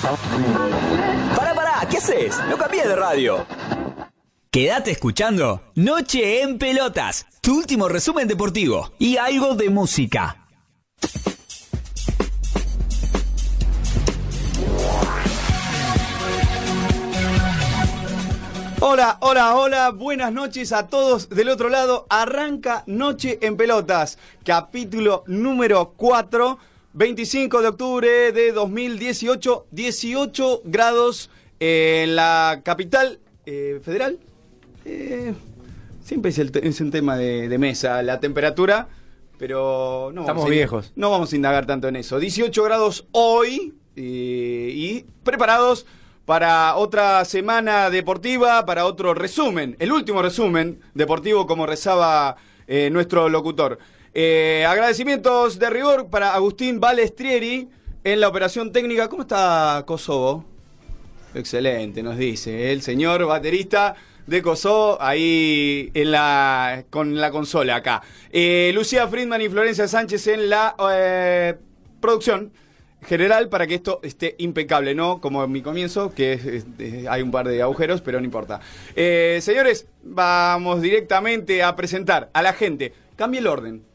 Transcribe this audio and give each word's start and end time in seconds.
Pará, 0.00 1.54
pará, 1.54 1.86
¿qué 1.90 1.98
haces? 1.98 2.38
No 2.48 2.56
cambié 2.56 2.86
de 2.86 2.96
radio. 2.96 3.44
Quédate 4.50 4.92
escuchando 4.92 5.62
Noche 5.74 6.42
en 6.42 6.58
Pelotas, 6.58 7.26
tu 7.42 7.58
último 7.58 7.88
resumen 7.88 8.26
deportivo 8.26 8.92
y 8.98 9.18
algo 9.18 9.54
de 9.54 9.68
música. 9.68 10.46
Hola, 18.80 19.18
hola, 19.20 19.54
hola, 19.56 19.90
buenas 19.90 20.32
noches 20.32 20.72
a 20.72 20.88
todos 20.88 21.28
del 21.28 21.50
otro 21.50 21.68
lado. 21.68 22.06
Arranca 22.08 22.82
Noche 22.86 23.38
en 23.42 23.56
Pelotas, 23.56 24.18
capítulo 24.44 25.22
número 25.26 25.92
4, 25.96 26.58
25 26.94 27.62
de 27.62 27.68
octubre 27.68 28.32
de 28.32 28.52
2018, 28.52 29.66
18 29.70 30.62
grados 30.64 31.30
en 31.60 32.16
la 32.16 32.60
capital 32.64 33.18
eh, 33.46 33.80
federal. 33.82 34.18
Eh, 34.84 35.32
siempre 36.04 36.30
es, 36.30 36.38
el 36.38 36.50
es 36.62 36.80
un 36.80 36.90
tema 36.90 37.16
de, 37.16 37.48
de 37.48 37.58
mesa 37.58 38.02
la 38.02 38.20
temperatura, 38.20 38.88
pero 39.38 40.10
no 40.12 40.22
Estamos 40.22 40.42
vamos 40.42 40.46
a- 40.46 40.54
viejos. 40.54 40.92
No 40.96 41.10
vamos 41.10 41.32
a 41.32 41.36
indagar 41.36 41.66
tanto 41.66 41.88
en 41.88 41.96
eso. 41.96 42.18
18 42.18 42.62
grados 42.62 43.06
hoy 43.12 43.74
eh, 43.96 44.70
y 44.74 45.04
preparados 45.24 45.86
para 46.26 46.76
otra 46.76 47.24
semana 47.24 47.90
deportiva, 47.90 48.64
para 48.66 48.84
otro 48.86 49.12
resumen, 49.14 49.76
el 49.80 49.90
último 49.92 50.22
resumen 50.22 50.78
deportivo 50.94 51.46
como 51.46 51.66
rezaba 51.66 52.36
eh, 52.66 52.90
nuestro 52.90 53.28
locutor. 53.28 53.78
Eh, 54.14 54.66
agradecimientos 54.68 55.58
de 55.58 55.70
rigor 55.70 56.10
para 56.10 56.34
Agustín 56.34 56.80
Balestrieri 56.80 57.70
en 58.04 58.20
la 58.20 58.28
operación 58.28 58.70
técnica. 58.70 59.08
¿Cómo 59.08 59.22
está 59.22 59.84
Kosovo? 59.86 60.44
Excelente, 61.34 62.02
nos 62.02 62.18
dice 62.18 62.72
el 62.72 62.82
señor 62.82 63.24
baterista 63.24 63.94
de 64.26 64.42
Kosovo 64.42 64.98
ahí 65.00 65.90
en 65.94 66.10
la, 66.10 66.84
con 66.90 67.22
la 67.22 67.30
consola 67.30 67.76
acá. 67.76 68.02
Eh, 68.30 68.70
Lucía 68.74 69.08
Friedman 69.08 69.40
y 69.40 69.48
Florencia 69.48 69.88
Sánchez 69.88 70.26
en 70.26 70.50
la 70.50 70.76
eh, 70.92 71.54
producción 71.98 72.52
general 73.06 73.48
para 73.48 73.66
que 73.66 73.76
esto 73.76 73.98
esté 74.02 74.34
impecable, 74.36 74.94
¿no? 74.94 75.22
Como 75.22 75.42
en 75.42 75.50
mi 75.50 75.62
comienzo, 75.62 76.12
que 76.14 76.62
hay 77.08 77.22
un 77.22 77.30
par 77.30 77.48
de 77.48 77.62
agujeros, 77.62 78.02
pero 78.02 78.20
no 78.20 78.26
importa. 78.26 78.60
Señores, 78.94 79.86
vamos 80.02 80.82
directamente 80.82 81.62
a 81.62 81.74
presentar 81.74 82.28
a 82.34 82.42
la 82.42 82.52
gente. 82.52 82.92
Cambie 83.16 83.40
el 83.40 83.46
orden. 83.46 83.91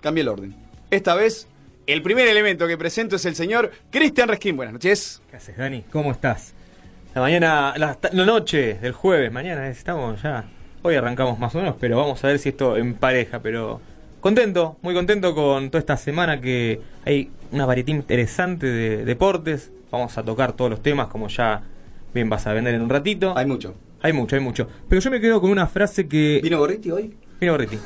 Cambie 0.00 0.22
el 0.22 0.28
orden. 0.28 0.54
Esta 0.90 1.14
vez, 1.14 1.48
el 1.86 2.02
primer 2.02 2.28
elemento 2.28 2.68
que 2.68 2.78
presento 2.78 3.16
es 3.16 3.24
el 3.24 3.34
señor 3.34 3.72
Cristian 3.90 4.28
Resquín. 4.28 4.56
Buenas 4.56 4.72
noches. 4.72 5.20
¿Qué 5.28 5.36
haces, 5.36 5.56
Dani? 5.56 5.82
¿Cómo 5.90 6.12
estás? 6.12 6.54
La 7.14 7.20
mañana, 7.20 7.74
la 7.76 8.24
noche 8.24 8.74
del 8.74 8.92
jueves, 8.92 9.32
mañana 9.32 9.68
estamos 9.68 10.22
ya. 10.22 10.44
Hoy 10.82 10.94
arrancamos 10.94 11.38
más 11.40 11.52
o 11.56 11.58
menos, 11.58 11.74
pero 11.80 11.96
vamos 11.96 12.22
a 12.22 12.28
ver 12.28 12.38
si 12.38 12.50
esto 12.50 12.76
empareja. 12.76 13.40
Pero 13.40 13.80
contento, 14.20 14.76
muy 14.82 14.94
contento 14.94 15.34
con 15.34 15.68
toda 15.70 15.80
esta 15.80 15.96
semana 15.96 16.40
que 16.40 16.80
hay 17.04 17.32
una 17.50 17.66
variedad 17.66 17.88
interesante 17.88 18.68
de 18.68 19.04
deportes. 19.04 19.72
Vamos 19.90 20.16
a 20.16 20.22
tocar 20.22 20.52
todos 20.52 20.70
los 20.70 20.80
temas, 20.80 21.08
como 21.08 21.26
ya 21.26 21.62
bien 22.14 22.28
vas 22.30 22.46
a 22.46 22.52
vender 22.52 22.74
en 22.74 22.82
un 22.82 22.90
ratito. 22.90 23.36
Hay 23.36 23.46
mucho. 23.46 23.74
Hay 24.00 24.12
mucho, 24.12 24.36
hay 24.36 24.42
mucho. 24.42 24.68
Pero 24.88 25.00
yo 25.00 25.10
me 25.10 25.20
quedo 25.20 25.40
con 25.40 25.50
una 25.50 25.66
frase 25.66 26.06
que. 26.06 26.38
¿Vino 26.40 26.58
Gorriti 26.58 26.92
hoy? 26.92 27.16
Vino 27.40 27.52
Gorriti. 27.52 27.78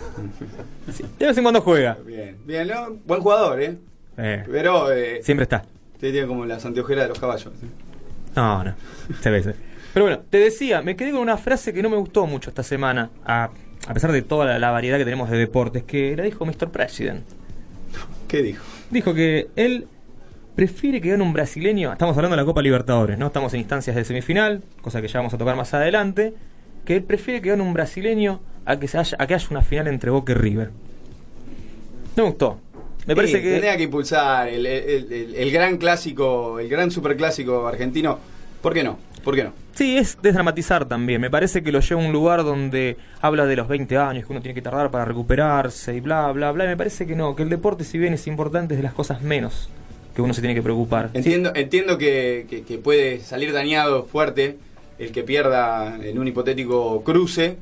Sí, 0.93 1.05
De 1.19 1.27
vez 1.27 1.37
en 1.37 1.43
cuando 1.45 1.61
juega. 1.61 1.99
Bien, 2.07 2.37
bien, 2.45 2.69
¿no? 2.69 2.97
buen 3.05 3.21
jugador, 3.21 3.61
¿eh? 3.63 3.77
Eh, 4.17 4.45
Pero 4.51 4.93
eh, 4.93 5.21
siempre 5.23 5.43
está. 5.45 5.63
te 6.01 6.11
tiene 6.11 6.27
como 6.27 6.45
las 6.47 6.65
anteojeras 6.65 7.05
de 7.05 7.09
los 7.11 7.19
caballos. 7.19 7.53
¿eh? 7.63 7.67
No, 8.37 8.65
no. 8.65 8.75
Se 9.21 9.31
ve, 9.31 9.43
se 9.43 9.49
ve. 9.51 9.55
Pero 9.93 10.07
bueno, 10.07 10.23
te 10.31 10.39
decía, 10.39 10.81
me 10.83 10.97
quedé 10.97 11.11
con 11.13 11.21
una 11.21 11.37
frase 11.37 11.73
que 11.75 11.83
no 11.83 11.91
me 11.91 11.97
gustó 11.97 12.27
mucho 12.27 12.49
esta 12.51 12.63
semana, 12.63 13.11
a, 13.27 13.51
a 13.87 13.95
pesar 13.95 14.11
de 14.11 14.23
toda 14.23 14.47
la, 14.47 14.59
la 14.59 14.71
variedad 14.71 14.97
que 14.97 15.05
tenemos 15.05 15.29
de 15.29 15.37
deportes, 15.37 15.83
que 15.85 16.17
la 16.17 16.23
dijo 16.23 16.47
Mr. 16.47 16.71
President. 16.71 17.25
¿Qué 18.27 18.43
dijo? 18.43 18.65
Dijo 18.91 19.13
que 19.13 19.49
él 19.57 19.87
prefiere 20.57 21.01
que 21.03 21.11
gane 21.11 21.23
un 21.23 21.35
brasileño, 21.35 21.93
estamos 21.93 22.17
hablando 22.17 22.37
de 22.37 22.43
la 22.43 22.47
Copa 22.47 22.63
Libertadores, 22.63 23.19
¿no? 23.19 23.27
Estamos 23.27 23.53
en 23.53 23.61
instancias 23.61 23.95
de 23.97 24.05
semifinal, 24.05 24.63
cosa 24.81 25.03
que 25.03 25.09
ya 25.09 25.19
vamos 25.19 25.35
a 25.35 25.39
tocar 25.39 25.57
más 25.57 25.73
adelante, 25.75 26.33
que 26.87 26.97
él 26.97 27.03
prefiere 27.05 27.43
que 27.43 27.51
gane 27.51 27.63
un 27.63 27.75
brasileño 27.75 28.41
a 28.65 28.79
que, 28.79 28.89
se 28.89 28.99
haya, 28.99 29.17
a 29.21 29.27
que 29.27 29.35
haya 29.35 29.47
una 29.51 29.63
final 29.63 29.89
entre 29.89 30.11
Boca 30.11 30.33
y 30.33 30.35
River. 30.37 30.71
No 32.17 32.25
me 32.25 32.29
gustó. 32.31 32.59
Me 33.07 33.17
parece 33.17 33.39
Sí, 33.39 33.43
que... 33.43 33.55
Tenía 33.57 33.77
que 33.77 33.83
impulsar 33.85 34.49
el, 34.49 34.65
el- 34.67 35.13
el- 35.13 35.35
el 35.35 35.51
gran 35.51 35.77
clásico, 35.79 36.61
el 36.61 36.69
gran 36.69 36.91
superclásico 36.91 37.67
argentino. 37.67 38.19
¿Por 38.61 38.73
qué 38.75 38.85
no? 38.85 38.99
¿Por 39.25 39.35
qué 39.35 39.45
no? 39.45 39.53
Sí, 39.75 39.97
es 39.97 40.19
desdramatizar 40.23 40.85
también. 40.87 41.21
Me 41.21 41.31
parece 41.31 41.63
que 41.63 41.73
lo 41.73 41.81
lleva 41.81 42.01
a 42.01 42.05
un 42.07 42.13
lugar 42.13 42.45
donde 42.45 42.97
habla 43.21 43.47
de 43.47 43.57
los 43.57 43.67
20 43.67 43.97
años, 43.97 44.27
que 44.27 44.33
uno 44.33 44.41
tiene 44.43 44.55
que 44.55 44.63
tardar 44.63 44.91
para 44.91 45.05
recuperarse 45.05 45.97
y 45.97 46.01
bla, 46.01 46.31
bla, 46.31 46.53
bla. 46.53 46.65
Y 46.65 46.69
me 46.69 46.77
parece 46.77 47.07
que 47.07 47.17
no, 47.17 47.35
que 47.35 47.43
el 47.43 47.49
deporte, 47.49 47.83
si 47.83 47.99
bien 47.99 48.13
es 48.15 48.27
importante, 48.27 48.75
es 48.75 48.79
de 48.79 48.85
las 48.85 48.93
cosas 48.93 49.23
menos 49.23 49.69
que 50.15 50.21
uno 50.23 50.35
se 50.35 50.43
tiene 50.43 50.55
que 50.55 50.63
preocupar. 50.63 51.11
Entiendo, 51.15 51.53
entiendo 51.55 51.97
que, 51.99 52.47
que- 52.49 52.63
que 52.63 52.79
puede 52.79 53.21
salir 53.21 53.53
dañado 53.53 54.05
fuerte 54.05 54.59
el 54.99 55.11
que 55.11 55.23
pierda 55.25 55.97
en 56.05 56.19
un 56.19 56.29
hipotético 56.29 57.03
cruce, 57.03 57.57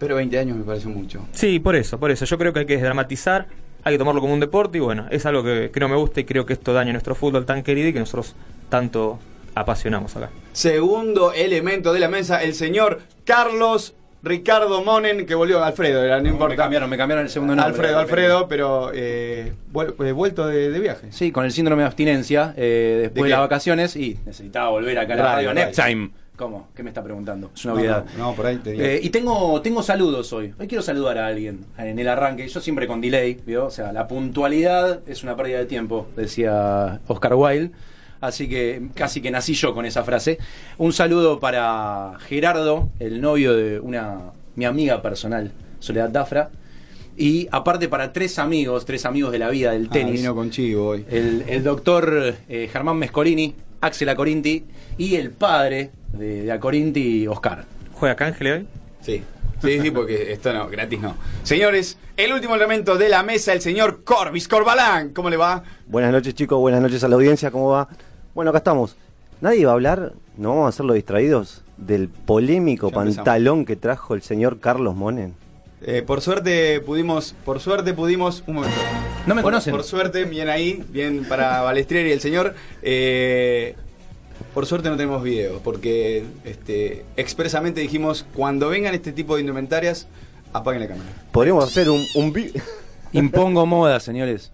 pero 0.00 0.16
20 0.16 0.36
años 0.38 0.56
me 0.56 0.64
parece 0.64 0.88
mucho. 0.88 1.24
Sí, 1.30 1.60
por 1.60 1.76
eso, 1.76 2.00
por 2.00 2.10
eso. 2.10 2.24
Yo 2.24 2.36
creo 2.38 2.52
que 2.52 2.60
hay 2.60 2.66
que 2.66 2.72
desdramatizar, 2.72 3.46
hay 3.84 3.94
que 3.94 3.98
tomarlo 3.98 4.20
como 4.20 4.34
un 4.34 4.40
deporte 4.40 4.78
y 4.78 4.80
bueno, 4.80 5.06
es 5.10 5.24
algo 5.26 5.44
que, 5.44 5.70
que 5.72 5.78
no 5.78 5.88
me 5.88 5.96
gusta 5.96 6.20
y 6.20 6.24
creo 6.24 6.44
que 6.44 6.54
esto 6.54 6.72
daña 6.72 6.90
nuestro 6.90 7.14
fútbol 7.14 7.46
tan 7.46 7.62
querido 7.62 7.88
y 7.88 7.92
que 7.92 8.00
nosotros 8.00 8.34
tanto 8.68 9.20
apasionamos 9.54 10.16
acá. 10.16 10.30
Segundo 10.52 11.32
elemento 11.32 11.92
de 11.92 12.00
la 12.00 12.08
mesa, 12.08 12.42
el 12.42 12.54
señor 12.54 13.00
Carlos 13.24 13.94
Ricardo 14.22 14.82
Monen, 14.84 15.24
que 15.24 15.34
volvió 15.34 15.62
Alfredo, 15.64 16.04
era, 16.04 16.20
no 16.20 16.28
importa. 16.28 16.54
Me 16.54 16.56
cambiaron, 16.56 16.90
me 16.90 16.96
cambiaron 16.96 17.24
el 17.24 17.30
segundo 17.30 17.54
nombre. 17.54 17.72
Alfredo, 17.72 17.98
Alfredo, 17.98 18.48
pero 18.48 18.90
eh, 18.92 19.52
eh, 19.74 20.12
vuelto 20.12 20.46
de, 20.46 20.70
de 20.70 20.80
viaje. 20.80 21.08
Sí, 21.10 21.32
con 21.32 21.44
el 21.44 21.52
síndrome 21.52 21.82
de 21.82 21.86
abstinencia 21.86 22.52
eh, 22.56 22.94
¿De 22.96 23.02
después 23.02 23.24
de, 23.24 23.30
las 23.30 23.40
vacaciones 23.40 23.96
y 23.96 24.18
necesitaba 24.26 24.68
volver 24.70 24.98
acá 24.98 25.14
a 25.14 25.16
la 25.16 25.22
radio, 25.22 25.48
radio. 25.54 25.66
Neptime. 25.66 26.10
¿Cómo? 26.40 26.68
¿Qué 26.74 26.82
me 26.82 26.88
está 26.88 27.04
preguntando? 27.04 27.50
Es 27.54 27.66
una 27.66 27.74
obviedad. 27.74 28.06
no, 28.16 28.30
no, 28.30 28.34
por 28.34 28.46
ahí 28.46 28.56
tenía. 28.56 28.82
Eh, 28.94 29.00
y 29.02 29.10
tengo, 29.10 29.60
tengo 29.60 29.82
saludos 29.82 30.32
hoy. 30.32 30.54
Hoy 30.58 30.66
quiero 30.66 30.80
saludar 30.80 31.18
a 31.18 31.26
alguien 31.26 31.66
en 31.76 31.98
el 31.98 32.08
arranque. 32.08 32.48
Yo 32.48 32.60
siempre 32.62 32.86
con 32.86 33.02
delay, 33.02 33.38
¿vio? 33.44 33.66
O 33.66 33.70
sea, 33.70 33.92
la 33.92 34.08
puntualidad 34.08 35.00
es 35.06 35.22
una 35.22 35.36
pérdida 35.36 35.58
de 35.58 35.66
tiempo, 35.66 36.06
decía 36.16 37.02
Oscar 37.08 37.34
Wilde. 37.34 37.72
Así 38.22 38.48
que 38.48 38.88
casi 38.94 39.20
que 39.20 39.30
nací 39.30 39.52
yo 39.52 39.74
con 39.74 39.84
esa 39.84 40.02
frase. 40.02 40.38
Un 40.78 40.94
saludo 40.94 41.38
para 41.40 42.14
Gerardo, 42.20 42.88
el 43.00 43.20
novio 43.20 43.52
de 43.54 43.78
una 43.78 44.32
mi 44.56 44.64
amiga 44.64 45.02
personal, 45.02 45.52
Soledad 45.78 46.08
Dafra. 46.08 46.48
Y 47.18 47.48
aparte 47.52 47.86
para 47.88 48.14
tres 48.14 48.38
amigos, 48.38 48.86
tres 48.86 49.04
amigos 49.04 49.30
de 49.30 49.38
la 49.40 49.50
vida 49.50 49.72
del 49.72 49.88
Ah, 49.90 49.92
tenis. 49.92 50.14
vino 50.22 50.34
con 50.34 50.48
Chivo 50.50 50.86
hoy. 50.88 51.04
El, 51.10 51.44
el 51.48 51.62
doctor 51.62 52.34
eh, 52.48 52.68
Germán 52.72 52.96
Mescolini, 52.96 53.54
Axel 53.80 54.08
Acorinti 54.08 54.64
y 54.98 55.16
el 55.16 55.30
padre 55.30 55.90
de, 56.12 56.42
de 56.44 56.52
Acorinti, 56.52 57.26
Oscar. 57.26 57.64
¿Juega 57.94 58.14
Cángel 58.16 58.52
hoy? 58.52 58.66
Sí. 59.00 59.22
Sí, 59.62 59.78
sí, 59.80 59.90
porque 59.90 60.32
esto 60.32 60.52
no, 60.54 60.68
gratis 60.68 61.00
no. 61.00 61.16
Señores, 61.42 61.98
el 62.16 62.32
último 62.32 62.54
elemento 62.56 62.96
de 62.96 63.10
la 63.10 63.22
mesa, 63.22 63.52
el 63.52 63.60
señor 63.60 64.04
Corbis 64.04 64.48
Corbalán. 64.48 65.10
¿Cómo 65.10 65.28
le 65.28 65.36
va? 65.36 65.62
Buenas 65.86 66.12
noches 66.12 66.34
chicos, 66.34 66.58
buenas 66.58 66.80
noches 66.80 67.04
a 67.04 67.08
la 67.08 67.16
audiencia, 67.16 67.50
¿cómo 67.50 67.68
va? 67.68 67.88
Bueno, 68.34 68.50
acá 68.50 68.58
estamos. 68.58 68.96
Nadie 69.42 69.66
va 69.66 69.72
a 69.72 69.74
hablar, 69.74 70.12
no 70.38 70.50
vamos 70.50 70.64
a 70.66 70.68
hacerlo 70.70 70.94
distraídos, 70.94 71.62
del 71.76 72.08
polémico 72.08 72.90
Ya 72.90 73.00
empezamos. 73.00 73.16
pantalón 73.16 73.64
que 73.66 73.76
trajo 73.76 74.14
el 74.14 74.22
señor 74.22 74.60
Carlos 74.60 74.94
Monen. 74.96 75.34
Eh, 75.82 76.02
por 76.02 76.20
suerte 76.20 76.80
pudimos, 76.80 77.34
por 77.44 77.58
suerte 77.60 77.94
pudimos, 77.94 78.42
un 78.46 78.56
momento. 78.56 78.76
No 79.26 79.34
me 79.34 79.42
Por- 79.42 79.52
conocen. 79.52 79.72
Por 79.72 79.84
suerte, 79.84 80.24
bien 80.24 80.48
ahí, 80.48 80.84
bien 80.90 81.24
para 81.24 81.62
Balestrieri 81.62 82.10
y 82.10 82.12
el 82.12 82.20
señor. 82.20 82.54
Eh, 82.82 83.74
por 84.54 84.66
suerte 84.66 84.88
no 84.90 84.96
tenemos 84.96 85.22
video, 85.22 85.58
porque 85.60 86.24
este, 86.44 87.04
expresamente 87.16 87.80
dijimos, 87.80 88.26
cuando 88.34 88.68
vengan 88.68 88.94
este 88.94 89.12
tipo 89.12 89.34
de 89.36 89.40
indumentarias, 89.42 90.06
apaguen 90.52 90.82
la 90.82 90.88
cámara. 90.88 91.08
Podríamos 91.32 91.64
hacer 91.64 91.88
un, 91.90 92.04
un 92.14 92.34
Impongo 93.12 93.64
moda, 93.66 94.00
señores. 94.00 94.52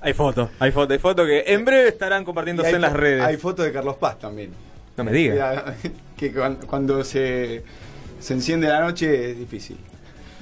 Hay 0.00 0.12
fotos, 0.12 0.48
hay 0.60 0.70
fotos, 0.70 0.92
hay 0.92 0.98
fotos 0.98 1.26
que 1.26 1.44
en 1.46 1.64
breve 1.64 1.88
estarán 1.88 2.24
compartiéndose 2.24 2.70
en 2.70 2.80
las 2.80 2.92
redes. 2.92 3.22
Hay 3.22 3.36
fotos 3.36 3.64
de 3.66 3.72
Carlos 3.72 3.96
Paz 3.96 4.18
también. 4.18 4.50
No 4.96 5.04
me 5.04 5.12
digas. 5.12 5.62
Que 6.16 6.32
cuan- 6.32 6.56
cuando 6.66 7.04
se, 7.04 7.62
se 8.18 8.34
enciende 8.34 8.66
la 8.66 8.80
noche 8.80 9.30
es 9.30 9.38
difícil. 9.38 9.76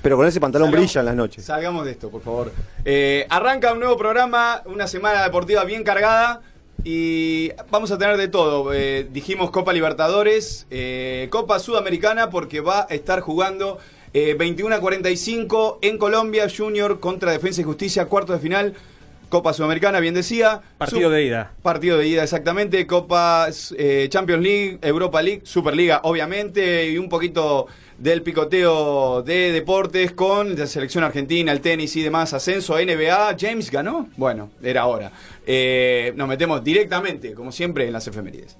Pero 0.06 0.16
con 0.16 0.24
ese 0.28 0.38
pantalón 0.38 0.68
Salgamos- 0.68 0.86
brilla 0.86 1.00
en 1.00 1.06
las 1.06 1.16
noches. 1.16 1.44
Salgamos 1.46 1.84
de 1.84 1.90
esto, 1.90 2.10
por 2.10 2.22
favor. 2.22 2.52
Eh, 2.84 3.26
arranca 3.28 3.72
un 3.72 3.80
nuevo 3.80 3.96
programa, 3.96 4.62
una 4.66 4.86
semana 4.86 5.24
deportiva 5.24 5.64
bien 5.64 5.82
cargada. 5.82 6.42
Y 6.84 7.50
vamos 7.72 7.90
a 7.90 7.98
tener 7.98 8.16
de 8.16 8.28
todo. 8.28 8.72
Eh, 8.72 9.08
dijimos 9.10 9.50
Copa 9.50 9.72
Libertadores, 9.72 10.68
eh, 10.70 11.26
Copa 11.32 11.58
Sudamericana, 11.58 12.30
porque 12.30 12.60
va 12.60 12.86
a 12.88 12.94
estar 12.94 13.18
jugando 13.18 13.78
eh, 14.14 14.36
21 14.38 14.76
a 14.76 14.80
45 14.80 15.80
en 15.82 15.98
Colombia, 15.98 16.46
Junior 16.56 17.00
contra 17.00 17.32
Defensa 17.32 17.62
y 17.62 17.64
Justicia, 17.64 18.06
cuarto 18.06 18.32
de 18.32 18.38
final. 18.38 18.74
Copa 19.28 19.52
Sudamericana, 19.52 20.00
bien 20.00 20.14
decía. 20.14 20.60
Partido 20.78 21.10
de 21.10 21.24
ida. 21.24 21.52
Partido 21.62 21.98
de 21.98 22.06
ida, 22.06 22.22
exactamente. 22.22 22.86
Copa 22.86 23.48
eh, 23.76 24.06
Champions 24.08 24.42
League, 24.42 24.78
Europa 24.82 25.20
League, 25.22 25.42
Superliga, 25.44 26.00
obviamente. 26.04 26.88
Y 26.90 26.98
un 26.98 27.08
poquito 27.08 27.66
del 27.98 28.22
picoteo 28.22 29.22
de 29.22 29.52
deportes 29.52 30.12
con 30.12 30.56
la 30.56 30.66
selección 30.66 31.02
argentina, 31.02 31.52
el 31.52 31.60
tenis 31.60 31.96
y 31.96 32.02
demás. 32.02 32.32
Ascenso 32.32 32.76
a 32.76 32.82
NBA. 32.82 33.36
James 33.38 33.70
ganó. 33.70 34.08
Bueno, 34.16 34.50
era 34.62 34.86
hora. 34.86 35.10
Eh, 35.46 36.12
nos 36.16 36.28
metemos 36.28 36.62
directamente, 36.62 37.32
como 37.32 37.50
siempre, 37.52 37.86
en 37.86 37.92
las 37.92 38.06
efemérides. 38.06 38.56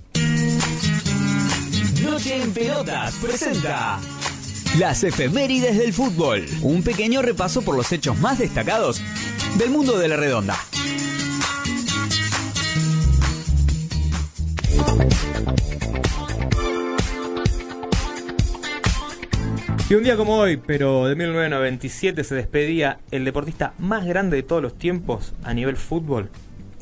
Noche 2.03 2.43
en 2.43 2.53
Pelotas 2.53 3.15
presenta 3.23 3.99
las 4.79 5.03
efemérides 5.05 5.79
del 5.79 5.93
fútbol. 5.93 6.45
Un 6.63 6.83
pequeño 6.83 7.23
repaso 7.23 7.63
por 7.63 7.77
los 7.77 7.91
hechos 7.93 8.19
más 8.19 8.39
destacados 8.39 9.01
del 9.57 9.71
mundo 9.71 9.99
de 9.99 10.09
la 10.09 10.17
redonda. 10.17 10.57
Y 19.89 19.95
un 19.95 20.03
día 20.03 20.17
como 20.17 20.37
hoy, 20.37 20.57
pero 20.57 21.07
de 21.07 21.15
1997, 21.15 22.25
se 22.25 22.35
despedía 22.35 22.99
el 23.13 23.25
deportista 23.25 23.73
más 23.79 24.05
grande 24.05 24.37
de 24.37 24.43
todos 24.43 24.61
los 24.61 24.77
tiempos 24.77 25.33
a 25.45 25.55
nivel 25.55 25.77
fútbol. 25.77 26.29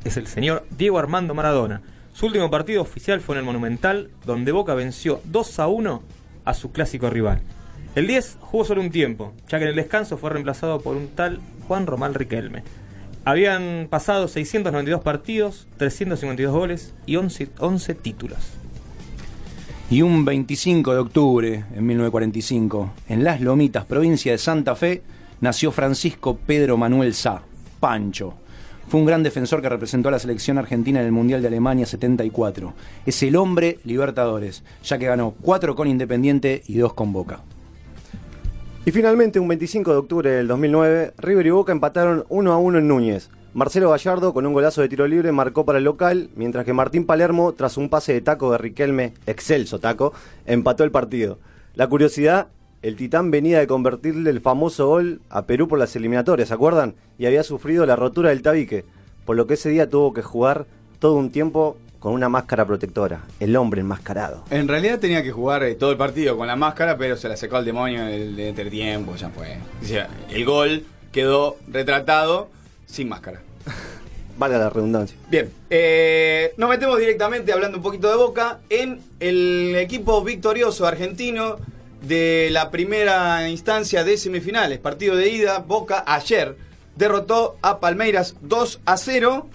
Es 0.04 0.16
el 0.16 0.26
señor 0.26 0.66
Diego 0.70 0.98
Armando 0.98 1.34
Maradona. 1.34 1.82
Su 2.14 2.26
último 2.26 2.50
partido 2.50 2.80
oficial 2.80 3.20
fue 3.20 3.34
en 3.34 3.40
el 3.40 3.44
Monumental, 3.44 4.10
donde 4.24 4.52
Boca 4.52 4.74
venció 4.74 5.20
2 5.24 5.58
a 5.58 5.68
1 5.68 6.02
a 6.46 6.54
su 6.54 6.72
clásico 6.72 7.10
rival. 7.10 7.42
El 7.94 8.08
10 8.08 8.38
jugó 8.40 8.64
solo 8.64 8.80
un 8.80 8.90
tiempo, 8.90 9.32
ya 9.48 9.58
que 9.58 9.64
en 9.64 9.70
el 9.70 9.76
descanso 9.76 10.16
fue 10.16 10.30
reemplazado 10.30 10.80
por 10.80 10.96
un 10.96 11.08
tal 11.08 11.38
Juan 11.68 11.86
Román 11.86 12.14
Riquelme. 12.14 12.64
Habían 13.24 13.86
pasado 13.88 14.26
692 14.26 15.00
partidos, 15.00 15.68
352 15.76 16.52
goles 16.52 16.94
y 17.06 17.14
11, 17.16 17.50
11 17.56 17.94
títulos. 17.94 18.38
Y 19.90 20.02
un 20.02 20.24
25 20.24 20.92
de 20.92 20.98
octubre, 20.98 21.64
en 21.72 21.86
1945, 21.86 22.92
en 23.10 23.22
Las 23.22 23.40
Lomitas, 23.40 23.84
provincia 23.84 24.32
de 24.32 24.38
Santa 24.38 24.74
Fe, 24.74 25.02
nació 25.40 25.70
Francisco 25.70 26.36
Pedro 26.36 26.76
Manuel 26.76 27.14
Sá, 27.14 27.42
Pancho. 27.78 28.34
Fue 28.88 28.98
un 28.98 29.06
gran 29.06 29.22
defensor 29.22 29.62
que 29.62 29.68
representó 29.68 30.08
a 30.08 30.12
la 30.12 30.18
selección 30.18 30.58
argentina 30.58 30.98
en 30.98 31.06
el 31.06 31.12
Mundial 31.12 31.42
de 31.42 31.48
Alemania 31.48 31.86
74. 31.86 32.74
Es 33.06 33.22
el 33.22 33.36
hombre 33.36 33.78
Libertadores, 33.84 34.64
ya 34.82 34.98
que 34.98 35.06
ganó 35.06 35.34
cuatro 35.40 35.76
con 35.76 35.86
Independiente 35.86 36.64
y 36.66 36.76
dos 36.78 36.92
con 36.94 37.12
Boca. 37.12 37.40
Y 38.86 38.92
finalmente, 38.92 39.40
un 39.40 39.48
25 39.48 39.92
de 39.92 39.96
octubre 39.96 40.30
del 40.30 40.46
2009, 40.46 41.14
River 41.16 41.46
y 41.46 41.50
Boca 41.50 41.72
empataron 41.72 42.26
1 42.28 42.52
a 42.52 42.58
1 42.58 42.78
en 42.78 42.88
Núñez. 42.88 43.30
Marcelo 43.54 43.88
Gallardo, 43.88 44.34
con 44.34 44.44
un 44.44 44.52
golazo 44.52 44.82
de 44.82 44.90
tiro 44.90 45.08
libre, 45.08 45.32
marcó 45.32 45.64
para 45.64 45.78
el 45.78 45.84
local, 45.84 46.28
mientras 46.36 46.66
que 46.66 46.74
Martín 46.74 47.06
Palermo, 47.06 47.54
tras 47.54 47.78
un 47.78 47.88
pase 47.88 48.12
de 48.12 48.20
taco 48.20 48.52
de 48.52 48.58
Riquelme, 48.58 49.14
excelso 49.26 49.78
taco, 49.78 50.12
empató 50.44 50.84
el 50.84 50.90
partido. 50.90 51.38
La 51.74 51.88
curiosidad, 51.88 52.48
el 52.82 52.96
Titán 52.96 53.30
venía 53.30 53.58
de 53.58 53.66
convertirle 53.66 54.28
el 54.28 54.42
famoso 54.42 54.86
gol 54.86 55.22
a 55.30 55.46
Perú 55.46 55.66
por 55.66 55.78
las 55.78 55.96
eliminatorias, 55.96 56.48
¿se 56.48 56.54
acuerdan? 56.54 56.94
Y 57.16 57.24
había 57.24 57.42
sufrido 57.42 57.86
la 57.86 57.96
rotura 57.96 58.28
del 58.28 58.42
tabique, 58.42 58.84
por 59.24 59.34
lo 59.34 59.46
que 59.46 59.54
ese 59.54 59.70
día 59.70 59.88
tuvo 59.88 60.12
que 60.12 60.20
jugar 60.20 60.66
todo 60.98 61.14
un 61.14 61.30
tiempo 61.30 61.78
con 62.04 62.12
una 62.12 62.28
máscara 62.28 62.66
protectora, 62.66 63.22
el 63.40 63.56
hombre 63.56 63.80
enmascarado. 63.80 64.44
En 64.50 64.68
realidad 64.68 64.98
tenía 64.98 65.22
que 65.22 65.32
jugar 65.32 65.62
eh, 65.62 65.74
todo 65.74 65.90
el 65.90 65.96
partido 65.96 66.36
con 66.36 66.46
la 66.46 66.54
máscara, 66.54 66.98
pero 66.98 67.16
se 67.16 67.30
la 67.30 67.36
secó 67.38 67.56
al 67.56 67.64
demonio 67.64 68.02
en 68.02 68.08
el 68.08 68.38
entretiempo, 68.38 69.16
ya 69.16 69.30
fue. 69.30 69.56
O 69.82 69.86
sea, 69.86 70.10
el 70.28 70.44
gol 70.44 70.84
quedó 71.12 71.56
retratado 71.66 72.50
sin 72.84 73.08
máscara. 73.08 73.40
Valga 74.38 74.58
la 74.58 74.68
redundancia. 74.68 75.16
Bien, 75.30 75.50
eh, 75.70 76.52
nos 76.58 76.68
metemos 76.68 76.98
directamente 76.98 77.54
hablando 77.54 77.78
un 77.78 77.82
poquito 77.82 78.10
de 78.10 78.16
Boca 78.16 78.58
en 78.68 79.00
el 79.18 79.74
equipo 79.76 80.22
victorioso 80.22 80.86
argentino 80.86 81.56
de 82.02 82.50
la 82.50 82.70
primera 82.70 83.48
instancia 83.48 84.04
de 84.04 84.18
semifinales. 84.18 84.78
Partido 84.78 85.16
de 85.16 85.30
ida, 85.30 85.60
Boca 85.60 86.04
ayer 86.06 86.54
derrotó 86.96 87.56
a 87.62 87.80
Palmeiras 87.80 88.36
2 88.42 88.80
a 88.84 88.98
0 88.98 89.48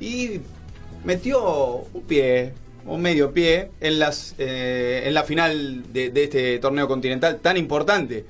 y 0.00 0.40
metió 1.04 1.86
un 1.92 2.02
pie, 2.02 2.52
un 2.86 3.00
medio 3.00 3.32
pie 3.32 3.70
en, 3.80 3.98
las, 3.98 4.34
eh, 4.38 5.02
en 5.04 5.14
la 5.14 5.24
final 5.24 5.92
de, 5.92 6.12
este 6.14 6.58
torneo 6.58 6.88
continental 6.88 7.38
tan 7.38 7.56
importante. 7.56 8.24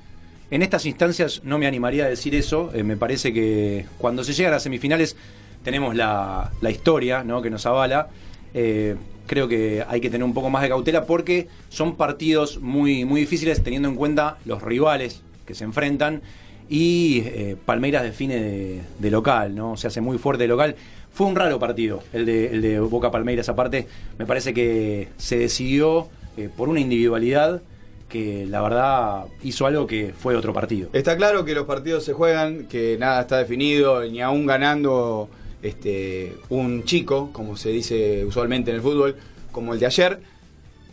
En 0.51 0.61
estas 0.61 0.85
instancias 0.85 1.41
no 1.43 1.57
me 1.57 1.67
animaría 1.67 2.05
a 2.05 2.09
decir 2.09 2.35
eso. 2.35 2.71
eh, 2.73 2.83
me 2.83 2.97
parece 2.97 3.33
que 3.33 3.85
cuando 3.97 4.23
se 4.23 4.33
llega 4.33 4.49
a 4.49 4.53
las 4.53 4.63
semifinales 4.63 5.15
tenemos 5.63 5.95
la, 5.95 6.51
la 6.61 6.71
historia 6.71 7.23
¿no? 7.23 7.41
que 7.41 7.49
nos 7.49 7.65
avala. 7.65 8.09
Eh, 8.53 8.95
creo 9.27 9.47
que 9.47 9.83
hay 9.87 10.01
que 10.01 10.09
tener 10.09 10.23
un 10.23 10.33
poco 10.33 10.49
más 10.49 10.63
de 10.63 10.69
cautela 10.69 11.05
porque 11.05 11.47
son 11.69 11.95
partidos 11.95 12.59
muy, 12.59 13.05
muy 13.05 13.21
difíciles 13.21 13.61
teniendo 13.61 13.87
en 13.87 13.95
cuenta 13.95 14.37
los 14.45 14.63
rivales 14.63 15.21
que 15.45 15.53
se 15.53 15.63
enfrentan 15.63 16.21
y 16.67 17.21
Palmeiras 17.65 18.03
define 18.03 18.35
de, 18.35 18.81
de 18.99 19.11
local, 19.11 19.55
¿no? 19.55 19.75
Se 19.75 19.87
hace 19.87 20.01
muy 20.01 20.19
fuerte 20.19 20.43
de 20.43 20.47
local. 20.47 20.75
Fue 21.13 21.27
un 21.27 21.35
raro 21.35 21.59
partido 21.59 22.03
el 22.13 22.25
de, 22.25 22.47
el 22.47 22.61
de 22.61 22.79
Boca 22.79 23.11
Palmeiras. 23.11 23.49
Aparte, 23.49 23.87
me 24.17 24.25
parece 24.25 24.53
que 24.53 25.09
se 25.17 25.37
decidió 25.37 26.07
eh, 26.37 26.49
por 26.55 26.69
una 26.69 26.79
individualidad 26.79 27.61
que 28.09 28.45
la 28.47 28.61
verdad 28.61 29.25
hizo 29.43 29.65
algo 29.65 29.87
que 29.87 30.13
fue 30.17 30.35
otro 30.35 30.51
partido. 30.53 30.89
Está 30.93 31.15
claro 31.15 31.45
que 31.45 31.53
los 31.53 31.65
partidos 31.65 32.03
se 32.03 32.13
juegan, 32.13 32.65
que 32.65 32.97
nada 32.99 33.21
está 33.21 33.37
definido, 33.37 34.03
ni 34.03 34.21
aún 34.21 34.45
ganando 34.45 35.29
este, 35.61 36.35
un 36.49 36.83
chico, 36.83 37.29
como 37.31 37.55
se 37.55 37.69
dice 37.69 38.25
usualmente 38.25 38.71
en 38.71 38.77
el 38.77 38.81
fútbol, 38.81 39.15
como 39.51 39.73
el 39.73 39.79
de 39.79 39.85
ayer. 39.85 40.19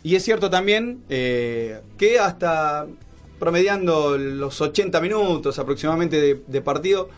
Y 0.03 0.15
es 0.15 0.23
cierto 0.23 0.49
también 0.49 0.99
eh, 1.09 1.81
que 1.97 2.19
hasta 2.19 2.85
promediando 3.39 4.17
los 4.17 4.61
80 4.61 5.01
minutos 5.01 5.59
aproximadamente 5.59 6.21
de, 6.21 6.41
de 6.45 6.61
partido, 6.61 7.09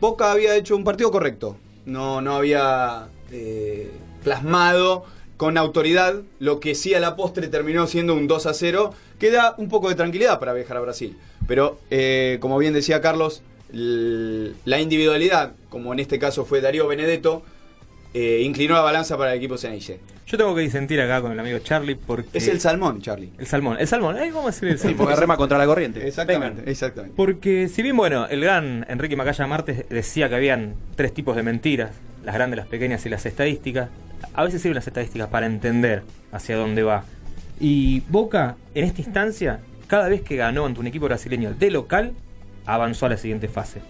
Boca 0.00 0.30
había 0.30 0.56
hecho 0.56 0.76
un 0.76 0.84
partido 0.84 1.10
correcto. 1.10 1.56
No, 1.88 2.20
no 2.20 2.36
había 2.36 3.08
eh, 3.32 3.90
plasmado 4.22 5.06
con 5.38 5.56
autoridad 5.56 6.20
lo 6.38 6.60
que 6.60 6.74
sí 6.74 6.92
a 6.92 7.00
la 7.00 7.16
postre 7.16 7.48
terminó 7.48 7.86
siendo 7.86 8.14
un 8.14 8.26
2 8.26 8.44
a 8.44 8.52
0, 8.52 8.92
que 9.18 9.30
da 9.30 9.54
un 9.56 9.70
poco 9.70 9.88
de 9.88 9.94
tranquilidad 9.94 10.38
para 10.38 10.52
viajar 10.52 10.76
a 10.76 10.80
Brasil. 10.80 11.16
Pero, 11.46 11.78
eh, 11.90 12.36
como 12.40 12.58
bien 12.58 12.74
decía 12.74 13.00
Carlos, 13.00 13.42
la 13.72 14.80
individualidad, 14.80 15.54
como 15.70 15.92
en 15.94 16.00
este 16.00 16.18
caso 16.18 16.44
fue 16.44 16.60
Darío 16.60 16.86
Benedetto, 16.88 17.42
eh, 18.14 18.42
inclinó 18.44 18.74
la 18.74 18.80
balanza 18.80 19.16
para 19.16 19.32
el 19.32 19.38
equipo 19.38 19.56
Ceneice. 19.58 20.00
Yo 20.26 20.36
tengo 20.36 20.54
que 20.54 20.60
disentir 20.60 21.00
acá 21.00 21.22
con 21.22 21.32
el 21.32 21.40
amigo 21.40 21.58
Charlie 21.60 21.94
porque... 21.94 22.36
Es 22.36 22.48
el 22.48 22.60
salmón, 22.60 23.00
Charlie. 23.00 23.30
El 23.38 23.46
salmón, 23.46 23.78
el 23.80 23.86
salmón, 23.88 24.18
¿eh? 24.18 24.30
¿cómo 24.30 24.46
decir 24.48 24.68
el 24.68 24.76
Sí, 24.78 24.82
salmón? 24.88 24.98
porque 24.98 25.16
rema 25.16 25.36
contra 25.38 25.56
la 25.56 25.64
corriente. 25.66 26.06
Exactamente, 26.06 26.56
Vengan. 26.56 26.68
exactamente. 26.68 27.14
Porque 27.16 27.68
si 27.68 27.82
bien, 27.82 27.96
bueno, 27.96 28.26
el 28.26 28.42
gran 28.42 28.84
Enrique 28.90 29.16
Macaya 29.16 29.46
Martes 29.46 29.86
decía 29.88 30.28
que 30.28 30.34
habían 30.34 30.74
tres 30.96 31.14
tipos 31.14 31.34
de 31.34 31.42
mentiras, 31.42 31.92
las 32.24 32.34
grandes, 32.34 32.58
las 32.58 32.66
pequeñas 32.66 33.06
y 33.06 33.08
las 33.08 33.24
estadísticas, 33.24 33.88
a 34.34 34.44
veces 34.44 34.60
sirven 34.60 34.74
las 34.74 34.86
estadísticas 34.86 35.28
para 35.28 35.46
entender 35.46 36.02
hacia 36.30 36.56
dónde 36.56 36.82
va. 36.82 37.04
Y 37.58 38.00
Boca, 38.08 38.56
en 38.74 38.84
esta 38.84 39.00
instancia, 39.00 39.60
cada 39.86 40.08
vez 40.08 40.20
que 40.20 40.36
ganó 40.36 40.66
ante 40.66 40.78
un 40.80 40.86
equipo 40.88 41.06
brasileño 41.06 41.54
de 41.54 41.70
local, 41.70 42.12
avanzó 42.66 43.06
a 43.06 43.08
la 43.08 43.16
siguiente 43.16 43.48
fase. 43.48 43.80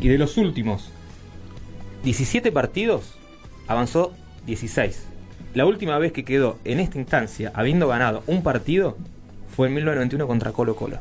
Y 0.00 0.08
de 0.08 0.16
los 0.16 0.38
últimos 0.38 0.90
17 2.04 2.50
partidos, 2.50 3.18
avanzó 3.72 4.12
16. 4.46 5.02
La 5.54 5.66
última 5.66 5.98
vez 5.98 6.12
que 6.12 6.24
quedó 6.24 6.58
en 6.64 6.80
esta 6.80 6.98
instancia, 6.98 7.52
habiendo 7.54 7.88
ganado 7.88 8.22
un 8.26 8.42
partido, 8.42 8.96
fue 9.54 9.68
en 9.68 9.74
1991 9.74 10.26
contra 10.26 10.52
Colo 10.52 10.74
Colo. 10.76 10.98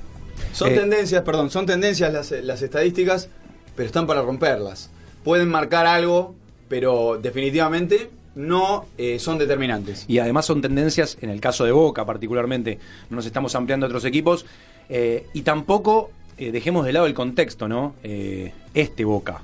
Son 0.52 0.70
Eh, 0.72 0.76
tendencias, 0.78 1.22
perdón, 1.24 1.50
son 1.50 1.66
tendencias 1.66 2.12
las, 2.12 2.32
las 2.32 2.62
estadísticas, 2.62 3.30
pero 3.76 3.88
están 3.88 4.08
para 4.08 4.22
romperlas. 4.22 4.90
Pueden 5.24 5.48
marcar 5.50 5.86
algo, 5.86 6.36
pero 6.68 7.18
definitivamente 7.22 8.10
no 8.36 8.86
eh, 8.98 9.20
son 9.20 9.38
determinantes. 9.38 10.06
Y 10.08 10.20
además 10.20 10.46
son 10.46 10.62
tendencias, 10.62 11.18
en 11.22 11.30
el 11.30 11.40
caso 11.40 11.64
de 11.64 11.72
Boca 11.72 12.06
particularmente, 12.06 12.80
no 13.10 13.18
nos 13.18 13.26
estamos 13.26 13.56
ampliando 13.56 13.86
a 13.86 13.88
otros 13.88 14.04
equipos, 14.06 14.46
eh, 14.90 15.28
y 15.34 15.44
tampoco 15.44 16.12
eh, 16.38 16.52
dejemos 16.52 16.86
de 16.86 16.94
lado 16.94 17.06
el 17.06 17.14
contexto, 17.14 17.68
¿no? 17.70 17.96
Eh, 18.04 18.52
este 18.74 19.06
Boca. 19.06 19.42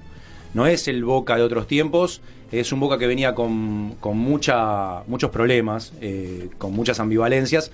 no 0.53 0.65
es 0.67 0.88
el 0.88 1.03
Boca 1.05 1.36
de 1.38 1.43
otros 1.43 1.67
tiempos, 1.67 2.22
es 2.51 2.72
un 2.72 2.80
Boca 2.80 2.98
que 2.98 3.08
venía 3.08 3.36
con, 3.36 3.96
con 4.00 4.18
mucha, 4.18 5.04
muchos 5.08 5.30
problemas, 5.30 5.94
eh, 6.01 6.50
con 6.58 6.74
muchas 6.74 7.00
ambivalencias, 7.00 7.72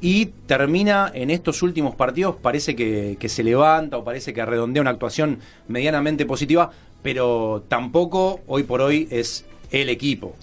y 0.00 0.26
termina 0.46 1.10
en 1.14 1.30
estos 1.30 1.62
últimos 1.62 1.94
partidos, 1.94 2.36
parece 2.36 2.76
que, 2.76 3.16
que 3.18 3.28
se 3.28 3.42
levanta 3.42 3.96
o 3.96 4.04
parece 4.04 4.34
que 4.34 4.44
redondea 4.44 4.82
una 4.82 4.90
actuación 4.90 5.38
medianamente 5.68 6.26
positiva, 6.26 6.70
pero 7.02 7.64
tampoco 7.68 8.40
hoy 8.46 8.64
por 8.64 8.80
hoy 8.80 9.08
es 9.10 9.44
el 9.70 9.88
equipo. 9.88 10.34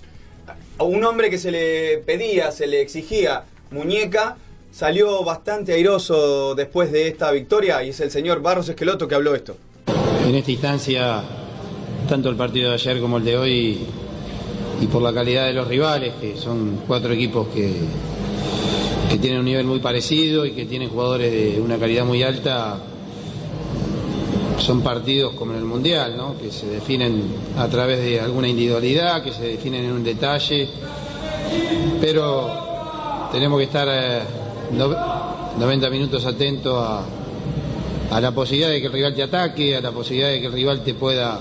A 0.78 0.84
un 0.84 1.04
hombre 1.04 1.30
que 1.30 1.38
se 1.38 1.52
le 1.52 1.98
pedía, 2.00 2.52
se 2.52 2.66
le 2.66 2.82
exigía 2.82 3.44
muñeca, 3.70 4.38
salió 4.72 5.24
bastante 5.24 5.74
airoso 5.74 6.56
después 6.56 6.92
de 6.92 7.08
esta 7.08 7.32
victoria 7.32 7.84
y 7.84 7.90
es 7.90 8.00
el 8.00 8.10
señor 8.10 8.42
Barros 8.42 8.70
Esqueloto 8.70 9.08
que 9.08 9.16
habló 9.16 9.36
esto. 9.36 9.58
En 10.26 10.36
esta 10.36 10.52
instancia, 10.52 11.24
tanto 12.12 12.28
el 12.28 12.36
partido 12.36 12.68
de 12.72 12.76
ayer 12.76 13.00
como 13.00 13.20
el 13.20 13.24
de 13.24 13.38
hoy, 13.38 13.78
y 14.82 14.86
por 14.88 15.02
la 15.02 15.14
calidad 15.14 15.46
de 15.46 15.54
los 15.54 15.66
rivales, 15.66 16.12
que 16.20 16.36
son 16.36 16.82
cuatro 16.86 17.14
equipos 17.14 17.48
que, 17.48 17.72
que 19.10 19.18
tienen 19.18 19.40
un 19.40 19.46
nivel 19.46 19.66
muy 19.66 19.80
parecido 19.80 20.46
y 20.46 20.52
que 20.52 20.66
tienen 20.66 20.90
jugadores 20.90 21.32
de 21.32 21.62
una 21.62 21.78
calidad 21.78 22.04
muy 22.04 22.22
alta, 22.22 22.80
son 24.60 24.82
partidos 24.82 25.36
como 25.36 25.54
en 25.54 25.60
el 25.60 25.64
Mundial, 25.64 26.18
¿no? 26.18 26.38
que 26.38 26.52
se 26.52 26.66
definen 26.68 27.24
a 27.58 27.70
través 27.70 28.00
de 28.00 28.20
alguna 28.20 28.50
individualidad, 28.50 29.24
que 29.24 29.32
se 29.32 29.44
definen 29.44 29.86
en 29.86 29.94
un 29.94 30.04
detalle, 30.04 30.68
pero 32.02 33.30
tenemos 33.32 33.58
que 33.58 33.64
estar 33.64 33.88
eh, 33.90 34.20
no- 34.74 34.94
90 35.58 35.90
minutos 35.90 36.26
atentos 36.26 36.76
a, 36.78 37.06
a 38.12 38.20
la 38.20 38.32
posibilidad 38.32 38.70
de 38.70 38.82
que 38.82 38.88
el 38.88 38.92
rival 38.94 39.16
te 39.16 39.24
ataque, 39.24 39.78
a 39.78 39.80
la 39.82 39.92
posibilidad 39.94 40.28
de 40.28 40.42
que 40.42 40.48
el 40.48 40.52
rival 40.54 40.84
te 40.84 40.94
pueda 40.94 41.40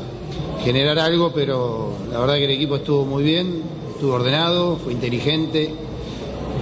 generar 0.64 0.98
algo, 0.98 1.32
pero 1.32 1.94
la 2.10 2.20
verdad 2.20 2.36
que 2.36 2.44
el 2.44 2.50
equipo 2.50 2.76
estuvo 2.76 3.04
muy 3.04 3.22
bien, 3.22 3.62
estuvo 3.94 4.14
ordenado, 4.14 4.76
fue 4.76 4.92
inteligente, 4.92 5.70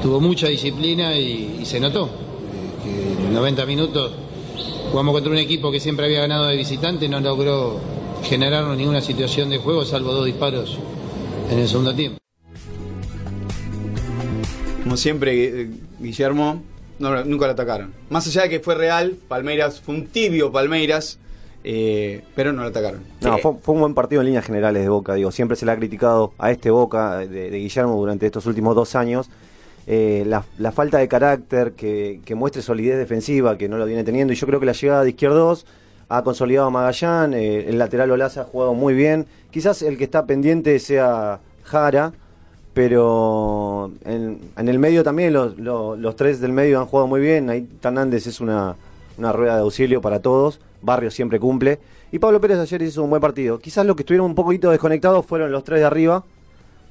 tuvo 0.03 0.21
mucha 0.21 0.49
disciplina 0.49 1.17
y, 1.17 1.65
se 1.65 1.81
notó 1.81 2.07
eh, 2.07 3.19
que 3.19 3.27
en 3.27 3.35
90 3.35 3.67
minutos 3.67 4.13
jugamos 4.91 5.13
contra 5.13 5.33
un 5.33 5.39
equipo 5.39 5.71
que 5.71 5.81
siempre 5.81 6.07
había 6.07 6.21
ganado 6.21 6.47
de 6.47 6.57
visitante, 6.57 7.09
no 7.09 7.21
logró 7.21 7.79
generarnos 8.23 8.77
ninguna 8.77 9.01
situación 9.01 9.51
de 9.51 9.59
juego, 9.59 9.85
salvo 9.85 10.13
dos 10.13 10.27
disparos 10.27 10.79
en 11.51 11.59
el 11.59 11.69
segundo 11.69 11.95
tiempo. 11.95 12.19
Como 14.83 14.97
siempre, 14.97 15.63
eh, 15.63 15.71
Guillermo, 15.99 16.63
nunca 16.99 17.47
lo 17.47 17.53
atacaron. 17.53 17.93
Más 18.11 18.27
allá 18.27 18.43
de 18.43 18.49
que 18.49 18.61
fue 18.61 18.75
real, 18.75 19.17
Palmeiras, 19.29 19.81
fue 19.81 19.95
un 19.95 20.07
tibio 20.07 20.51
Palmeiras, 20.51 21.19
eh, 21.65 22.23
pero 22.35 22.53
no 22.53 22.63
lo 22.63 22.69
atacaron. 22.69 23.01
No, 23.21 23.37
Eh, 23.37 23.41
fue, 23.43 23.55
fue 23.63 23.75
un 23.75 23.81
buen 23.81 23.95
partido 23.95 24.21
en 24.23 24.27
líneas 24.27 24.45
generales 24.45 24.83
de 24.83 24.89
Boca, 24.89 25.15
digo, 25.15 25.31
siempre 25.31 25.57
se 25.57 25.67
le 25.67 25.73
ha 25.73 25.77
criticado 25.77 26.33
a 26.39 26.51
este 26.51 26.71
Boca 26.71 27.19
de, 27.19 27.51
de 27.51 27.59
Guillermo 27.59 27.97
durante 27.97 28.27
estos 28.27 28.47
últimos 28.47 28.75
dos 28.75 28.95
años. 28.95 29.29
eh, 29.91 30.25
la, 30.27 30.45
la 30.59 30.71
falta 30.71 30.99
de 30.99 31.09
carácter, 31.09 31.73
que, 31.73 32.21
que 32.25 32.35
muestre 32.35 32.61
solidez 32.61 32.99
defensiva, 32.99 33.57
que 33.57 33.69
no 33.71 33.79
lo 33.79 33.87
viene 33.87 34.05
teniendo, 34.05 34.33
y 34.35 34.37
yo 34.37 34.47
creo 34.47 34.61
que 34.61 34.67
la 34.67 34.73
llegada 34.73 35.03
de 35.03 35.11
Izquierdos 35.11 35.65
ha 36.11 36.23
consolidado 36.23 36.67
a 36.67 36.71
Magallán, 36.71 37.33
eh, 37.35 37.67
el 37.69 37.79
lateral 37.79 38.11
Olaza 38.11 38.43
ha 38.43 38.45
jugado 38.45 38.75
muy 38.75 38.93
bien, 38.95 39.27
quizás 39.51 39.81
el 39.83 39.97
que 39.97 40.05
está 40.05 40.27
pendiente 40.27 40.79
sea 40.79 41.41
Jara, 41.65 42.13
pero 42.75 43.91
en, 44.05 44.39
en 44.57 44.69
el 44.69 44.79
medio 44.79 45.03
también 45.03 45.33
los, 45.33 45.59
los- 45.59 45.99
los 45.99 46.17
tres 46.17 46.41
del 46.41 46.53
medio 46.53 46.79
han 46.81 46.87
jugado 46.87 47.07
muy 47.09 47.21
bien, 47.21 47.51
ahí 47.51 47.67
Hernández 47.83 48.27
es 48.27 48.41
una, 48.41 48.77
una 49.17 49.33
rueda 49.33 49.55
de 49.57 49.63
auxilio 49.63 50.01
para 50.01 50.21
todos, 50.21 50.61
Barrio 50.83 51.11
siempre 51.11 51.39
cumple, 51.41 51.79
y 52.13 52.19
Pablo 52.19 52.41
Pérez 52.41 52.59
ayer 52.59 52.83
hizo 52.83 53.03
un 53.03 53.11
buen 53.11 53.21
partido, 53.23 53.59
quizás 53.59 53.85
los 53.87 53.97
que 53.97 54.03
estuvieron 54.03 54.27
un 54.27 54.35
poquito 54.35 54.71
desconectados 54.71 55.25
fueron 55.27 55.51
los 55.53 55.65
tres 55.65 55.81
de 55.81 55.87
arriba, 55.87 56.25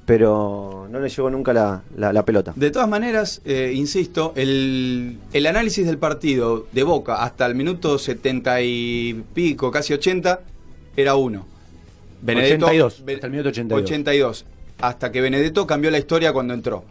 pero 0.06 0.86
no 0.90 1.00
le 1.00 1.08
llegó 1.08 1.28
nunca 1.28 1.52
la, 1.52 1.82
la- 1.96 2.12
la 2.12 2.24
pelota. 2.24 2.52
De 2.56 2.70
todas 2.70 2.88
maneras, 2.88 3.42
eh, 3.44 3.72
insisto, 3.74 4.32
el, 4.36 5.18
el 5.32 5.46
análisis 5.46 5.86
del 5.86 5.98
partido 5.98 6.66
de 6.72 6.82
Boca 6.82 7.22
hasta 7.22 7.44
el 7.46 7.54
minuto 7.54 7.98
70 7.98 8.62
y 8.62 9.22
pico, 9.34 9.70
casi 9.70 9.92
80, 9.92 10.40
era 10.96 11.14
uno. 11.14 11.46
82, 12.22 13.04
Be- 13.04 13.14
hasta 13.14 13.26
el 13.26 13.30
minuto 13.32 13.48
82. 13.50 13.82
82. 13.84 14.44
Hasta 14.80 15.12
que 15.12 15.20
Benedetto 15.20 15.66
cambió 15.66 15.90
la 15.90 15.98
historia 15.98 16.32
cuando 16.32 16.54
entró. 16.54 16.84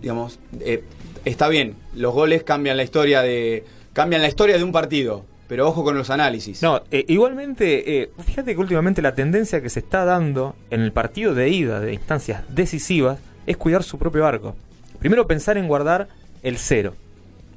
Digamos, 0.00 0.38
eh, 0.60 0.84
está 1.24 1.48
bien, 1.48 1.74
los 1.94 2.14
goles 2.14 2.44
cambian 2.44 2.76
la 2.76 2.82
historia 2.82 3.22
de 3.22 3.64
cambian 3.92 4.22
la 4.22 4.28
historia 4.28 4.56
de 4.58 4.64
un 4.64 4.72
partido, 4.72 5.24
pero 5.54 5.68
ojo 5.68 5.84
con 5.84 5.96
los 5.96 6.10
análisis. 6.10 6.60
No, 6.62 6.82
eh, 6.90 7.04
igualmente, 7.06 8.00
eh, 8.02 8.10
fíjate 8.26 8.54
que 8.56 8.60
últimamente 8.60 9.00
la 9.02 9.14
tendencia 9.14 9.62
que 9.62 9.70
se 9.70 9.78
está 9.78 10.04
dando 10.04 10.56
en 10.70 10.80
el 10.80 10.90
partido 10.90 11.32
de 11.32 11.48
ida 11.48 11.78
de 11.78 11.92
instancias 11.94 12.42
decisivas 12.48 13.20
es 13.46 13.56
cuidar 13.56 13.84
su 13.84 13.96
propio 13.96 14.26
arco. 14.26 14.56
Primero 14.98 15.28
pensar 15.28 15.56
en 15.56 15.68
guardar 15.68 16.08
el 16.42 16.58
cero. 16.58 16.94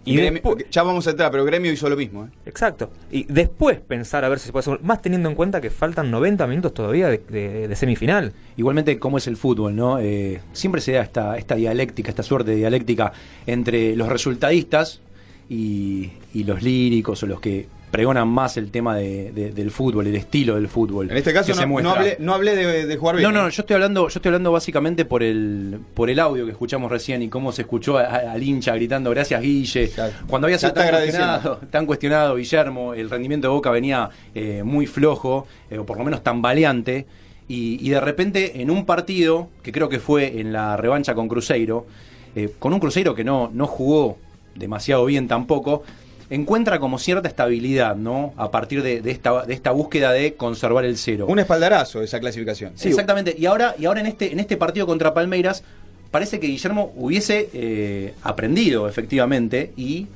Y 0.06 0.16
Gremio- 0.16 0.42
ya 0.70 0.84
vamos 0.84 1.08
a 1.08 1.10
entrar, 1.10 1.32
pero 1.32 1.44
Gremio 1.44 1.72
hizo 1.72 1.90
lo 1.90 1.98
mismo. 1.98 2.26
¿eh? 2.26 2.30
Exacto. 2.46 2.92
Y 3.12 3.24
después 3.24 3.80
pensar 3.80 4.24
a 4.24 4.30
ver 4.30 4.38
si 4.38 4.46
se 4.46 4.52
puede 4.52 4.62
hacer. 4.62 4.80
Más 4.86 5.02
teniendo 5.02 5.28
en 5.28 5.34
cuenta 5.34 5.60
que 5.60 5.72
faltan 5.72 6.12
90 6.12 6.46
minutos 6.46 6.76
todavía 6.76 7.08
de, 7.08 7.18
de- 7.18 7.68
de 7.68 7.76
semifinal. 7.76 8.32
Igualmente, 8.58 9.00
como 9.00 9.18
es 9.18 9.26
el 9.26 9.38
fútbol, 9.38 9.76
¿no? 9.76 9.98
Eh, 10.00 10.40
siempre 10.54 10.82
se 10.82 10.92
da 10.92 11.02
esta, 11.02 11.36
esta 11.36 11.56
dialéctica, 11.56 12.10
esta 12.12 12.22
suerte 12.22 12.52
de 12.52 12.58
dialéctica 12.58 13.12
entre 13.48 13.96
los 13.96 14.08
resultadistas 14.08 15.02
y, 15.50 16.12
y 16.34 16.44
los 16.44 16.62
líricos 16.62 17.24
o 17.24 17.26
los 17.26 17.40
que 17.42 17.66
pregonan 17.92 18.28
más 18.28 18.58
el 18.58 18.70
tema 18.70 18.96
de- 18.98 19.32
de- 19.32 19.52
del 19.52 19.72
fútbol, 19.72 20.08
el 20.08 20.16
estilo 20.16 20.56
del 20.56 20.68
fútbol. 20.68 21.10
En 21.10 21.16
este 21.18 21.34
caso 21.34 21.54
no, 21.56 21.80
no 21.82 21.92
hablé, 21.92 22.18
no 22.20 22.34
hablé 22.34 22.56
de, 22.56 22.86
de 22.86 22.98
jugar 22.98 23.16
bien. 23.16 23.32
No, 23.32 23.44
no, 23.44 23.50
yo 23.50 23.62
estoy 23.62 23.74
hablando, 23.76 24.10
yo 24.10 24.18
estoy 24.20 24.28
hablando 24.30 24.52
básicamente 24.52 25.06
por 25.06 25.24
el, 25.24 25.80
por 25.94 26.10
el 26.10 26.20
audio 26.20 26.46
que 26.46 26.52
escuchamos 26.52 26.92
recién 26.92 27.22
y 27.22 27.30
cómo 27.30 27.52
se 27.54 27.62
escuchó 27.62 27.98
a- 27.98 28.04
a- 28.04 28.32
al 28.34 28.44
hincha 28.44 28.76
gritando 28.76 29.10
gracias 29.12 29.42
Guille. 29.42 29.90
Cuando 30.28 30.48
había 30.48 30.58
sido 30.60 30.74
tan 30.74 30.84
cuestionado, 31.02 31.60
tan 31.72 31.86
cuestionado 31.86 32.36
Guillermo, 32.36 32.94
el 32.94 33.10
rendimiento 33.10 33.48
de 33.48 33.54
Boca 33.54 33.72
venía 33.72 34.10
eh, 34.36 34.64
muy 34.64 34.86
flojo, 34.86 35.48
eh, 35.70 35.78
o 35.78 35.86
por 35.86 35.98
lo 35.98 36.04
menos 36.04 36.22
tambaleante, 36.24 37.06
y, 37.48 37.78
y 37.86 37.90
de 37.90 38.02
repente 38.02 38.62
en 38.62 38.70
un 38.70 38.86
partido, 38.86 39.48
que 39.64 39.72
creo 39.72 39.88
que 39.88 40.00
fue 40.00 40.42
en 40.42 40.52
la 40.52 40.76
revancha 40.76 41.16
con 41.16 41.30
Cruzeiro, 41.30 41.88
eh, 42.36 42.50
con 42.60 42.74
un 42.74 42.80
Cruzeiro 42.82 43.16
que 43.16 43.24
no, 43.24 43.50
no 43.54 43.66
jugó 43.66 44.18
demasiado 44.56 45.06
bien 45.06 45.28
tampoco, 45.30 45.84
encuentra 46.30 46.80
como 46.80 47.00
cierta 47.00 47.28
estabilidad, 47.28 47.96
¿no? 47.96 48.34
A 48.38 48.52
partir 48.52 48.84
de, 48.84 49.02
de 49.02 49.12
esta, 49.12 49.46
de 49.46 49.54
esta 49.54 49.72
búsqueda 49.72 50.12
de 50.12 50.36
conservar 50.36 50.86
el 50.86 50.98
cero. 50.98 51.26
Un 51.30 51.40
espaldarazo 51.40 52.02
esa 52.02 52.20
clasificación. 52.20 52.74
Sí, 52.76 52.90
exactamente. 52.90 53.36
Y 53.38 53.46
ahora, 53.46 53.76
y 53.78 53.86
ahora 53.86 54.02
en 54.02 54.08
este, 54.08 54.32
en 54.32 54.40
este 54.40 54.58
partido 54.58 54.86
contra 54.86 55.14
Palmeiras, 55.14 55.64
parece 56.12 56.40
que 56.40 56.48
Guillermo 56.48 56.92
hubiese 56.96 57.50
eh, 57.54 58.14
aprendido 58.24 58.88
efectivamente 58.88 59.72
y 59.78 60.08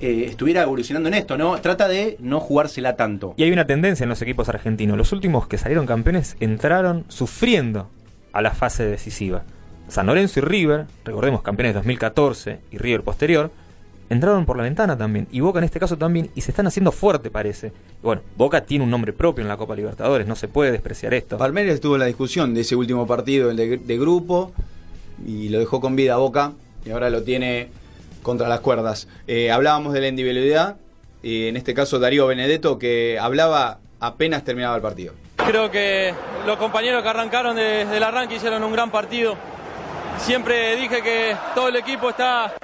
eh, 0.00 0.26
estuviera 0.28 0.62
evolucionando 0.62 1.08
en 1.08 1.14
esto, 1.14 1.38
¿no? 1.38 1.58
Trata 1.60 1.88
de 1.88 2.16
no 2.20 2.40
jugársela 2.40 2.96
tanto. 2.96 3.34
Y 3.36 3.44
hay 3.44 3.52
una 3.52 3.66
tendencia 3.66 4.04
en 4.04 4.10
los 4.10 4.20
equipos 4.22 4.48
argentinos. 4.48 4.98
Los 4.98 5.12
últimos 5.12 5.46
que 5.46 5.56
salieron 5.56 5.86
campeones 5.86 6.36
entraron 6.40 7.04
sufriendo 7.08 7.88
a 8.32 8.42
la 8.42 8.50
fase 8.50 8.84
decisiva. 8.84 9.44
San 9.88 10.06
Lorenzo 10.06 10.40
y 10.40 10.42
River, 10.42 10.86
recordemos 11.04 11.42
campeones 11.42 11.74
2014 11.74 12.58
y 12.72 12.78
River 12.78 13.02
posterior, 13.02 13.50
entraron 14.10 14.46
por 14.46 14.56
la 14.56 14.62
ventana 14.64 14.96
también. 14.96 15.26
Y 15.30 15.40
Boca 15.40 15.58
en 15.58 15.64
este 15.64 15.80
caso 15.80 15.96
también. 15.96 16.30
Y 16.34 16.40
se 16.40 16.50
están 16.50 16.66
haciendo 16.66 16.92
fuerte, 16.92 17.30
parece. 17.30 17.68
Y 17.68 18.02
bueno, 18.02 18.22
Boca 18.36 18.62
tiene 18.62 18.84
un 18.84 18.90
nombre 18.90 19.12
propio 19.12 19.42
en 19.42 19.48
la 19.48 19.56
Copa 19.56 19.74
Libertadores. 19.74 20.26
No 20.26 20.36
se 20.36 20.48
puede 20.48 20.72
despreciar 20.72 21.14
esto. 21.14 21.38
Palmeiras 21.38 21.74
estuvo 21.74 21.94
en 21.94 22.00
la 22.00 22.06
discusión 22.06 22.54
de 22.54 22.62
ese 22.62 22.76
último 22.76 23.06
partido, 23.06 23.50
el 23.50 23.56
de, 23.56 23.78
de 23.78 23.98
grupo, 23.98 24.52
y 25.26 25.48
lo 25.48 25.58
dejó 25.58 25.80
con 25.80 25.96
vida 25.96 26.14
a 26.14 26.16
Boca, 26.18 26.52
y 26.84 26.90
ahora 26.90 27.10
lo 27.10 27.22
tiene 27.22 27.68
contra 28.22 28.48
las 28.48 28.60
cuerdas. 28.60 29.08
Eh, 29.26 29.50
hablábamos 29.50 29.92
de 29.92 30.00
la 30.00 30.08
individualidad, 30.08 30.76
y 31.22 31.48
en 31.48 31.56
este 31.56 31.74
caso 31.74 31.98
Darío 31.98 32.26
Benedetto, 32.26 32.78
que 32.78 33.18
hablaba 33.20 33.78
apenas 34.00 34.44
terminaba 34.44 34.76
el 34.76 34.82
partido. 34.82 35.14
Creo 35.36 35.70
que 35.70 36.14
los 36.46 36.56
compañeros 36.56 37.02
que 37.02 37.08
arrancaron 37.08 37.56
desde 37.56 37.96
el 37.96 38.02
arranque 38.02 38.36
hicieron 38.36 38.62
un 38.64 38.72
gran 38.72 38.90
partido. 38.90 39.36
Siempre 40.18 40.76
dije 40.76 41.02
que 41.02 41.36
todo 41.54 41.68
el 41.68 41.76
equipo 41.76 42.10
está 42.10 42.54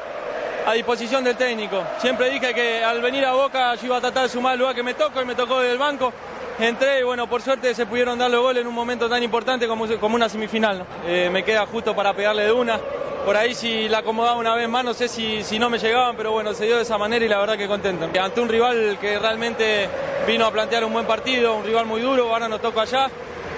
a 0.70 0.74
disposición 0.74 1.24
del 1.24 1.36
técnico. 1.36 1.82
Siempre 1.98 2.30
dije 2.30 2.54
que 2.54 2.84
al 2.84 3.00
venir 3.00 3.24
a 3.24 3.32
Boca 3.32 3.74
yo 3.74 3.86
iba 3.86 3.96
a 3.96 4.00
tratar 4.00 4.24
de 4.24 4.28
sumar 4.28 4.54
el 4.54 4.60
lugar 4.60 4.74
que 4.74 4.84
me 4.84 4.94
tocó 4.94 5.20
y 5.20 5.24
me 5.24 5.34
tocó 5.34 5.58
desde 5.58 5.72
el 5.72 5.78
banco. 5.78 6.12
Entré 6.60 7.00
y 7.00 7.02
bueno, 7.02 7.26
por 7.28 7.42
suerte 7.42 7.74
se 7.74 7.86
pudieron 7.86 8.18
dar 8.18 8.30
los 8.30 8.40
goles 8.40 8.60
en 8.60 8.68
un 8.68 8.74
momento 8.74 9.08
tan 9.08 9.20
importante 9.22 9.66
como, 9.66 9.88
como 9.98 10.14
una 10.14 10.28
semifinal. 10.28 10.86
Eh, 11.06 11.28
me 11.32 11.42
queda 11.42 11.66
justo 11.66 11.96
para 11.96 12.14
pegarle 12.14 12.44
de 12.44 12.52
una. 12.52 12.78
Por 13.24 13.36
ahí 13.36 13.52
si 13.54 13.88
la 13.88 13.98
acomodaba 13.98 14.36
una 14.36 14.54
vez 14.54 14.68
más, 14.68 14.84
no 14.84 14.94
sé 14.94 15.08
si, 15.08 15.42
si 15.42 15.58
no 15.58 15.68
me 15.68 15.78
llegaban, 15.78 16.16
pero 16.16 16.30
bueno, 16.30 16.54
se 16.54 16.66
dio 16.66 16.76
de 16.76 16.82
esa 16.82 16.96
manera 16.96 17.24
y 17.24 17.28
la 17.28 17.38
verdad 17.38 17.56
que 17.56 17.66
contento. 17.66 18.08
Ante 18.20 18.40
un 18.40 18.48
rival 18.48 18.96
que 19.00 19.18
realmente 19.18 19.88
vino 20.26 20.46
a 20.46 20.52
plantear 20.52 20.84
un 20.84 20.92
buen 20.92 21.06
partido, 21.06 21.56
un 21.56 21.64
rival 21.64 21.86
muy 21.86 22.00
duro, 22.00 22.32
ahora 22.32 22.48
nos 22.48 22.60
toca 22.60 22.82
allá. 22.82 23.10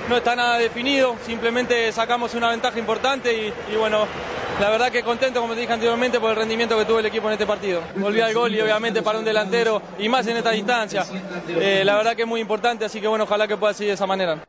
No 0.09 0.17
está 0.17 0.35
nada 0.35 0.57
definido, 0.57 1.17
simplemente 1.27 1.93
sacamos 1.93 2.35
una 2.35 2.51
ventaja 2.51 2.79
importante 2.79 3.53
y 3.71 3.77
bueno, 3.77 4.07
la 4.61 4.71
verdad 4.71 4.91
que 4.91 5.03
contento, 5.03 5.41
como 5.41 5.55
te 5.55 5.61
dije 5.61 5.73
anteriormente, 5.73 6.21
por 6.21 6.31
el 6.31 6.37
rendimiento 6.37 6.77
que 6.79 6.85
tuvo 6.85 6.99
el 7.01 7.07
equipo 7.07 7.27
en 7.27 7.33
este 7.33 7.47
partido. 7.47 7.81
Volví 7.97 8.21
al 8.21 8.33
gol 8.35 8.55
y 8.55 8.61
obviamente 8.61 9.03
para 9.03 9.19
un 9.19 9.25
delantero 9.25 9.83
y 9.99 10.09
más 10.09 10.27
en 10.27 10.37
esta 10.37 10.51
distancia. 10.51 11.05
Eh, 11.49 11.83
la 11.85 11.97
verdad 11.97 12.15
que 12.15 12.23
es 12.23 12.29
muy 12.29 12.41
importante, 12.41 12.85
así 12.85 13.01
que 13.01 13.09
bueno, 13.09 13.25
ojalá 13.25 13.49
que 13.49 13.57
pueda 13.57 13.75
seguir 13.75 13.91
de 13.91 13.95
esa 13.95 14.07
manera. 14.07 14.45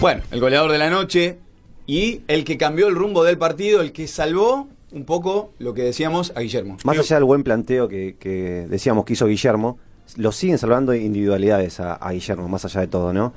Bueno, 0.00 0.22
el 0.30 0.40
goleador 0.40 0.72
de 0.72 0.78
la 0.78 0.88
noche 0.88 1.38
y 1.86 2.22
el 2.28 2.44
que 2.44 2.56
cambió 2.56 2.88
el 2.88 2.94
rumbo 2.94 3.24
del 3.24 3.38
partido, 3.38 3.80
el 3.80 3.92
que 3.92 4.06
salvó 4.06 4.68
un 4.92 5.04
poco 5.04 5.52
lo 5.58 5.74
que 5.74 5.82
decíamos 5.82 6.32
a 6.34 6.40
Guillermo. 6.40 6.78
Más 6.84 6.98
allá 6.98 7.16
del 7.16 7.24
buen 7.24 7.42
planteo 7.42 7.88
que, 7.88 8.16
que 8.18 8.66
decíamos 8.68 9.04
que 9.04 9.12
hizo 9.12 9.26
Guillermo, 9.26 9.78
lo 10.16 10.32
siguen 10.32 10.58
salvando 10.58 10.94
individualidades 10.94 11.80
a, 11.80 11.94
a 11.94 12.12
Guillermo, 12.12 12.48
más 12.48 12.64
allá 12.64 12.80
de 12.80 12.86
todo, 12.86 13.12
¿no? 13.12 13.32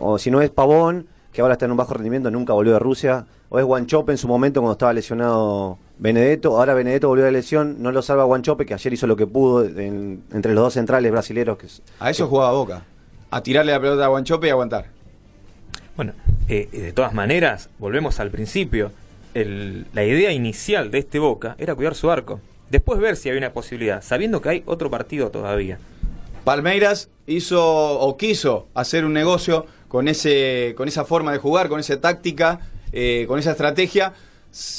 O 0.00 0.18
si 0.18 0.30
no 0.30 0.42
es 0.42 0.50
Pavón, 0.50 1.06
que 1.32 1.40
ahora 1.40 1.54
está 1.54 1.64
en 1.66 1.70
un 1.72 1.76
bajo 1.76 1.94
rendimiento, 1.94 2.30
nunca 2.30 2.52
volvió 2.52 2.72
de 2.72 2.78
Rusia, 2.78 3.26
o 3.50 3.58
es 3.58 3.64
Guanchope 3.64 4.12
en 4.12 4.18
su 4.18 4.28
momento 4.28 4.60
cuando 4.60 4.72
estaba 4.72 4.92
lesionado 4.92 5.78
Benedetto, 5.98 6.56
ahora 6.58 6.74
Benedetto 6.74 7.08
volvió 7.08 7.24
de 7.24 7.32
lesión, 7.32 7.76
no 7.82 7.92
lo 7.92 8.02
salva 8.02 8.24
Guanchope, 8.24 8.66
que 8.66 8.74
ayer 8.74 8.92
hizo 8.92 9.06
lo 9.06 9.16
que 9.16 9.26
pudo 9.26 9.64
en- 9.64 10.22
entre 10.32 10.54
los 10.54 10.62
dos 10.64 10.74
centrales 10.74 11.10
brasileros. 11.12 11.58
Que, 11.58 11.66
A 12.00 12.10
eso 12.10 12.26
jugaba 12.28 12.52
Boca. 12.52 12.82
A 13.30 13.42
tirarle 13.42 13.72
la 13.72 13.80
pelota 13.80 14.04
a 14.04 14.08
Guanchope 14.08 14.46
y 14.46 14.50
aguantar. 14.50 14.86
Bueno, 15.96 16.12
eh, 16.48 16.68
de 16.70 16.92
todas 16.92 17.12
maneras, 17.12 17.68
volvemos 17.78 18.20
al 18.20 18.30
principio. 18.30 18.92
El- 19.34 19.86
la 19.92 20.04
idea 20.04 20.32
inicial 20.32 20.90
de 20.90 20.98
este 20.98 21.18
Boca 21.18 21.54
era 21.58 21.74
cuidar 21.74 21.94
su 21.94 22.10
arco. 22.10 22.40
Después 22.70 23.00
ver 23.00 23.16
si 23.16 23.28
había 23.28 23.40
una 23.40 23.52
posibilidad, 23.52 24.02
sabiendo 24.02 24.40
que 24.40 24.48
hay 24.50 24.62
otro 24.66 24.90
partido 24.90 25.30
todavía. 25.30 25.78
Palmeiras 26.44 27.08
hizo 27.26 27.98
o 28.00 28.16
quiso 28.16 28.68
hacer 28.74 29.04
un 29.04 29.12
negocio 29.12 29.66
con 29.88 30.08
ese 30.08 30.74
con 30.76 30.88
esa 30.88 31.04
forma 31.04 31.32
de 31.32 31.38
jugar, 31.38 31.68
con 31.68 31.80
esa 31.80 32.00
táctica, 32.00 32.60
eh, 32.92 33.24
con 33.26 33.38
esa 33.38 33.52
estrategia, 33.52 34.12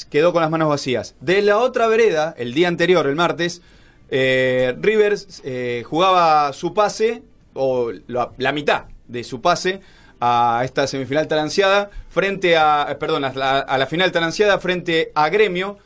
quedó 0.10 0.32
con 0.32 0.42
las 0.42 0.52
manos 0.52 0.70
vacías. 0.70 1.16
De 1.20 1.42
la 1.42 1.58
otra 1.58 1.88
vereda, 1.88 2.34
el 2.38 2.54
día 2.54 2.68
anterior, 2.68 3.08
el 3.08 3.16
martes, 3.16 3.62
eh, 4.10 4.76
Rivers 4.80 5.42
eh, 5.44 5.84
jugaba 5.86 6.54
su 6.54 6.74
pase, 6.74 7.24
o 7.54 7.92
la, 8.08 8.32
la 8.38 8.52
mitad 8.52 8.86
de 9.08 9.24
su 9.24 9.42
pase, 9.42 9.82
a 10.20 10.62
esta 10.66 10.86
semifinal 10.88 11.28
tan 11.28 11.40
ansiada, 11.40 11.90
frente 12.10 12.58
a, 12.58 12.88
eh, 12.90 12.96
perdón, 12.96 13.26
a 13.26 13.34
la, 13.34 13.60
a 13.60 13.78
la 13.78 13.86
final 13.88 14.12
tan 14.12 14.24
ansiada 14.24 14.60
frente 14.60 15.12
a 15.16 15.30
Gremio, 15.30 15.78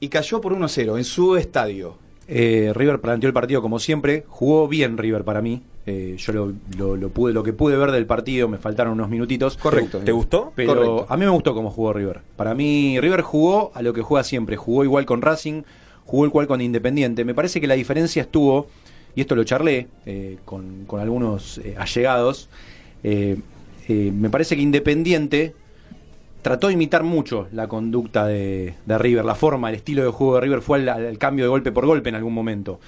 y 0.00 0.08
cayó 0.08 0.40
por 0.40 0.54
1-0 0.54 0.96
en 0.96 1.04
su 1.04 1.36
estadio. 1.36 1.98
Eh, 2.28 2.72
River 2.74 3.00
planteó 3.00 3.28
el 3.28 3.34
partido 3.34 3.62
como 3.62 3.78
siempre, 3.78 4.24
jugó 4.28 4.68
bien 4.68 4.98
River 4.98 5.24
para 5.24 5.42
mí. 5.42 5.62
Eh, 5.88 6.16
yo 6.18 6.32
lo, 6.32 6.52
lo- 6.76 6.96
lo 6.96 7.08
pude, 7.10 7.32
lo 7.32 7.42
que 7.44 7.52
pude 7.52 7.76
ver 7.76 7.92
del 7.92 8.06
partido, 8.06 8.48
me 8.48 8.58
faltaron 8.58 8.94
unos 8.94 9.08
minutitos. 9.08 9.56
Correcto. 9.56 9.98
¿Te 10.00 10.10
gustó? 10.12 10.52
Pero 10.56 10.74
Correcto. 10.74 11.06
a 11.08 11.16
mí 11.16 11.24
me 11.24 11.30
gustó 11.30 11.54
cómo 11.54 11.70
jugó 11.70 11.92
River. 11.92 12.20
Para 12.36 12.54
mí, 12.54 12.98
River 13.00 13.20
jugó 13.22 13.70
a 13.74 13.82
lo 13.82 13.92
que 13.92 14.02
juega 14.02 14.24
siempre. 14.24 14.56
Jugó 14.56 14.82
igual 14.82 15.06
con 15.06 15.22
Racing, 15.22 15.62
jugó 16.04 16.26
igual 16.26 16.48
con 16.48 16.60
Independiente. 16.60 17.24
Me 17.24 17.34
parece 17.34 17.60
que 17.60 17.68
la 17.68 17.74
diferencia 17.74 18.22
estuvo, 18.22 18.66
y 19.14 19.20
esto 19.20 19.36
lo 19.36 19.44
charlé 19.44 19.86
eh, 20.06 20.38
con, 20.44 20.84
con 20.86 20.98
algunos 21.00 21.58
eh, 21.58 21.76
allegados, 21.78 22.48
eh, 23.04 23.36
eh, 23.88 24.10
me 24.12 24.28
parece 24.28 24.56
que 24.56 24.62
Independiente 24.62 25.54
trató 26.42 26.66
de 26.66 26.72
imitar 26.74 27.02
mucho 27.04 27.46
la 27.52 27.68
conducta 27.68 28.26
de, 28.26 28.74
de 28.86 28.98
River, 28.98 29.24
la 29.24 29.34
forma, 29.36 29.68
el 29.68 29.76
estilo 29.76 30.02
de 30.04 30.10
juego 30.10 30.34
de 30.36 30.40
River 30.42 30.60
fue 30.62 30.78
al, 30.80 30.88
al 30.88 31.18
cambio 31.18 31.44
de 31.44 31.48
golpe 31.48 31.70
por 31.72 31.86
golpe 31.86 32.08
en 32.08 32.14
algún 32.16 32.34
momento. 32.34 32.80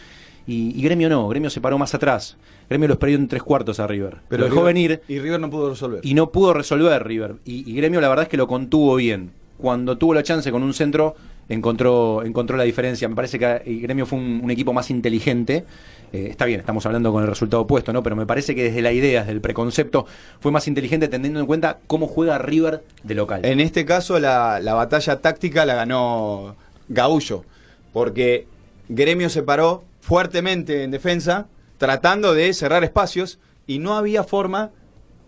Y, 0.48 0.72
y 0.76 0.82
Gremio 0.82 1.08
no, 1.08 1.28
Gremio 1.28 1.50
se 1.50 1.60
paró 1.60 1.78
más 1.78 1.94
atrás. 1.94 2.36
Gremio 2.68 2.88
los 2.88 2.96
perdió 2.96 3.16
en 3.16 3.28
tres 3.28 3.42
cuartos 3.44 3.78
a 3.78 3.86
River. 3.86 4.16
Pero 4.28 4.40
lo 4.40 4.44
dejó 4.48 4.66
River- 4.66 4.74
venir 4.74 5.00
Y 5.06 5.20
River 5.20 5.38
no 5.38 5.50
pudo 5.50 5.70
resolver. 5.70 6.00
y 6.02 6.14
no 6.14 6.30
pudo 6.32 6.54
resolver 6.54 7.06
River. 7.06 7.36
Y, 7.44 7.70
y 7.70 7.74
Gremio 7.76 8.00
la 8.00 8.08
verdad 8.08 8.24
es 8.24 8.28
que 8.28 8.36
lo 8.36 8.48
contuvo 8.48 8.96
bien. 8.96 9.30
Cuando 9.58 9.98
tuvo 9.98 10.14
la 10.14 10.22
chance 10.22 10.50
con 10.50 10.62
un 10.62 10.72
centro, 10.72 11.16
encontró, 11.48 12.22
encontró 12.24 12.56
la 12.56 12.62
diferencia. 12.64 13.08
Me 13.08 13.14
parece 13.14 13.38
que 13.38 13.62
eh, 13.64 13.78
Gremio 13.82 14.06
fue 14.06 14.18
un, 14.18 14.40
un 14.42 14.50
equipo 14.50 14.72
más 14.72 14.88
inteligente. 14.90 15.64
Eh, 16.12 16.28
está 16.30 16.46
bien, 16.46 16.60
estamos 16.60 16.86
hablando 16.86 17.12
con 17.12 17.22
el 17.22 17.28
resultado 17.28 17.62
opuesto, 17.64 17.92
¿no? 17.92 18.02
Pero 18.02 18.16
me 18.16 18.24
parece 18.24 18.54
que 18.54 18.64
desde 18.64 18.80
la 18.80 18.92
idea, 18.92 19.20
desde 19.20 19.32
el 19.32 19.40
preconcepto, 19.42 20.06
fue 20.40 20.50
más 20.52 20.66
inteligente 20.68 21.08
teniendo 21.08 21.40
en 21.40 21.46
cuenta 21.46 21.80
cómo 21.86 22.06
juega 22.06 22.38
River 22.38 22.82
de 23.02 23.14
local. 23.14 23.44
En 23.44 23.60
este 23.60 23.84
caso, 23.84 24.18
la, 24.18 24.60
la 24.60 24.72
batalla 24.74 25.20
táctica 25.20 25.66
la 25.66 25.74
ganó 25.74 26.54
Gaullo, 26.88 27.44
porque 27.92 28.46
Gremio 28.88 29.28
se 29.28 29.42
paró 29.42 29.82
fuertemente 30.08 30.84
en 30.84 30.90
defensa, 30.90 31.48
tratando 31.76 32.32
de 32.32 32.54
cerrar 32.54 32.82
espacios, 32.82 33.38
y 33.66 33.78
no 33.78 33.94
había 33.94 34.24
forma, 34.24 34.70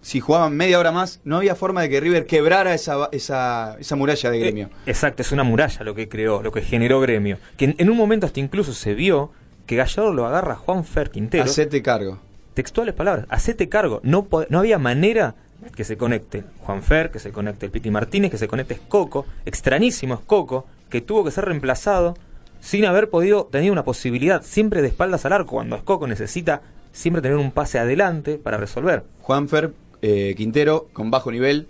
si 0.01 0.21
jugaban 0.21 0.57
media 0.57 0.79
hora 0.79 0.91
más, 0.91 1.21
no 1.23 1.37
había 1.37 1.55
forma 1.55 1.83
de 1.83 1.91
que 1.91 2.01
River 2.01 2.25
quebrara 2.25 2.73
esa, 2.73 3.11
esa, 3.13 3.77
esa 3.79 3.97
muralla 3.97 4.31
de 4.31 4.39
Gremio. 4.39 4.67
Eh, 4.69 4.91
exacto, 4.91 5.21
es 5.21 5.33
una 5.33 5.43
muralla 5.45 5.85
lo 5.85 5.95
que 5.95 6.09
creó, 6.09 6.43
lo 6.43 6.51
que 6.51 6.63
generó 6.63 6.99
Gremio. 6.99 7.37
Que 7.59 7.67
en, 7.67 7.75
en 7.77 7.91
un 7.91 7.97
momento 7.99 8.25
hasta 8.25 8.41
incluso 8.41 8.73
se 8.73 8.95
vio 8.95 9.33
que 9.67 9.77
Gallardo 9.77 10.15
lo 10.15 10.25
agarra 10.25 10.55
a 10.55 10.57
Juan 10.57 10.83
Fer 10.87 11.11
Quintero. 11.11 11.45
Hacete 11.45 11.83
cargo. 11.83 12.19
textuales 12.55 12.95
palabras, 12.95 13.27
hacete 13.29 13.69
cargo. 13.69 14.01
No, 14.03 14.27
no 14.49 14.59
había 14.61 14.79
manera 14.79 15.35
que 15.77 15.85
se 15.85 15.99
conecte 15.99 16.43
Juan 16.61 16.83
Fer, 16.83 17.11
que 17.11 17.19
se 17.19 17.33
conecte 17.33 17.67
el 17.67 17.73
Piti 17.73 17.91
Martínez, 17.91 18.31
que 18.31 18.39
se 18.39 18.49
conecte 18.49 18.73
Escoco, 18.73 19.27
extrañísimo 19.45 20.15
Escoco, 20.15 20.67
que 20.89 21.03
tuvo 21.03 21.23
que 21.23 21.31
ser 21.31 21.45
reemplazado 21.45 22.15
sin 22.61 22.85
haber 22.85 23.11
podido 23.11 23.47
tener 23.47 23.71
una 23.71 23.85
posibilidad 23.85 24.43
siempre 24.43 24.83
de 24.83 24.89
espaldas 24.89 25.25
al 25.25 25.33
arco, 25.33 25.57
cuando 25.57 25.77
Escoco 25.77 26.07
necesita 26.07 26.63
siempre 26.93 27.23
tener 27.23 27.37
un 27.37 27.53
pase 27.53 27.79
adelante 27.79 28.39
para 28.39 28.57
resolver. 28.57 29.05
Juanfer 29.23 29.73
eh, 30.03 30.35
Quintero 30.37 30.89
con 30.93 31.11
bajo 31.11 31.31
nivel. 31.31 31.69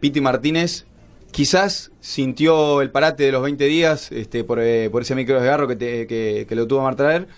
Piti 0.00 0.20
Martínez 0.20 0.86
quizás 1.30 1.90
sintió 2.00 2.80
el 2.80 2.90
parate 2.90 3.24
de 3.24 3.32
los 3.32 3.42
20 3.42 3.64
días 3.64 4.12
este, 4.12 4.44
por, 4.44 4.60
eh, 4.60 4.88
por 4.90 5.02
ese 5.02 5.14
micro 5.14 5.36
desgarro 5.36 5.68
que, 5.68 5.76
que, 5.76 6.46
que 6.48 6.54
lo 6.54 6.66
tuvo 6.66 6.86
a 6.86 6.96
traer. 6.96 7.28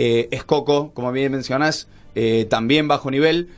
Eh, 0.00 0.28
es 0.30 0.44
Coco, 0.44 0.92
como 0.94 1.10
bien 1.10 1.32
mencionás, 1.32 1.88
eh, 2.14 2.46
también 2.48 2.86
bajo 2.86 3.10
nivel. 3.10 3.48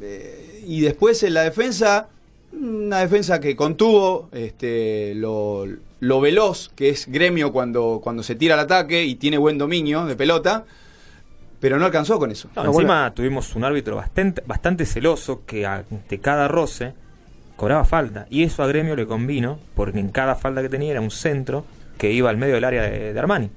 Eh, 0.00 0.62
y 0.64 0.80
después 0.80 1.24
en 1.24 1.34
la 1.34 1.42
defensa, 1.42 2.08
una 2.52 3.00
defensa 3.00 3.40
que 3.40 3.56
contuvo 3.56 4.28
este, 4.32 5.14
lo, 5.14 5.66
lo 6.00 6.20
veloz 6.20 6.70
que 6.74 6.90
es 6.90 7.06
Gremio 7.08 7.52
cuando, 7.52 8.00
cuando 8.02 8.22
se 8.22 8.34
tira 8.34 8.54
al 8.54 8.60
ataque 8.60 9.04
y 9.04 9.14
tiene 9.14 9.38
buen 9.38 9.58
dominio 9.58 10.04
de 10.04 10.16
pelota, 10.16 10.64
pero 11.60 11.78
no 11.78 11.86
alcanzó 11.86 12.18
con 12.18 12.30
eso. 12.30 12.48
No, 12.56 12.64
No, 12.64 12.70
encima 12.72 13.12
tuvimos 13.14 13.54
un 13.54 13.64
árbitro 13.64 13.96
bastante, 13.96 14.42
bastante 14.46 14.84
celoso 14.84 15.42
que 15.46 15.64
ante 15.66 16.18
cada 16.18 16.48
roce 16.48 16.94
cobraba 17.56 17.84
falta. 17.84 18.26
Y 18.30 18.42
eso 18.42 18.62
a 18.62 18.66
Gremio 18.66 18.96
le 18.96 19.06
convino, 19.06 19.58
porque 19.74 20.00
en 20.00 20.08
cada 20.08 20.34
falta 20.34 20.62
que 20.62 20.68
tenía 20.68 20.90
era 20.90 21.00
un 21.00 21.10
centro 21.10 21.64
que 21.98 22.12
iba 22.12 22.30
al 22.30 22.36
medio 22.36 22.54
del 22.54 22.64
área 22.64 22.82
de, 22.82 23.12
de 23.12 23.18
Armani. 23.18 23.50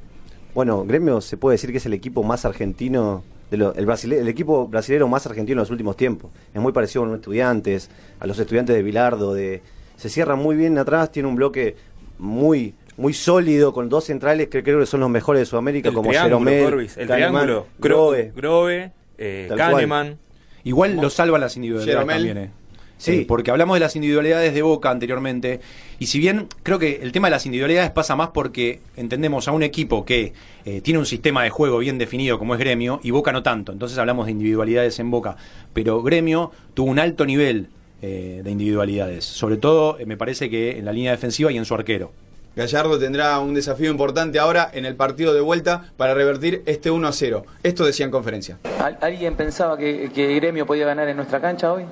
Bueno, 0.54 0.86
Gremio 0.86 1.20
se 1.20 1.36
puede 1.36 1.56
decir 1.56 1.72
que 1.72 1.78
es 1.78 1.86
el 1.86 1.94
equipo 1.94 2.24
más 2.24 2.46
argentino, 2.46 3.24
de 3.52 3.58
lo- 3.58 3.74
el, 3.76 3.86
brasile- 3.86 4.18
el 4.20 4.28
equipo 4.28 4.68
brasilero 4.68 5.08
más 5.08 5.26
argentino 5.26 5.56
en 5.56 5.60
los 5.64 5.72
últimos 5.72 5.96
tiempos. 5.98 6.32
Es 6.54 6.62
muy 6.62 6.72
parecido 6.72 7.04
a 7.04 7.08
los 7.08 7.16
estudiantes, 7.16 7.90
a 8.20 8.28
los 8.28 8.38
estudiantes 8.40 8.76
de 8.76 8.84
Bilardo, 8.84 9.34
de, 9.34 9.62
se 9.98 10.10
cierra 10.10 10.36
muy 10.36 10.56
bien 10.56 10.78
atrás, 10.78 11.12
tiene 11.12 11.30
un 11.30 11.36
bloque 11.36 11.76
muy 12.20 12.74
muy 12.98 13.14
sólido, 13.14 13.74
con 13.74 13.90
dos 13.90 14.06
centrales 14.06 14.48
que 14.48 14.64
creo 14.64 14.80
que 14.80 14.86
son 14.86 15.02
los 15.02 15.10
mejores 15.10 15.42
de 15.42 15.46
Sudamérica, 15.46 15.90
El 15.90 15.96
como 15.96 16.12
Jeromel, 16.14 16.64
Corbis, 16.64 16.96
el 16.98 17.08
Kahneman, 17.10 17.32
triángulo, 17.44 17.68
Grohe. 17.78 18.32
Grobe, 18.34 18.34
Grobe 18.36 18.92
eh, 19.18 19.50
Kahneman. 19.58 20.18
Igual 20.64 20.96
lo 20.96 21.10
salvan 21.10 21.42
las 21.42 21.58
individualidades 21.58 22.08
también, 22.08 22.38
¿eh? 22.38 22.52
Sí. 22.98 23.12
Eh, 23.12 23.26
porque 23.28 23.52
hablamos 23.52 23.76
de 23.76 23.82
las 23.82 23.96
individualidades 23.96 24.54
de 24.54 24.62
Boca 24.62 24.90
anteriormente, 24.90 25.60
y 26.00 26.06
si 26.06 26.18
bien 26.20 26.48
creo 26.64 26.80
que 26.80 27.00
el 27.04 27.12
tema 27.12 27.28
de 27.28 27.32
las 27.32 27.46
individualidades 27.46 27.92
pasa 27.92 28.16
más 28.16 28.30
porque 28.30 28.80
entendemos 28.96 29.48
a 29.48 29.52
un 29.52 29.64
equipo 29.64 30.06
que 30.06 30.32
eh, 30.66 30.80
tiene 30.82 31.00
un 31.00 31.06
sistema 31.06 31.44
de 31.44 31.50
juego 31.50 31.80
bien 31.80 31.98
definido 31.98 32.40
como 32.40 32.54
es 32.54 32.60
Gremio, 32.60 33.02
y 33.04 33.12
Boca 33.12 33.32
no 33.34 33.44
tanto, 33.44 33.72
entonces 33.74 33.98
hablamos 33.98 34.26
de 34.28 34.32
individualidades 34.32 34.98
en 35.00 35.12
Boca, 35.12 35.36
pero 35.74 36.02
Gremio 36.04 36.52
tuvo 36.74 36.90
un 36.90 37.00
alto 37.00 37.26
nivel 37.26 37.68
eh, 38.02 38.42
de 38.44 38.52
individualidades, 38.52 39.26
sobre 39.26 39.58
todo 39.58 40.00
eh, 40.00 40.06
me 40.06 40.16
parece 40.16 40.50
que 40.50 40.78
en 40.78 40.86
la 40.86 40.94
línea 40.94 41.12
defensiva 41.12 41.52
y 41.52 41.58
en 41.58 41.66
su 41.66 41.74
arquero. 41.76 42.12
Gallardo 42.56 42.98
tendrá 42.98 43.38
un 43.40 43.54
desafío 43.54 43.92
importante 43.92 44.40
ahora 44.40 44.70
en 44.72 44.86
el 44.86 44.96
partido 44.96 45.34
de 45.34 45.42
vuelta 45.42 45.92
para 45.98 46.14
revertir 46.14 46.64
este 46.66 46.90
1 46.90 47.06
a 47.06 47.12
0. 47.12 47.46
Esto 47.64 47.84
decía 47.84 48.06
en 48.06 48.12
conferencia. 48.12 48.58
¿Al- 48.82 48.98
¿Alguien 49.02 49.36
pensaba 49.36 49.78
que, 49.78 50.10
que 50.16 50.34
Gremio 50.36 50.66
podía 50.66 50.86
ganar 50.86 51.10
en 51.10 51.18
nuestra 51.18 51.42
cancha 51.42 51.74
hoy? 51.74 51.84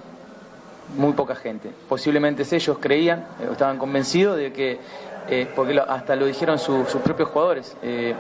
Muy 0.96 1.14
poca 1.14 1.36
gente. 1.36 1.72
Posiblemente 1.90 2.44
ellos 2.50 2.78
creían, 2.80 3.20
eh, 3.42 3.48
estaban 3.52 3.78
convencidos 3.78 4.38
de 4.38 4.54
que, 4.54 4.80
eh, 5.28 5.48
porque 5.56 5.80
hasta 5.80 6.16
lo 6.16 6.26
dijeron 6.26 6.60
su- 6.60 6.86
sus 6.86 7.02
propios 7.02 7.30
jugadores, 7.30 7.76
eh, 7.82 8.14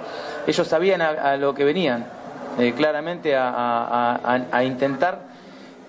ellos 0.48 0.68
sabían 0.68 1.02
a, 1.02 1.38
lo 1.38 1.54
que 1.54 1.64
venían, 1.64 2.06
claramente 2.78 3.36
a, 3.36 4.20
a- 4.52 4.64
intentar 4.64 5.20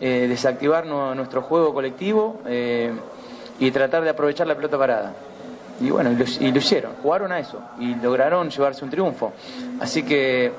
desactivar 0.00 0.86
nu- 0.86 1.14
nuestro 1.14 1.42
juego 1.42 1.72
colectivo 1.74 2.40
y 3.60 3.70
tratar 3.70 4.02
de 4.02 4.10
aprovechar 4.10 4.46
la 4.46 4.54
pelota 4.54 4.76
parada. 4.78 5.12
Y 5.80 5.90
bueno, 5.90 6.10
y 6.12 6.50
lo 6.52 6.58
hicieron, 6.58 6.92
jugaron 7.02 7.32
a 7.32 7.38
eso 7.38 7.60
y 7.78 7.94
lograron 7.96 8.48
llevarse 8.50 8.84
un 8.84 8.90
triunfo. 8.90 9.32
Así 9.80 10.02
que 10.04 10.52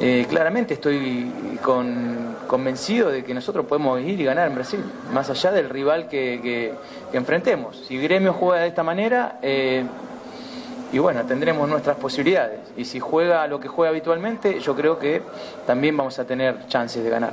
eh, 0.00 0.26
claramente 0.28 0.74
estoy 0.74 1.30
con- 1.62 2.36
convencido 2.46 3.10
de 3.10 3.24
que 3.24 3.34
nosotros 3.34 3.66
podemos 3.66 4.00
ir 4.00 4.20
y 4.20 4.24
ganar 4.24 4.48
en 4.48 4.54
Brasil, 4.54 4.80
más 5.12 5.30
allá 5.30 5.52
del 5.52 5.68
rival 5.68 6.08
que 6.08 6.72
enfrentemos. 7.12 7.84
Si 7.88 7.96
Gremio 7.98 8.32
juega 8.32 8.62
de 8.62 8.68
esta 8.68 8.82
manera, 8.82 9.38
eh, 9.42 9.84
y 10.92 10.98
bueno, 10.98 11.24
tendremos 11.24 11.68
nuestras 11.68 11.96
posibilidades. 11.96 12.60
Y 12.76 12.84
si 12.84 13.00
juega 13.00 13.46
lo 13.48 13.58
que 13.58 13.66
juega 13.66 13.90
habitualmente, 13.90 14.60
yo 14.60 14.76
creo 14.76 14.98
que 14.98 15.22
también 15.66 15.96
vamos 15.96 16.18
a 16.20 16.24
tener 16.24 16.66
chances 16.68 17.02
de 17.02 17.10
ganar. 17.10 17.32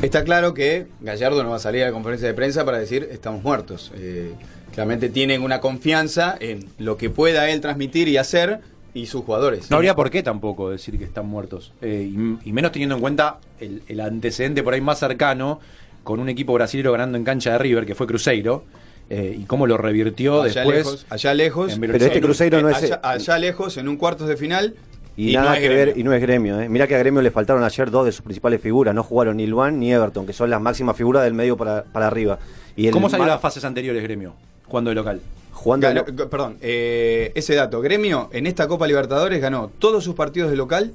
Está 0.00 0.24
claro 0.24 0.54
que 0.54 0.86
Gallardo 1.00 1.42
no 1.42 1.50
va 1.50 1.56
a 1.56 1.58
salir 1.58 1.82
a 1.82 1.86
la 1.86 1.92
conferencia 1.92 2.28
de 2.28 2.34
prensa 2.34 2.64
para 2.64 2.78
decir 2.78 3.08
estamos 3.10 3.42
muertos. 3.42 3.92
Eh, 3.96 4.32
claramente 4.72 5.08
tienen 5.08 5.42
una 5.42 5.60
confianza 5.60 6.36
en 6.38 6.66
lo 6.78 6.96
que 6.96 7.08
pueda 7.10 7.48
él 7.48 7.60
transmitir 7.60 8.08
y 8.08 8.18
hacer 8.18 8.60
y 8.96 9.06
sus 9.06 9.24
jugadores. 9.24 9.70
No 9.70 9.76
habría 9.76 9.94
por 9.94 10.10
qué 10.10 10.22
tampoco 10.22 10.70
decir 10.70 10.98
que 10.98 11.04
están 11.04 11.26
muertos. 11.26 11.72
Eh, 11.82 12.10
y, 12.10 12.48
y 12.48 12.52
menos 12.52 12.72
teniendo 12.72 12.94
en 12.94 13.00
cuenta 13.02 13.38
el, 13.60 13.82
el 13.88 14.00
antecedente 14.00 14.62
por 14.62 14.72
ahí 14.72 14.80
más 14.80 14.98
cercano 14.98 15.60
con 16.02 16.18
un 16.18 16.28
equipo 16.30 16.54
brasileño 16.54 16.92
ganando 16.92 17.18
en 17.18 17.24
cancha 17.24 17.52
de 17.52 17.58
River, 17.58 17.84
que 17.84 17.94
fue 17.94 18.06
Cruzeiro, 18.06 18.64
eh, 19.10 19.36
y 19.38 19.44
cómo 19.44 19.66
lo 19.66 19.76
revirtió 19.76 20.42
allá 20.42 20.62
después. 20.62 20.76
lejos, 20.78 21.06
allá 21.10 21.34
lejos. 21.34 21.72
en 21.74 21.80
Pero 21.80 21.96
este 21.96 22.20
Cruzeiro. 22.20 22.62
No 22.62 22.70
es. 22.70 22.76
allá, 22.76 23.00
allá 23.02 23.38
lejos, 23.38 23.76
en 23.76 23.88
un 23.88 23.96
cuartos 23.96 24.28
de 24.28 24.36
final. 24.36 24.74
Y, 25.16 25.34
no 25.34 25.42
nada 25.42 25.56
es 25.56 25.60
que 25.60 25.68
Gremio. 25.68 25.86
ver, 25.86 25.98
y 25.98 26.02
no 26.02 26.12
es 26.12 26.20
gremio. 26.20 26.60
¿eh? 26.60 26.68
Mirá 26.68 26.86
que 26.86 26.94
a 26.94 26.98
gremio 26.98 27.22
le 27.22 27.30
faltaron 27.30 27.64
ayer 27.64 27.90
dos 27.90 28.04
de 28.06 28.12
sus 28.12 28.22
principales 28.22 28.60
figuras. 28.60 28.94
No 28.94 29.02
jugaron 29.02 29.36
ni 29.36 29.46
Luan 29.46 29.78
ni 29.78 29.92
Everton, 29.92 30.26
que 30.26 30.32
son 30.32 30.48
las 30.50 30.60
máximas 30.60 30.96
figuras 30.96 31.24
del 31.24 31.34
medio 31.34 31.56
para, 31.56 31.84
para 31.84 32.06
arriba. 32.06 32.38
Y 32.76 32.86
el 32.86 32.92
¿Cómo 32.92 33.08
salió 33.10 33.26
las 33.26 33.40
fases 33.40 33.64
anteriores, 33.64 34.02
Gremio? 34.02 34.34
Jugando 34.68 34.90
de 34.90 34.94
local. 34.96 35.20
Jugando 35.52 35.86
Ganó- 35.88 36.04
de 36.04 36.12
lo- 36.12 36.28
perdón, 36.30 36.56
eh, 36.60 37.32
ese 37.34 37.54
dato. 37.54 37.80
Gremio 37.80 38.28
en 38.32 38.46
esta 38.46 38.68
Copa 38.68 38.86
Libertadores 38.86 39.40
ganó 39.40 39.70
todos 39.78 40.04
sus 40.04 40.14
partidos 40.14 40.50
de 40.50 40.56
local, 40.56 40.92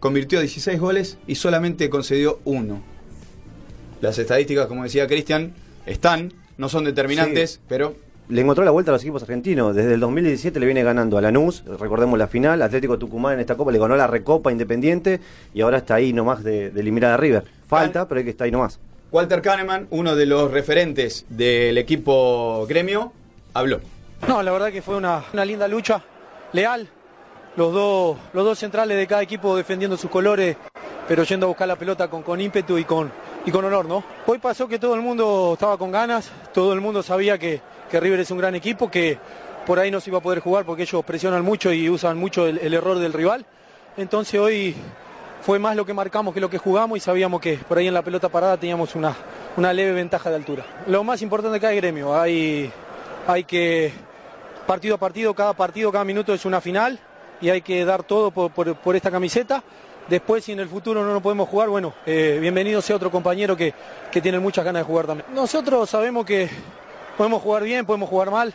convirtió 0.00 0.40
16 0.40 0.78
goles 0.78 1.18
y 1.26 1.36
solamente 1.36 1.88
concedió 1.90 2.38
uno. 2.44 2.82
Las 4.00 4.18
estadísticas, 4.18 4.66
como 4.66 4.82
decía 4.84 5.06
Cristian, 5.06 5.54
están, 5.86 6.32
no 6.58 6.68
son 6.68 6.84
determinantes, 6.84 7.52
Sí. 7.52 7.60
pero 7.68 7.96
le 8.28 8.40
encontró 8.40 8.64
la 8.64 8.70
vuelta 8.70 8.90
a 8.90 8.94
los 8.94 9.02
equipos 9.02 9.22
argentinos. 9.22 9.74
Desde 9.74 9.94
el 9.94 10.00
2017 10.00 10.60
le 10.60 10.66
viene 10.66 10.82
ganando 10.82 11.16
a 11.16 11.22
Lanús, 11.22 11.64
recordemos 11.78 12.18
la 12.18 12.26
final, 12.28 12.60
Atlético 12.62 12.98
Tucumán 12.98 13.34
en 13.34 13.40
esta 13.40 13.56
Copa 13.56 13.72
le 13.72 13.78
ganó 13.78 13.96
la 13.96 14.06
Recopa 14.06 14.52
Independiente 14.52 15.20
y 15.54 15.62
ahora 15.62 15.78
está 15.78 15.94
ahí 15.94 16.12
nomás 16.12 16.44
de, 16.44 16.70
de 16.70 16.80
eliminar 16.80 17.12
a 17.12 17.16
River. 17.16 17.44
Falta, 17.66 18.06
pero 18.08 18.18
hay 18.18 18.24
que 18.24 18.30
estar 18.30 18.44
ahí 18.44 18.50
nomás. 18.50 18.78
Walter 19.14 19.40
Kahneman, 19.40 19.86
uno 19.90 20.16
de 20.16 20.26
los 20.26 20.50
referentes 20.50 21.24
del 21.28 21.78
equipo 21.78 22.66
Gremio, 22.68 23.12
habló. 23.52 23.78
No, 24.26 24.42
la 24.42 24.50
verdad 24.50 24.72
que 24.72 24.82
fue 24.82 24.96
una, 24.96 25.22
una 25.32 25.44
linda 25.44 25.68
lucha, 25.68 26.02
leal. 26.52 26.88
Los 27.54 27.72
dos, 27.72 28.18
los 28.32 28.44
dos 28.44 28.58
centrales 28.58 28.96
de 28.96 29.06
cada 29.06 29.22
equipo 29.22 29.56
defendiendo 29.56 29.96
sus 29.96 30.10
colores, 30.10 30.56
pero 31.06 31.22
yendo 31.22 31.46
a 31.46 31.48
buscar 31.50 31.68
la 31.68 31.76
pelota 31.76 32.08
con, 32.08 32.24
con 32.24 32.40
ímpetu 32.40 32.76
y 32.76 32.84
con, 32.84 33.12
y 33.46 33.52
con 33.52 33.64
honor, 33.64 33.84
¿no? 33.86 34.02
Hoy 34.26 34.38
pasó 34.38 34.66
que 34.66 34.80
todo 34.80 34.96
el 34.96 35.00
mundo 35.00 35.52
estaba 35.52 35.78
con 35.78 35.92
ganas, 35.92 36.32
todo 36.52 36.72
el 36.72 36.80
mundo 36.80 37.00
sabía 37.04 37.38
que, 37.38 37.60
que 37.88 38.00
River 38.00 38.18
es 38.18 38.32
un 38.32 38.38
gran 38.38 38.56
equipo, 38.56 38.90
que 38.90 39.16
por 39.64 39.78
ahí 39.78 39.92
no 39.92 40.00
se 40.00 40.10
iba 40.10 40.18
a 40.18 40.22
poder 40.22 40.40
jugar 40.40 40.64
porque 40.64 40.82
ellos 40.82 41.04
presionan 41.04 41.44
mucho 41.44 41.72
y 41.72 41.88
usan 41.88 42.18
mucho 42.18 42.48
el, 42.48 42.58
el 42.58 42.74
error 42.74 42.98
del 42.98 43.12
rival. 43.12 43.46
Entonces 43.96 44.40
hoy 44.40 44.74
fue 45.44 45.58
más 45.58 45.76
lo 45.76 45.84
que 45.84 45.92
marcamos 45.92 46.32
que 46.32 46.40
lo 46.40 46.48
que 46.48 46.58
jugamos 46.58 46.96
y 46.96 47.00
sabíamos 47.00 47.40
que 47.40 47.58
por 47.58 47.76
ahí 47.78 47.86
en 47.86 47.94
la 47.94 48.02
pelota 48.02 48.28
parada 48.28 48.56
teníamos 48.56 48.94
una, 48.94 49.14
una 49.56 49.72
leve 49.72 49.92
ventaja 49.92 50.30
de 50.30 50.36
altura. 50.36 50.64
Lo 50.86 51.04
más 51.04 51.20
importante 51.22 51.58
acá 51.58 51.70
es 51.72 51.76
gremio, 51.76 52.18
hay, 52.18 52.72
hay 53.26 53.44
que 53.44 53.92
partido 54.66 54.94
a 54.94 54.98
partido, 54.98 55.34
cada 55.34 55.52
partido, 55.52 55.92
cada 55.92 56.04
minuto 56.04 56.32
es 56.32 56.44
una 56.46 56.60
final 56.60 56.98
y 57.40 57.50
hay 57.50 57.60
que 57.60 57.84
dar 57.84 58.02
todo 58.04 58.30
por, 58.30 58.50
por- 58.52 58.96
esta 58.96 59.10
camiseta. 59.10 59.62
Después, 60.08 60.44
si 60.44 60.52
en 60.52 60.60
el 60.60 60.68
futuro 60.68 61.02
no 61.02 61.12
nos 61.12 61.22
podemos 61.22 61.48
jugar, 61.48 61.68
bueno, 61.68 61.92
eh, 62.06 62.38
bienvenido 62.40 62.80
sea 62.82 62.96
otro 62.96 63.10
compañero 63.10 63.56
que, 63.56 63.72
que 64.10 64.20
tiene 64.20 64.38
muchas 64.38 64.64
ganas 64.64 64.80
de 64.80 64.84
jugar 64.86 65.06
también. 65.06 65.26
Nosotros 65.34 65.88
sabemos 65.88 66.24
que 66.26 66.48
podemos 67.16 67.42
jugar 67.42 67.62
bien, 67.64 67.86
podemos 67.86 68.08
jugar 68.08 68.30
mal, 68.30 68.54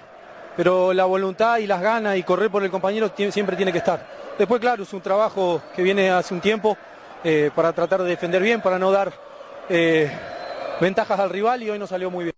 pero 0.60 0.92
la 0.92 1.06
voluntad 1.06 1.60
y 1.60 1.68
las 1.68 1.82
ganas 1.82 2.18
y 2.18 2.24
correr 2.24 2.50
por 2.52 2.62
el 2.62 2.70
compañero 2.70 3.10
siempre 3.32 3.56
tiene 3.56 3.72
que 3.72 3.78
estar. 3.78 4.06
Después, 4.38 4.60
claro, 4.60 4.84
es 4.84 4.92
un 4.92 5.00
trabajo 5.00 5.62
que 5.74 5.82
viene 5.82 6.10
hace 6.10 6.34
un 6.34 6.42
tiempo 6.42 6.78
eh, 7.24 7.50
para 7.56 7.72
tratar 7.72 8.04
de 8.04 8.10
defender 8.10 8.42
bien, 8.42 8.60
para 8.60 8.78
no 8.78 8.92
dar 8.92 9.14
eh, 9.70 10.12
ventajas 10.82 11.18
al 11.18 11.30
rival 11.30 11.64
y 11.64 11.70
hoy 11.70 11.80
nos 11.80 11.88
salió 11.88 12.12
muy 12.12 12.26
bien. 12.26 12.36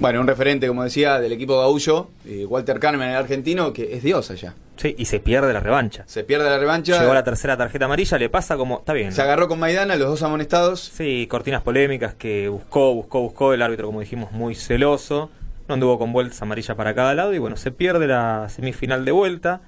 Bueno, 0.00 0.18
un 0.18 0.26
referente, 0.26 0.66
como 0.66 0.82
decía, 0.82 1.20
del 1.20 1.32
equipo 1.32 1.58
gaullo, 1.58 2.08
eh, 2.24 2.46
Walter 2.46 2.80
Kahneman, 2.80 3.10
el 3.10 3.16
argentino, 3.16 3.74
que 3.74 3.94
es 3.94 4.02
Dios 4.02 4.30
allá. 4.30 4.54
Sí, 4.76 4.94
y 4.96 5.04
se 5.04 5.20
pierde 5.20 5.52
la 5.52 5.60
revancha. 5.60 6.04
Se 6.06 6.24
pierde 6.24 6.48
la 6.48 6.58
revancha. 6.58 6.98
Llegó 6.98 7.12
a 7.12 7.16
la 7.16 7.24
tercera 7.24 7.58
tarjeta 7.58 7.84
amarilla, 7.84 8.16
le 8.16 8.30
pasa 8.30 8.56
como. 8.56 8.78
Está 8.78 8.94
bien. 8.94 9.12
Se 9.12 9.20
agarró 9.20 9.46
con 9.46 9.58
Maidana, 9.58 9.96
los 9.96 10.08
dos 10.08 10.22
amonestados. 10.22 10.80
Sí, 10.80 11.26
cortinas 11.30 11.60
polémicas 11.60 12.14
que 12.14 12.48
buscó, 12.48 12.94
buscó, 12.94 13.20
buscó. 13.20 13.52
El 13.52 13.60
árbitro, 13.60 13.88
como 13.88 14.00
dijimos, 14.00 14.32
muy 14.32 14.54
celoso. 14.54 15.30
No 15.68 15.74
anduvo 15.74 15.98
con 15.98 16.12
vueltas 16.12 16.40
amarillas 16.42 16.76
para 16.76 16.94
cada 16.94 17.14
lado. 17.14 17.34
Y 17.34 17.38
bueno, 17.38 17.56
se 17.56 17.70
pierde 17.70 18.06
la 18.06 18.48
semifinal 18.48 19.04
de 19.04 19.12
vuelta. 19.12 19.60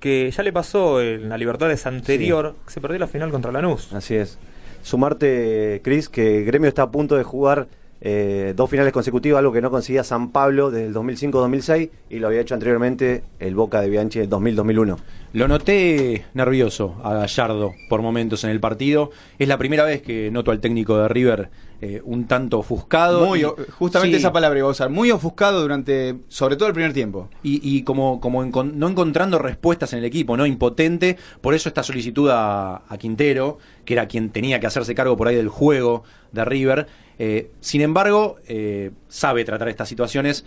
Que 0.00 0.30
ya 0.30 0.42
le 0.42 0.52
pasó 0.52 1.00
en 1.00 1.28
la 1.28 1.38
Libertadores 1.38 1.86
anterior. 1.86 2.54
que 2.66 2.72
Se 2.72 2.80
perdió 2.80 2.98
la 2.98 3.06
final 3.06 3.30
contra 3.30 3.50
Lanús. 3.50 3.92
Así 3.92 4.14
es. 4.14 4.38
Sumarte, 4.82 5.80
Cris, 5.82 6.08
que 6.08 6.42
Gremio 6.42 6.68
está 6.68 6.82
a 6.82 6.90
punto 6.90 7.16
de 7.16 7.22
jugar 7.22 7.66
eh, 8.00 8.52
dos 8.56 8.68
finales 8.70 8.92
consecutivas, 8.92 9.38
algo 9.38 9.52
que 9.52 9.60
no 9.62 9.70
conseguía 9.70 10.04
San 10.04 10.30
Pablo 10.30 10.70
desde 10.70 10.86
el 10.88 10.94
2005-2006 10.94 11.90
y 12.10 12.18
lo 12.18 12.28
había 12.28 12.40
hecho 12.40 12.54
anteriormente 12.54 13.22
el 13.40 13.54
Boca 13.54 13.80
de 13.80 13.88
Bianchi 13.90 14.20
en 14.20 14.30
2000-2001. 14.30 14.96
Lo 15.32 15.48
noté 15.48 16.24
nervioso 16.34 16.96
a 17.02 17.14
Gallardo 17.14 17.74
por 17.88 18.00
momentos 18.02 18.44
en 18.44 18.50
el 18.50 18.60
partido. 18.60 19.10
Es 19.38 19.48
la 19.48 19.58
primera 19.58 19.84
vez 19.84 20.02
que 20.02 20.30
noto 20.30 20.50
al 20.50 20.60
técnico 20.60 20.96
de 20.98 21.08
River 21.08 21.50
eh, 21.82 22.00
un 22.04 22.26
tanto 22.26 22.58
ofuscado. 22.60 23.26
Muy, 23.26 23.40
y- 23.42 23.46
justamente 23.78 24.16
Sí. 24.16 24.22
esa 24.22 24.32
palabra 24.32 24.58
iba 24.58 24.68
a 24.68 24.70
usar. 24.70 24.88
Muy 24.88 25.10
ofuscado 25.10 25.60
durante, 25.60 26.16
sobre 26.28 26.56
todo 26.56 26.68
el 26.68 26.74
primer 26.74 26.94
tiempo. 26.94 27.28
y, 27.42 27.60
y 27.62 27.82
como, 27.82 28.18
como 28.20 28.42
encon- 28.44 28.72
no 28.74 28.88
encontrando 28.88 29.38
respuestas 29.38 29.92
en 29.92 29.98
el 29.98 30.06
equipo, 30.06 30.38
¿no? 30.38 30.46
Impotente. 30.46 31.18
Por 31.42 31.52
eso 31.52 31.68
esta 31.68 31.82
solicitud 31.82 32.30
a, 32.30 32.82
a 32.88 32.96
Quintero, 32.98 33.58
que 33.84 33.92
era 33.92 34.06
quien 34.08 34.30
tenía 34.30 34.58
que 34.58 34.66
hacerse 34.66 34.94
cargo 34.94 35.18
por 35.18 35.28
ahí 35.28 35.36
del 35.36 35.48
juego 35.48 36.02
de 36.32 36.44
River. 36.46 36.86
Eh, 37.18 37.50
sin 37.60 37.80
embargo, 37.80 38.36
eh, 38.46 38.90
sabe 39.08 39.44
tratar 39.44 39.68
estas 39.68 39.88
situaciones. 39.88 40.44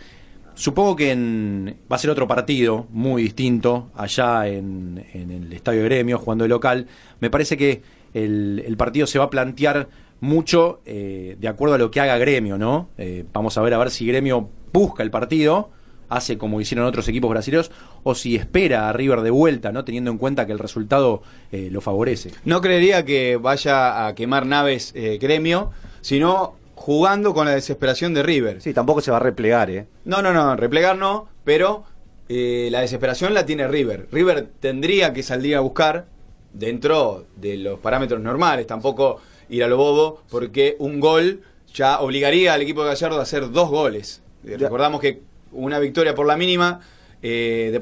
Supongo 0.54 0.96
que 0.96 1.12
en- 1.12 1.78
va 1.92 1.96
a 1.96 2.00
ser 2.00 2.10
otro 2.10 2.28
partido 2.28 2.88
muy 2.92 3.24
distinto 3.24 3.90
allá 3.96 4.48
en, 4.48 5.04
el 5.14 5.52
Estadio 5.54 5.82
de 5.82 5.86
Gremio, 5.86 6.18
jugando 6.18 6.44
de 6.44 6.50
local. 6.50 6.88
Me 7.20 7.30
parece 7.30 7.58
que 7.58 7.82
el, 8.14 8.76
partido 8.78 9.08
se 9.08 9.20
va 9.20 9.26
a 9.26 9.30
plantear 9.30 9.88
mucho 10.20 10.82
eh, 10.86 11.38
de 11.40 11.48
acuerdo 11.48 11.76
a 11.76 11.78
lo 11.78 11.92
que 11.92 12.02
haga 12.02 12.18
Gremio, 12.18 12.58
¿no? 12.58 12.90
Vamos 13.32 13.58
a 13.58 13.62
ver 13.62 13.74
a 13.74 13.78
ver 13.78 13.90
si 13.90 14.06
Gremio 14.06 14.50
busca 14.74 15.02
el 15.02 15.12
partido, 15.12 15.70
hace 16.10 16.38
como 16.38 16.60
hicieron 16.60 16.86
otros 16.86 17.08
equipos 17.08 17.30
brasileños, 17.30 17.72
o 18.04 18.14
si 18.14 18.36
espera 18.36 18.90
a 18.90 18.94
River 18.94 19.22
de 19.22 19.30
vuelta, 19.30 19.72
¿no? 19.72 19.86
Teniendo 19.86 20.12
en 20.12 20.18
cuenta 20.18 20.46
que 20.46 20.52
el 20.52 20.60
resultado 20.60 21.22
lo 21.52 21.80
favorece. 21.80 22.32
No 22.44 22.60
creería 22.60 23.06
que 23.06 23.38
vaya 23.38 24.08
a 24.08 24.14
quemar 24.16 24.46
naves 24.46 24.94
gremio, 24.94 25.72
sino 26.02 26.59
jugando 26.80 27.34
con 27.34 27.46
la 27.46 27.52
desesperación 27.56 28.14
de 28.14 28.24
River. 28.24 28.62
Sí, 28.62 28.74
tampoco 28.74 29.02
se 29.02 29.12
va 29.12 29.18
a 29.18 29.20
replegar, 29.20 29.70
¿eh? 29.70 29.86
No, 30.06 30.22
no, 30.22 30.32
no, 30.32 30.56
replegar 30.56 30.98
no, 30.98 31.28
pero 31.44 31.84
eh, 32.30 32.70
la 32.72 32.80
desesperación 32.80 33.34
la 33.34 33.46
tiene 33.46 33.68
River. 33.68 34.08
River 34.14 34.48
tendría 34.62 35.12
que 35.12 35.22
salir 35.22 35.58
a 35.58 35.60
buscar 35.60 36.06
dentro 36.54 37.26
de 37.36 37.58
los 37.58 37.80
parámetros 37.80 38.22
normales, 38.22 38.66
tampoco 38.66 39.20
ir 39.50 39.66
a 39.66 39.68
lo 39.68 39.76
bobo, 39.76 40.22
porque 40.30 40.78
un 40.80 41.02
gol 41.02 41.42
ya 41.74 42.00
obligaría 42.00 42.54
al 42.54 42.62
equipo 42.62 42.84
de 42.84 42.92
Gallardo 42.92 43.20
a 43.20 43.24
hacer 43.24 43.52
dos 43.52 43.70
goles. 43.70 44.22
Eh, 44.46 44.52
Ya. 44.52 44.58
Recordamos 44.58 45.02
que 45.02 45.22
una 45.52 45.80
victoria 45.80 46.16
por 46.16 46.28
la 46.28 46.38
mínima 46.38 46.80
eh, 47.22 47.78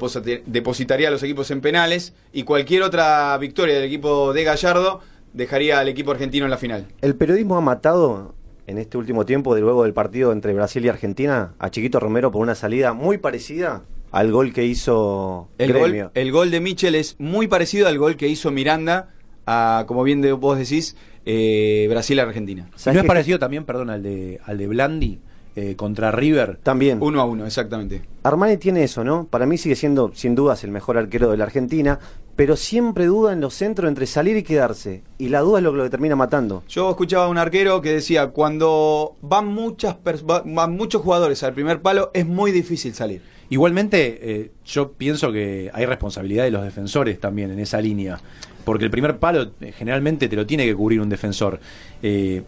depositaría 0.46 1.06
a 1.06 1.10
los 1.12 1.22
equipos 1.22 1.52
en 1.52 1.60
penales 1.60 2.14
y 2.32 2.42
cualquier 2.42 2.82
otra 2.82 3.38
victoria 3.38 3.76
del 3.76 3.84
equipo 3.84 4.32
de 4.32 4.42
Gallardo 4.42 5.02
dejaría 5.32 5.78
al 5.78 5.86
equipo 5.88 6.10
argentino 6.10 6.46
en 6.46 6.50
la 6.50 6.58
final. 6.58 6.86
El 7.00 7.14
periodismo 7.14 7.56
ha 7.56 7.60
matado 7.60 8.34
en 8.68 8.76
este 8.78 8.98
último 8.98 9.24
tiempo, 9.24 9.54
de 9.54 9.62
luego 9.62 9.82
del 9.84 9.94
partido 9.94 10.30
entre 10.30 10.52
Brasil 10.52 10.84
y 10.84 10.88
Argentina, 10.88 11.54
a 11.58 11.70
Chiquito 11.70 11.98
Romero 11.98 12.30
por 12.30 12.42
una 12.42 12.54
salida 12.54 12.92
muy 12.92 13.16
parecida 13.18 13.82
al 14.12 14.30
gol 14.30 14.52
que 14.52 14.64
hizo 14.64 15.48
El 15.58 15.72
Gremio. 15.72 16.04
gol, 16.04 16.12
el 16.14 16.32
gol 16.32 16.50
de 16.50 16.60
Michel 16.60 16.94
es 16.94 17.16
muy 17.18 17.46
parecido 17.48 17.88
al 17.88 17.96
gol 17.98 18.16
que 18.16 18.28
hizo 18.28 18.50
Miranda, 18.50 19.08
a, 19.46 19.84
como 19.88 20.02
bien 20.02 20.20
de- 20.20 20.32
vos 20.32 20.58
decís, 20.58 20.96
eh, 21.24 21.86
Brasil-Argentina. 21.88 22.68
¿No 22.70 22.78
¿Sabes 22.78 23.00
es 23.00 23.06
parecido 23.06 23.38
también, 23.38 23.64
perdón, 23.64 23.88
al 23.90 24.02
de, 24.02 24.38
al 24.44 24.58
de 24.58 24.66
Blandi 24.66 25.18
eh, 25.56 25.74
contra 25.74 26.10
River? 26.12 26.58
También. 26.62 26.98
Uno 27.00 27.20
a 27.22 27.24
uno, 27.24 27.46
exactamente. 27.46 28.02
Armani 28.22 28.58
tiene 28.58 28.84
eso, 28.84 29.02
¿no? 29.02 29.26
Para 29.28 29.46
mí 29.46 29.56
sigue 29.56 29.76
siendo, 29.76 30.12
sin 30.14 30.34
dudas, 30.34 30.62
el 30.64 30.70
mejor 30.72 30.98
arquero 30.98 31.30
de 31.30 31.38
la 31.38 31.44
Argentina, 31.44 31.98
pero 32.38 32.54
siempre 32.54 33.06
duda 33.06 33.32
en 33.32 33.40
los 33.40 33.52
centros 33.52 33.88
entre 33.88 34.06
salir 34.06 34.36
y 34.36 34.44
quedarse. 34.44 35.02
Y 35.18 35.28
la 35.28 35.40
duda 35.40 35.58
es 35.58 35.64
lo 35.64 35.72
que 35.72 35.78
lo 35.78 35.90
termina 35.90 36.14
matando. 36.14 36.62
Yo 36.68 36.88
escuchaba 36.88 37.24
a 37.24 37.28
un 37.28 37.36
arquero 37.36 37.82
que 37.82 37.92
decía, 37.92 38.28
cuando 38.28 39.16
van, 39.22 39.48
muchas 39.48 39.96
van 40.44 40.70
muchos 40.76 41.02
jugadores 41.02 41.42
al 41.42 41.52
primer 41.52 41.82
palo, 41.82 42.12
es 42.14 42.26
muy 42.26 42.52
difícil 42.52 42.94
salir. 42.94 43.22
Igualmente, 43.50 44.18
eh, 44.22 44.50
yo 44.64 44.92
pienso 44.92 45.32
que 45.32 45.68
hay 45.74 45.84
responsabilidad 45.86 46.44
de 46.44 46.52
los 46.52 46.62
defensores 46.62 47.18
también 47.18 47.50
en 47.50 47.58
esa 47.58 47.80
línea. 47.80 48.20
Porque 48.64 48.84
el 48.84 48.90
primer 48.90 49.16
palo 49.18 49.50
eh, 49.60 49.72
generalmente 49.72 50.28
te 50.28 50.36
lo 50.36 50.46
tiene 50.46 50.64
que 50.64 50.76
cubrir 50.76 51.00
un 51.00 51.08
defensor. 51.08 51.58
Eh, 52.02 52.42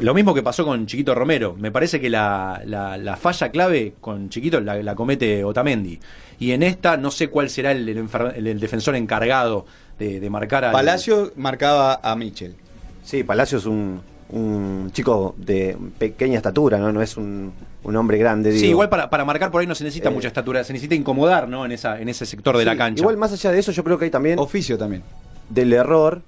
lo 0.00 0.12
mismo 0.14 0.34
que 0.34 0.42
pasó 0.42 0.64
con 0.64 0.86
Chiquito 0.86 1.14
Romero. 1.14 1.54
Me 1.56 1.70
parece 1.70 2.00
que 2.00 2.10
la, 2.10 2.62
la- 2.64 2.96
la 2.96 3.16
falla 3.16 3.50
clave 3.50 3.92
con 4.00 4.28
Chiquito 4.30 4.58
la, 4.60 4.82
la 4.82 4.94
comete 4.96 5.44
Otamendi. 5.44 6.00
Y 6.40 6.52
en 6.52 6.64
esta 6.64 6.96
no 6.96 7.10
sé 7.12 7.28
cuál 7.28 7.50
será 7.50 7.70
el, 7.70 8.58
defensor 8.58 8.96
encargado 8.96 9.66
de, 9.98 10.18
de 10.18 10.30
marcar 10.30 10.64
al... 10.64 10.72
Palacio 10.72 11.32
marcaba 11.36 12.00
a 12.02 12.16
Michel. 12.16 12.56
Sí, 13.04 13.22
Palacio 13.22 13.58
es 13.58 13.66
un, 13.66 14.00
un 14.30 14.90
chico 14.92 15.34
de 15.36 15.76
pequeña 15.98 16.38
estatura, 16.38 16.78
¿no? 16.78 16.90
No 16.92 17.02
es 17.02 17.16
un, 17.16 17.52
un 17.84 17.96
hombre 17.96 18.16
grande. 18.18 18.58
Sí, 18.58 18.68
igual 18.68 18.88
para, 18.88 19.10
para 19.10 19.24
marcar 19.24 19.50
por 19.50 19.60
ahí 19.60 19.66
no 19.66 19.74
se 19.74 19.84
necesita 19.84 20.08
Eh, 20.08 20.12
mucha 20.12 20.28
estatura, 20.28 20.64
se 20.64 20.72
necesita 20.72 20.94
incomodar, 20.94 21.46
¿no? 21.48 21.64
En 21.66 21.72
esa 21.72 22.00
en 22.00 22.08
ese 22.08 22.24
sector 22.24 22.56
de 22.56 22.64
la 22.64 22.76
cancha. 22.76 23.00
Igual 23.02 23.16
más 23.18 23.32
allá 23.32 23.52
de 23.52 23.58
eso, 23.58 23.70
yo 23.72 23.84
creo 23.84 23.98
que 23.98 24.06
hay 24.06 24.10
también 24.10 24.38
Oficio 24.38 24.78
también. 24.78 25.02
del 25.50 25.72
error 25.72 26.22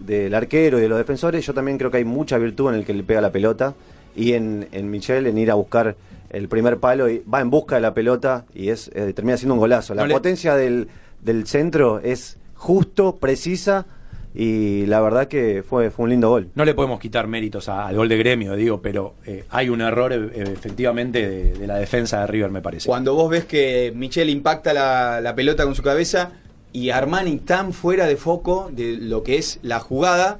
del 0.00 0.34
arquero 0.34 0.78
y 0.78 0.82
de 0.82 0.88
los 0.88 0.98
defensores, 0.98 1.46
yo 1.46 1.54
también 1.54 1.78
creo 1.78 1.90
que 1.90 1.96
hay 1.96 2.04
mucha 2.04 2.36
virtud 2.36 2.68
en 2.70 2.74
el 2.76 2.84
que 2.84 2.92
le 2.92 3.02
pega 3.02 3.22
la 3.22 3.32
pelota 3.32 3.74
y 4.14 4.34
en, 4.34 4.68
en 4.72 4.90
Michel 4.90 5.26
en 5.26 5.38
ir 5.38 5.50
a 5.50 5.54
buscar 5.54 5.96
el 6.36 6.48
primer 6.48 6.78
palo 6.78 7.08
y 7.08 7.22
va 7.32 7.40
en 7.40 7.50
busca 7.50 7.76
de 7.76 7.80
la 7.80 7.94
pelota 7.94 8.44
y 8.54 8.68
es 8.68 8.90
eh, 8.94 9.12
termina 9.14 9.36
siendo 9.36 9.54
un 9.54 9.60
golazo. 9.60 9.94
La 9.94 10.02
No 10.02 10.08
le- 10.08 10.14
potencia 10.14 10.54
del, 10.56 10.88
del 11.22 11.46
centro 11.46 12.00
es 12.00 12.36
justo, 12.54 13.16
precisa 13.16 13.86
y 14.34 14.84
la 14.86 15.00
verdad 15.00 15.28
que 15.28 15.62
fue, 15.66 15.90
fue 15.90 16.04
un 16.04 16.10
lindo 16.10 16.28
gol. 16.28 16.48
No 16.54 16.64
le 16.66 16.74
podemos 16.74 17.00
quitar 17.00 17.26
méritos 17.26 17.68
a- 17.70 17.86
al 17.86 17.96
gol 17.96 18.08
de 18.08 18.18
gremio, 18.18 18.54
digo, 18.54 18.82
pero 18.82 19.14
eh, 19.24 19.44
hay 19.50 19.70
un 19.70 19.80
error 19.80 20.12
eh, 20.12 20.30
efectivamente 20.52 21.26
de, 21.26 21.52
de 21.54 21.66
la 21.66 21.76
defensa 21.76 22.20
de 22.20 22.26
River, 22.26 22.50
me 22.50 22.60
parece. 22.60 22.86
Cuando 22.86 23.14
vos 23.14 23.30
ves 23.30 23.46
que 23.46 23.92
Michel 23.96 24.28
impacta 24.28 24.74
la, 24.74 25.20
la 25.22 25.34
pelota 25.34 25.64
con 25.64 25.74
su 25.74 25.82
cabeza 25.82 26.32
y 26.72 26.90
Armani 26.90 27.38
tan 27.38 27.72
fuera 27.72 28.06
de 28.06 28.16
foco 28.16 28.68
de 28.70 28.98
lo 29.00 29.22
que 29.22 29.38
es 29.38 29.58
la 29.62 29.80
jugada, 29.80 30.38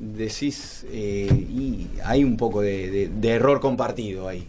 decís, 0.00 0.84
eh, 0.90 1.28
y 1.30 1.88
hay 2.04 2.24
un 2.24 2.36
poco 2.36 2.60
de, 2.60 2.90
de- 2.90 3.08
de 3.08 3.28
error 3.30 3.60
compartido 3.60 4.26
ahí. 4.28 4.46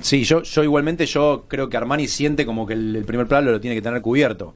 Sí, 0.00 0.24
yo, 0.24 0.42
yo 0.42 0.62
igualmente 0.62 1.06
yo 1.06 1.44
creo 1.48 1.68
que 1.68 1.76
Armani 1.76 2.06
siente 2.08 2.44
como 2.44 2.66
que 2.66 2.74
el, 2.74 3.04
primer 3.06 3.26
plano 3.26 3.50
lo 3.50 3.60
tiene 3.60 3.74
que 3.74 3.82
tener 3.82 4.02
cubierto. 4.02 4.54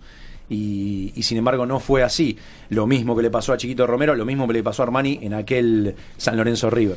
Y, 0.49 1.13
y 1.15 1.23
sin 1.23 1.39
embargo 1.39 1.67
no 1.67 1.81
fue 1.81 2.03
así. 2.03 2.37
Lo 2.69 2.87
mismo 2.87 3.17
que 3.17 3.23
le 3.23 3.31
pasó 3.31 3.53
a 3.53 3.57
Chiquito 3.57 3.87
Romero, 3.87 4.15
lo 4.15 4.25
mismo 4.25 4.47
que 4.47 4.55
le 4.55 4.63
pasó 4.63 4.83
a 4.83 4.87
Armani 4.87 5.19
en 5.23 5.35
aquel 5.35 5.95
San 6.17 6.37
Lorenzo 6.37 6.71
River. 6.71 6.97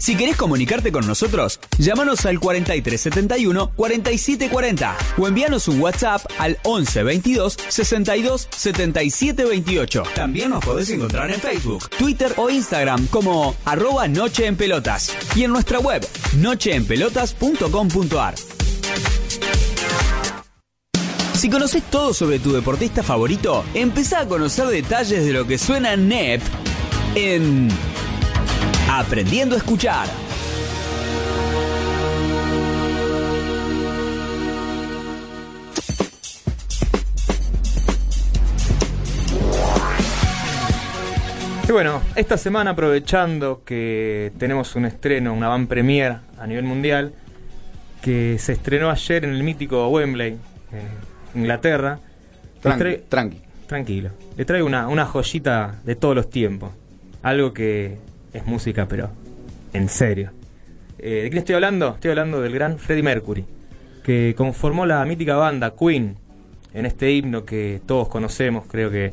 Si 0.00 0.16
querés 0.16 0.36
comunicarte 0.36 0.90
con 0.92 1.06
nosotros, 1.06 1.60
llámanos 1.76 2.24
al 2.24 2.40
4371 2.40 3.72
4740 3.76 4.96
o 5.18 5.28
envíanos 5.28 5.68
un 5.68 5.78
WhatsApp 5.78 6.24
al 6.38 6.58
11 6.62 7.02
22 7.02 7.56
62 7.68 8.48
77 8.50 9.44
28. 9.44 10.02
También 10.14 10.50
nos 10.50 10.64
podés 10.64 10.88
encontrar 10.88 11.30
en 11.30 11.38
Facebook, 11.38 11.90
Twitter 11.90 12.32
o 12.38 12.48
Instagram 12.48 13.08
como 13.08 13.54
arroba 13.66 14.08
Noche 14.08 14.46
en 14.46 14.56
Pelotas 14.56 15.14
y 15.36 15.44
en 15.44 15.52
nuestra 15.52 15.78
web 15.78 16.08
nocheenpelotas.com.ar. 16.38 18.34
Si 21.34 21.50
conoces 21.50 21.82
todo 21.90 22.14
sobre 22.14 22.38
tu 22.38 22.52
deportista 22.52 23.02
favorito, 23.02 23.64
empezá 23.74 24.20
a 24.20 24.26
conocer 24.26 24.66
detalles 24.68 25.26
de 25.26 25.32
lo 25.34 25.46
que 25.46 25.58
suena 25.58 25.94
NEP 25.96 26.40
en 27.14 27.68
Aprendiendo 28.92 29.54
a 29.54 29.58
escuchar. 29.58 30.08
Y 41.68 41.72
bueno, 41.72 42.02
esta 42.16 42.36
semana 42.36 42.72
aprovechando 42.72 43.62
que 43.64 44.32
tenemos 44.38 44.74
un 44.74 44.86
estreno, 44.86 45.32
una 45.34 45.46
van 45.46 45.68
premier 45.68 46.16
a 46.36 46.48
nivel 46.48 46.64
mundial, 46.64 47.12
que 48.02 48.38
se 48.40 48.54
estrenó 48.54 48.90
ayer 48.90 49.24
en 49.24 49.30
el 49.30 49.44
mítico 49.44 49.88
Wembley, 49.88 50.32
en 50.72 51.40
Inglaterra. 51.40 52.00
Tranqui, 52.60 53.02
tranqui. 53.08 53.40
Tranquilo. 53.68 54.10
Le 54.36 54.44
traigo 54.44 54.66
una, 54.66 54.88
una 54.88 55.06
joyita 55.06 55.76
de 55.84 55.94
todos 55.94 56.16
los 56.16 56.28
tiempos. 56.28 56.72
Algo 57.22 57.52
que 57.52 57.98
es 58.32 58.46
música, 58.46 58.86
pero 58.86 59.10
en 59.72 59.88
serio. 59.88 60.30
Eh, 60.98 61.22
¿De 61.22 61.30
quién 61.30 61.38
estoy 61.38 61.54
hablando? 61.54 61.94
Estoy 61.94 62.10
hablando 62.10 62.40
del 62.40 62.52
gran 62.52 62.78
Freddie 62.78 63.02
Mercury, 63.02 63.44
que 64.02 64.34
conformó 64.36 64.86
la 64.86 65.04
mítica 65.04 65.36
banda 65.36 65.74
Queen 65.78 66.16
en 66.74 66.86
este 66.86 67.10
himno 67.10 67.44
que 67.44 67.80
todos 67.86 68.08
conocemos, 68.08 68.66
creo 68.66 68.90
que 68.90 69.12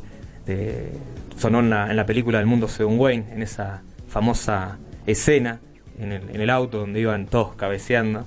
sonó 1.36 1.60
en 1.60 1.70
la, 1.70 1.90
en 1.90 1.96
la 1.96 2.06
película 2.06 2.38
del 2.38 2.46
mundo 2.46 2.68
según 2.68 2.98
Wayne, 2.98 3.26
en 3.32 3.42
esa 3.42 3.82
famosa 4.08 4.78
escena 5.06 5.60
en 5.98 6.12
el, 6.12 6.40
el 6.40 6.50
auto 6.50 6.78
donde 6.78 7.00
iban 7.00 7.26
todos 7.26 7.54
cabeceando. 7.54 8.24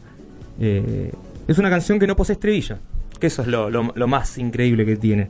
Eh, 0.60 1.12
es 1.48 1.58
una 1.58 1.70
canción 1.70 2.00
que 2.00 2.08
no 2.08 2.16
posee 2.16 2.34
estribillo, 2.34 2.78
que 3.20 3.28
eso 3.28 3.42
es 3.42 3.48
lo 3.48 4.08
más 4.08 4.38
increíble 4.38 4.86
que 4.86 4.96
tiene. 4.96 5.30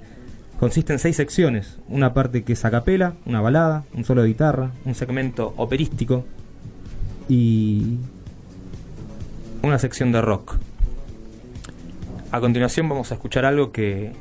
Consiste 0.61 0.93
en 0.93 0.99
seis 0.99 1.15
secciones, 1.15 1.79
una 1.87 2.13
parte 2.13 2.43
que 2.43 2.53
es 2.53 2.63
a 2.65 2.69
capela, 2.69 3.15
una 3.25 3.41
balada, 3.41 3.83
un 3.95 4.05
solo 4.05 4.21
de 4.21 4.27
guitarra, 4.27 4.69
un 4.85 4.93
segmento 4.93 5.55
operístico 5.57 6.23
y 7.27 7.97
una 9.63 9.79
sección 9.79 10.11
de 10.11 10.21
rock. 10.21 10.57
A 12.31 12.39
continuación 12.39 12.87
vamos 12.87 13.11
a 13.11 13.15
escuchar 13.15 13.43
algo 13.43 13.71
que 13.71 14.13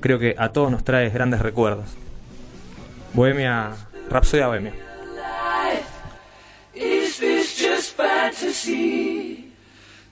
creo 0.00 0.18
que 0.18 0.34
a 0.36 0.50
todos 0.50 0.70
nos 0.70 0.84
trae 0.84 1.08
grandes 1.08 1.40
recuerdos. 1.40 1.86
Bohemia, 3.14 3.70
Rapsodia 4.10 4.48
Bohemia. 4.48 4.74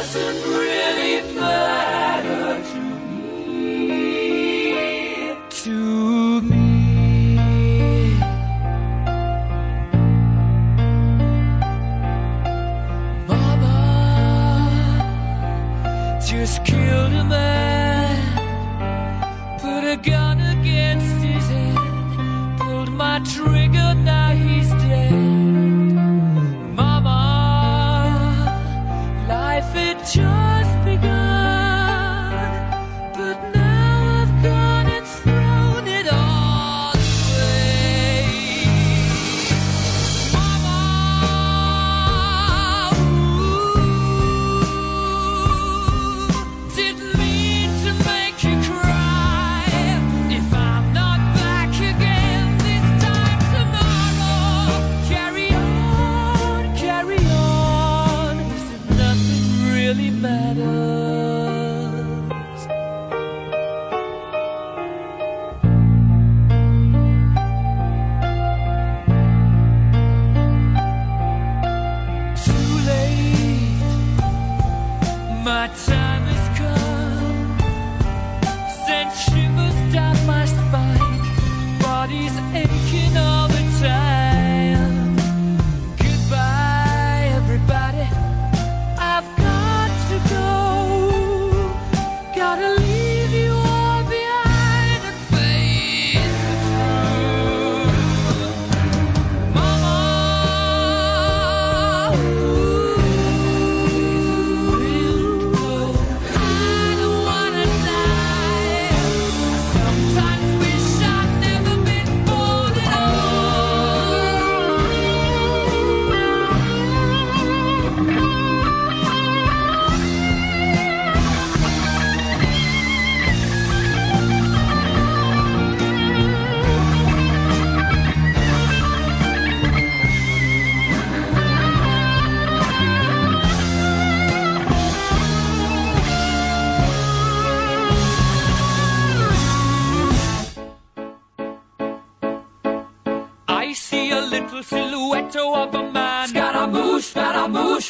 doesn't 0.00 0.89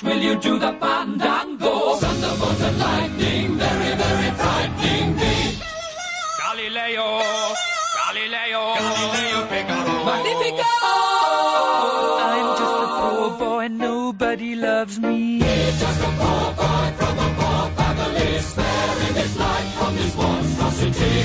Will 0.03 0.17
you 0.19 0.35
do 0.41 0.59
the 0.59 0.73
fandango? 0.81 1.97
Thunderbolt 1.97 2.61
and 2.63 2.79
lightning, 2.79 3.59
very, 3.59 3.95
very 4.03 4.31
frightening 4.41 5.17
me. 5.17 5.59
Galileo, 6.41 7.09
Galileo, 7.99 8.63
Galileo 8.81 9.41
Figaro. 9.51 10.05
Magnifico! 10.09 10.73
I'm 12.33 12.49
just 12.61 12.77
a 12.81 12.87
poor 12.99 13.29
boy, 13.39 13.69
nobody 13.69 14.55
loves 14.55 14.99
me. 14.99 15.41
He's 15.41 15.81
just 15.81 16.01
a 16.01 16.11
poor 16.21 16.49
boy 16.61 16.87
from 16.99 17.19
a 17.19 17.29
poor 17.39 17.65
family, 17.77 18.39
sparing 18.41 19.15
his 19.15 19.37
life 19.37 19.71
from 19.75 19.97
this 19.97 20.17
monstrosity. 20.17 21.17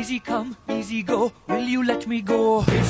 Easy 0.00 0.18
come, 0.18 0.56
easy 0.68 1.02
go, 1.04 1.32
will 1.46 1.62
you 1.62 1.84
let 1.84 2.06
me 2.08 2.20
go? 2.20 2.62
Bismillah. 2.62 2.89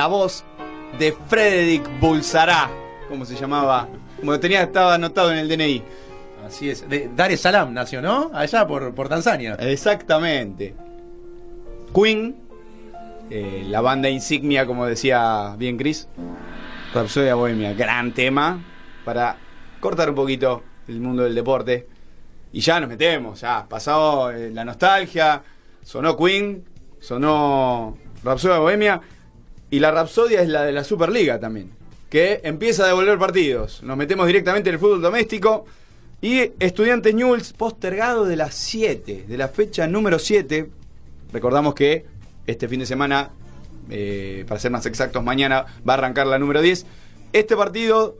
La 0.00 0.06
voz 0.06 0.44
de 0.98 1.12
Frederick 1.12 1.86
Bulsará, 2.00 2.70
como 3.06 3.26
se 3.26 3.36
llamaba, 3.36 3.86
como 4.18 4.32
lo 4.32 4.40
tenía, 4.40 4.62
estaba 4.62 4.94
anotado 4.94 5.30
en 5.30 5.36
el 5.36 5.46
DNI. 5.46 5.82
Así 6.46 6.70
es. 6.70 6.88
De 6.88 7.10
Dar 7.14 7.30
es 7.30 7.42
Salaam 7.42 7.74
nació, 7.74 8.00
¿no? 8.00 8.30
Allá 8.32 8.66
por, 8.66 8.94
por 8.94 9.10
Tanzania. 9.10 9.56
Exactamente. 9.60 10.74
Queen, 11.94 12.34
eh, 13.28 13.66
la 13.68 13.82
banda 13.82 14.08
insignia, 14.08 14.64
como 14.64 14.86
decía 14.86 15.54
bien 15.58 15.76
Chris. 15.76 16.08
Rapsodia 16.94 17.34
Bohemia, 17.34 17.74
gran 17.74 18.14
tema 18.14 18.58
para 19.04 19.36
cortar 19.80 20.08
un 20.08 20.16
poquito 20.16 20.62
el 20.88 20.98
mundo 20.98 21.24
del 21.24 21.34
deporte. 21.34 21.86
Y 22.54 22.60
ya 22.60 22.80
nos 22.80 22.88
metemos, 22.88 23.42
ya 23.42 23.66
pasado 23.68 24.30
eh, 24.30 24.50
la 24.50 24.64
nostalgia, 24.64 25.42
sonó 25.82 26.16
Queen, 26.16 26.64
sonó 27.00 27.98
Rapsodia 28.24 28.60
Bohemia. 28.60 29.02
Y 29.70 29.78
la 29.78 29.92
Rapsodia 29.92 30.42
es 30.42 30.48
la 30.48 30.64
de 30.64 30.72
la 30.72 30.82
Superliga 30.82 31.38
también, 31.38 31.70
que 32.08 32.40
empieza 32.42 32.84
a 32.84 32.88
devolver 32.88 33.18
partidos. 33.18 33.82
Nos 33.84 33.96
metemos 33.96 34.26
directamente 34.26 34.68
en 34.68 34.74
el 34.74 34.80
fútbol 34.80 35.00
doméstico. 35.00 35.64
Y 36.20 36.52
Estudiantes 36.58 37.14
Newell's 37.14 37.52
postergado 37.52 38.26
de 38.26 38.36
las 38.36 38.54
7, 38.54 39.24
de 39.26 39.38
la 39.38 39.48
fecha 39.48 39.86
número 39.86 40.18
7. 40.18 40.68
Recordamos 41.32 41.74
que 41.74 42.04
este 42.46 42.68
fin 42.68 42.80
de 42.80 42.86
semana, 42.86 43.30
eh, 43.88 44.44
para 44.46 44.60
ser 44.60 44.70
más 44.70 44.84
exactos, 44.84 45.22
mañana 45.22 45.64
va 45.88 45.94
a 45.94 45.98
arrancar 45.98 46.26
la 46.26 46.38
número 46.38 46.60
10. 46.60 46.84
Este 47.32 47.56
partido, 47.56 48.18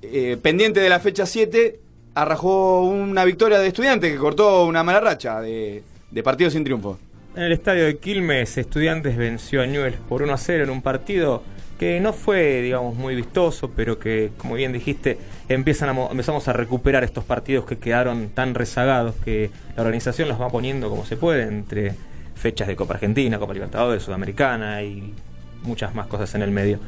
eh, 0.00 0.38
pendiente 0.40 0.80
de 0.80 0.88
la 0.88 1.00
fecha 1.00 1.26
7, 1.26 1.80
arrajó 2.14 2.82
una 2.82 3.24
victoria 3.24 3.58
de 3.58 3.66
Estudiantes 3.66 4.12
que 4.12 4.18
cortó 4.18 4.64
una 4.64 4.82
mala 4.82 5.00
racha 5.00 5.40
de, 5.40 5.82
de 6.10 6.22
partidos 6.22 6.52
sin 6.52 6.64
triunfo. 6.64 6.98
En 7.40 7.46
el 7.46 7.52
estadio 7.52 7.86
de 7.86 7.96
Quilmes, 7.96 8.58
Estudiantes 8.58 9.16
venció 9.16 9.62
a 9.62 9.66
Newell's 9.66 9.96
por 10.10 10.20
1 10.20 10.30
a 10.30 10.36
0 10.36 10.64
en 10.64 10.68
un 10.68 10.82
partido 10.82 11.42
que 11.78 11.98
no 11.98 12.12
fue, 12.12 12.60
digamos, 12.60 12.94
muy 12.96 13.14
vistoso, 13.14 13.70
pero 13.74 13.98
que, 13.98 14.30
como 14.36 14.56
bien 14.56 14.74
dijiste, 14.74 15.16
empiezan 15.48 15.88
a, 15.88 15.94
mo- 15.94 16.08
empezamos 16.10 16.46
a 16.48 16.52
recuperar 16.52 17.02
estos 17.02 17.24
partidos 17.24 17.64
que 17.64 17.78
quedaron 17.78 18.28
tan 18.28 18.54
rezagados 18.54 19.14
que 19.24 19.48
la 19.74 19.80
organización 19.84 20.28
los 20.28 20.38
va 20.38 20.50
poniendo 20.50 20.90
como 20.90 21.06
se 21.06 21.16
puede 21.16 21.44
entre 21.44 21.94
fechas 22.34 22.68
de 22.68 22.76
Copa 22.76 22.92
Argentina, 22.92 23.38
Copa 23.38 23.54
Libertadores, 23.54 24.02
Sudamericana 24.02 24.82
y 24.82 25.14
muchas 25.62 25.94
más 25.94 26.08
cosas 26.08 26.34
en 26.34 26.42
el 26.42 26.50
medio. 26.50 26.78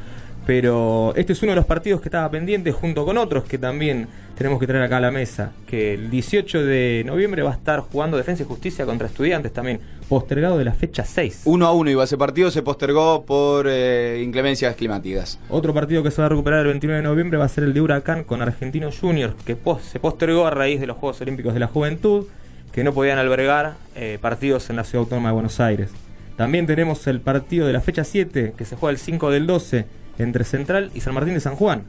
Pero 0.45 1.13
este 1.15 1.31
es 1.33 1.41
uno 1.41 1.53
de 1.53 1.55
los 1.55 1.65
partidos 1.65 2.01
que 2.01 2.09
estaba 2.09 2.29
pendiente 2.29 2.71
junto 2.73 3.05
con 3.05 3.17
otros 3.17 3.45
que 3.45 3.57
también 3.57 4.09
tenemos 4.37 4.59
que 4.59 4.67
traer 4.67 4.83
acá 4.83 4.97
a 4.97 4.99
la 4.99 5.09
mesa. 5.09 5.53
Que 5.65 5.93
el 5.93 6.09
18 6.11 6.65
de 6.65 7.03
noviembre 7.05 7.43
va 7.43 7.51
a 7.51 7.53
estar 7.53 7.79
jugando 7.79 8.17
Defensa 8.17 8.43
y 8.43 8.45
Justicia 8.45 8.85
contra 8.85 9.07
Estudiantes 9.07 9.53
también, 9.53 9.79
postergado 10.13 10.57
de 10.57 10.65
la 10.65 10.73
fecha 10.73 11.03
6. 11.05 11.41
1 11.45 11.65
a 11.65 11.71
1 11.73 11.89
iba 11.89 12.03
ese 12.03 12.17
partido, 12.17 12.51
se 12.51 12.61
postergó 12.61 13.25
por 13.25 13.65
eh, 13.67 14.21
inclemencias 14.23 14.75
climáticas. 14.75 15.39
Otro 15.49 15.73
partido 15.73 16.03
que 16.03 16.11
se 16.11 16.21
va 16.21 16.27
a 16.27 16.29
recuperar 16.29 16.59
el 16.61 16.67
29 16.67 17.01
de 17.01 17.07
noviembre 17.07 17.37
va 17.39 17.45
a 17.45 17.49
ser 17.49 17.63
el 17.63 17.73
de 17.73 17.81
Huracán 17.81 18.23
con 18.23 18.41
Argentinos 18.41 18.99
Juniors, 18.99 19.33
que 19.45 19.55
pos- 19.55 19.81
se 19.81 19.99
postergó 19.99 20.45
a 20.45 20.51
raíz 20.51 20.79
de 20.79 20.87
los 20.87 20.97
Juegos 20.97 21.19
Olímpicos 21.21 21.53
de 21.53 21.59
la 21.59 21.67
Juventud, 21.67 22.27
que 22.71 22.83
no 22.83 22.93
podían 22.93 23.17
albergar 23.17 23.73
eh, 23.95 24.17
partidos 24.21 24.69
en 24.69 24.75
la 24.75 24.83
Ciudad 24.83 25.03
Autónoma 25.03 25.29
de 25.29 25.33
Buenos 25.33 25.59
Aires. 25.59 25.89
También 26.37 26.65
tenemos 26.67 27.05
el 27.07 27.19
partido 27.19 27.65
de 27.67 27.73
la 27.73 27.81
fecha 27.81 28.03
7, 28.03 28.53
que 28.57 28.65
se 28.65 28.75
juega 28.75 28.91
el 28.91 28.97
5 28.97 29.29
del 29.31 29.45
12, 29.47 29.85
entre 30.19 30.43
Central 30.43 30.91
y 30.93 31.01
San 31.01 31.13
Martín 31.13 31.33
de 31.33 31.39
San 31.39 31.55
Juan. 31.55 31.83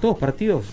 Todos 0.00 0.18
partidos 0.18 0.66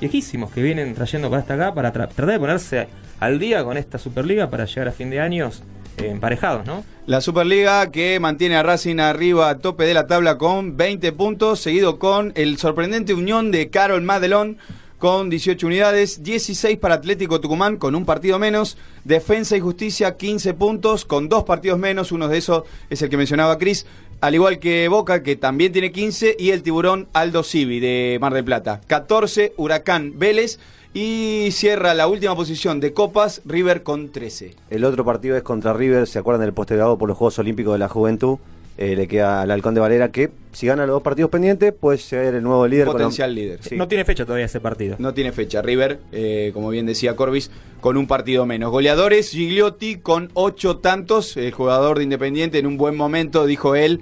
viejísimos 0.00 0.50
que 0.50 0.62
vienen 0.62 0.94
trayendo 0.94 1.30
para 1.30 1.40
hasta 1.40 1.54
acá 1.54 1.74
para 1.74 1.88
tra- 1.92 2.08
tratar 2.08 2.26
de 2.26 2.38
ponerse 2.38 2.88
al 3.20 3.38
día 3.38 3.64
con 3.64 3.76
esta 3.78 3.96
Superliga 3.98 4.50
para 4.50 4.66
llegar 4.66 4.88
a 4.88 4.92
fin 4.92 5.08
de 5.10 5.20
años 5.20 5.62
emparejados, 5.98 6.66
¿no? 6.66 6.84
La 7.06 7.20
Superliga 7.20 7.90
que 7.90 8.18
mantiene 8.18 8.56
a 8.56 8.62
Racing 8.62 8.98
arriba 8.98 9.48
a 9.48 9.58
tope 9.58 9.84
de 9.84 9.94
la 9.94 10.06
tabla 10.06 10.38
con 10.38 10.76
20 10.76 11.12
puntos, 11.12 11.60
seguido 11.60 11.98
con 11.98 12.32
el 12.34 12.58
sorprendente 12.58 13.14
Unión 13.14 13.50
de 13.50 13.70
Carol 13.70 14.02
Madelón 14.02 14.58
con 14.98 15.28
18 15.28 15.66
unidades, 15.66 16.22
16 16.22 16.78
para 16.78 16.94
Atlético 16.94 17.40
Tucumán 17.40 17.76
con 17.76 17.94
un 17.94 18.04
partido 18.04 18.38
menos, 18.38 18.78
Defensa 19.04 19.56
y 19.56 19.60
Justicia 19.60 20.16
15 20.16 20.54
puntos 20.54 21.04
con 21.04 21.28
dos 21.28 21.44
partidos 21.44 21.78
menos, 21.78 22.12
uno 22.12 22.28
de 22.28 22.38
esos 22.38 22.64
es 22.88 23.02
el 23.02 23.10
que 23.10 23.16
mencionaba 23.16 23.58
Cris, 23.58 23.86
al 24.20 24.34
igual 24.34 24.58
que 24.58 24.88
Boca 24.88 25.22
que 25.22 25.36
también 25.36 25.72
tiene 25.72 25.92
15 25.92 26.36
y 26.38 26.50
el 26.50 26.62
tiburón 26.62 27.08
Aldo 27.12 27.42
Civi 27.42 27.78
de 27.78 28.18
Mar 28.20 28.32
del 28.32 28.44
Plata, 28.44 28.80
14 28.86 29.52
Huracán 29.56 30.18
Vélez 30.18 30.58
y 30.98 31.50
cierra 31.52 31.92
la 31.92 32.06
última 32.08 32.34
posición 32.34 32.80
de 32.80 32.94
Copas 32.94 33.42
River 33.44 33.82
con 33.82 34.08
13. 34.10 34.54
El 34.70 34.82
otro 34.84 35.04
partido 35.04 35.36
es 35.36 35.42
contra 35.42 35.74
River, 35.74 36.06
¿se 36.06 36.18
acuerdan 36.18 36.40
del 36.46 36.54
postergado 36.54 36.96
por 36.96 37.06
los 37.06 37.18
Juegos 37.18 37.38
Olímpicos 37.38 37.74
de 37.74 37.78
la 37.78 37.88
Juventud? 37.88 38.38
Eh, 38.78 38.96
le 38.96 39.06
queda 39.06 39.42
al 39.42 39.50
Halcón 39.50 39.74
de 39.74 39.80
Valera 39.80 40.10
que, 40.10 40.30
si 40.52 40.66
gana 40.66 40.86
los 40.86 40.94
dos 40.94 41.02
partidos 41.02 41.30
pendientes, 41.30 41.72
puede 41.72 41.98
ser 41.98 42.34
el 42.34 42.42
nuevo 42.42 42.66
líder. 42.66 42.86
con- 42.86 42.94
Potencial 42.94 43.34
líder. 43.34 43.58
Sí. 43.62 43.76
No 43.76 43.88
tiene 43.88 44.04
fecha 44.06 44.24
todavía 44.24 44.46
ese 44.46 44.60
partido. 44.60 44.96
No 44.98 45.12
tiene 45.12 45.32
fecha. 45.32 45.60
River, 45.62 45.98
eh, 46.12 46.50
como 46.54 46.68
bien 46.70 46.86
decía 46.86 47.14
Corbis, 47.16 47.50
con 47.80 47.96
un 47.98 48.06
partido 48.06 48.44
menos. 48.46 48.70
Goleadores, 48.70 49.30
Gigliotti 49.30 49.96
con 49.96 50.30
ocho 50.34 50.78
tantos. 50.78 51.36
El 51.38 51.52
jugador 51.52 51.98
de 51.98 52.04
Independiente 52.04 52.58
en 52.58 52.66
un 52.66 52.76
buen 52.78 52.96
momento, 52.96 53.44
dijo 53.46 53.74
él. 53.76 54.00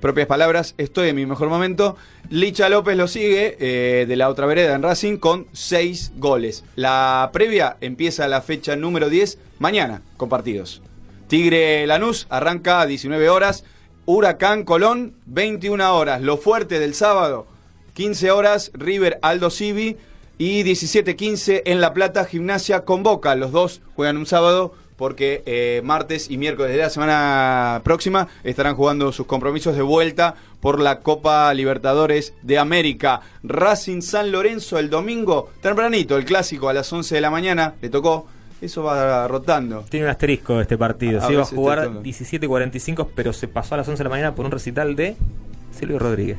Propias 0.00 0.26
palabras, 0.26 0.74
estoy 0.76 1.08
en 1.08 1.16
mi 1.16 1.24
mejor 1.24 1.48
momento. 1.48 1.96
Licha 2.28 2.68
López 2.68 2.98
lo 2.98 3.08
sigue 3.08 3.56
eh, 3.58 4.04
de 4.06 4.16
la 4.16 4.28
otra 4.28 4.44
vereda 4.44 4.74
en 4.74 4.82
Racing 4.82 5.16
con 5.16 5.46
seis 5.52 6.12
goles. 6.16 6.64
La 6.76 7.30
previa 7.32 7.78
empieza 7.80 8.28
la 8.28 8.42
fecha 8.42 8.76
número 8.76 9.08
10 9.08 9.38
mañana 9.58 10.02
con 10.18 10.28
partidos. 10.28 10.82
Tigre 11.28 11.86
Lanús 11.86 12.26
arranca 12.28 12.82
a 12.82 12.86
19 12.86 13.30
horas. 13.30 13.64
Huracán 14.04 14.64
Colón, 14.64 15.14
21 15.24 15.96
horas. 15.96 16.20
Lo 16.20 16.36
fuerte 16.36 16.78
del 16.78 16.94
sábado, 16.94 17.46
15 17.94 18.30
horas. 18.30 18.70
River 18.74 19.18
Aldo 19.22 19.48
Civi. 19.48 19.96
Y 20.38 20.62
17-15 20.64 21.62
en 21.64 21.80
La 21.80 21.94
Plata, 21.94 22.26
Gimnasia 22.26 22.84
convoca. 22.84 23.34
Los 23.34 23.52
dos 23.52 23.80
juegan 23.94 24.18
un 24.18 24.26
sábado 24.26 24.74
porque 24.96 25.42
eh, 25.46 25.82
martes 25.84 26.30
y 26.30 26.38
miércoles 26.38 26.72
de 26.72 26.78
la 26.78 26.90
semana 26.90 27.80
próxima 27.84 28.28
estarán 28.44 28.74
jugando 28.76 29.12
sus 29.12 29.26
compromisos 29.26 29.76
de 29.76 29.82
vuelta 29.82 30.34
por 30.60 30.80
la 30.80 31.00
Copa 31.00 31.52
Libertadores 31.54 32.34
de 32.42 32.58
América. 32.58 33.20
Racing 33.42 34.00
San 34.00 34.32
Lorenzo 34.32 34.78
el 34.78 34.90
domingo, 34.90 35.50
tempranito, 35.60 36.16
el 36.16 36.24
clásico 36.24 36.68
a 36.68 36.72
las 36.72 36.92
11 36.92 37.14
de 37.14 37.20
la 37.20 37.30
mañana, 37.30 37.74
le 37.80 37.88
tocó. 37.88 38.26
Eso 38.60 38.82
va 38.82 39.28
rotando. 39.28 39.84
Tiene 39.90 40.06
un 40.06 40.10
asterisco 40.10 40.60
este 40.60 40.78
partido. 40.78 41.20
A 41.20 41.26
Se 41.26 41.34
iba 41.34 41.42
a 41.42 41.46
jugar 41.46 41.80
te 41.80 41.86
toca. 41.88 42.02
17.45, 42.02 43.08
pero 43.14 43.34
se 43.34 43.48
pasó 43.48 43.74
a 43.74 43.78
las 43.78 43.88
11 43.88 43.98
de 43.98 44.04
la 44.04 44.10
mañana 44.10 44.34
por 44.34 44.46
un 44.46 44.50
recital 44.50 44.96
de 44.96 45.14
Silvio 45.78 45.98
Rodríguez. 45.98 46.38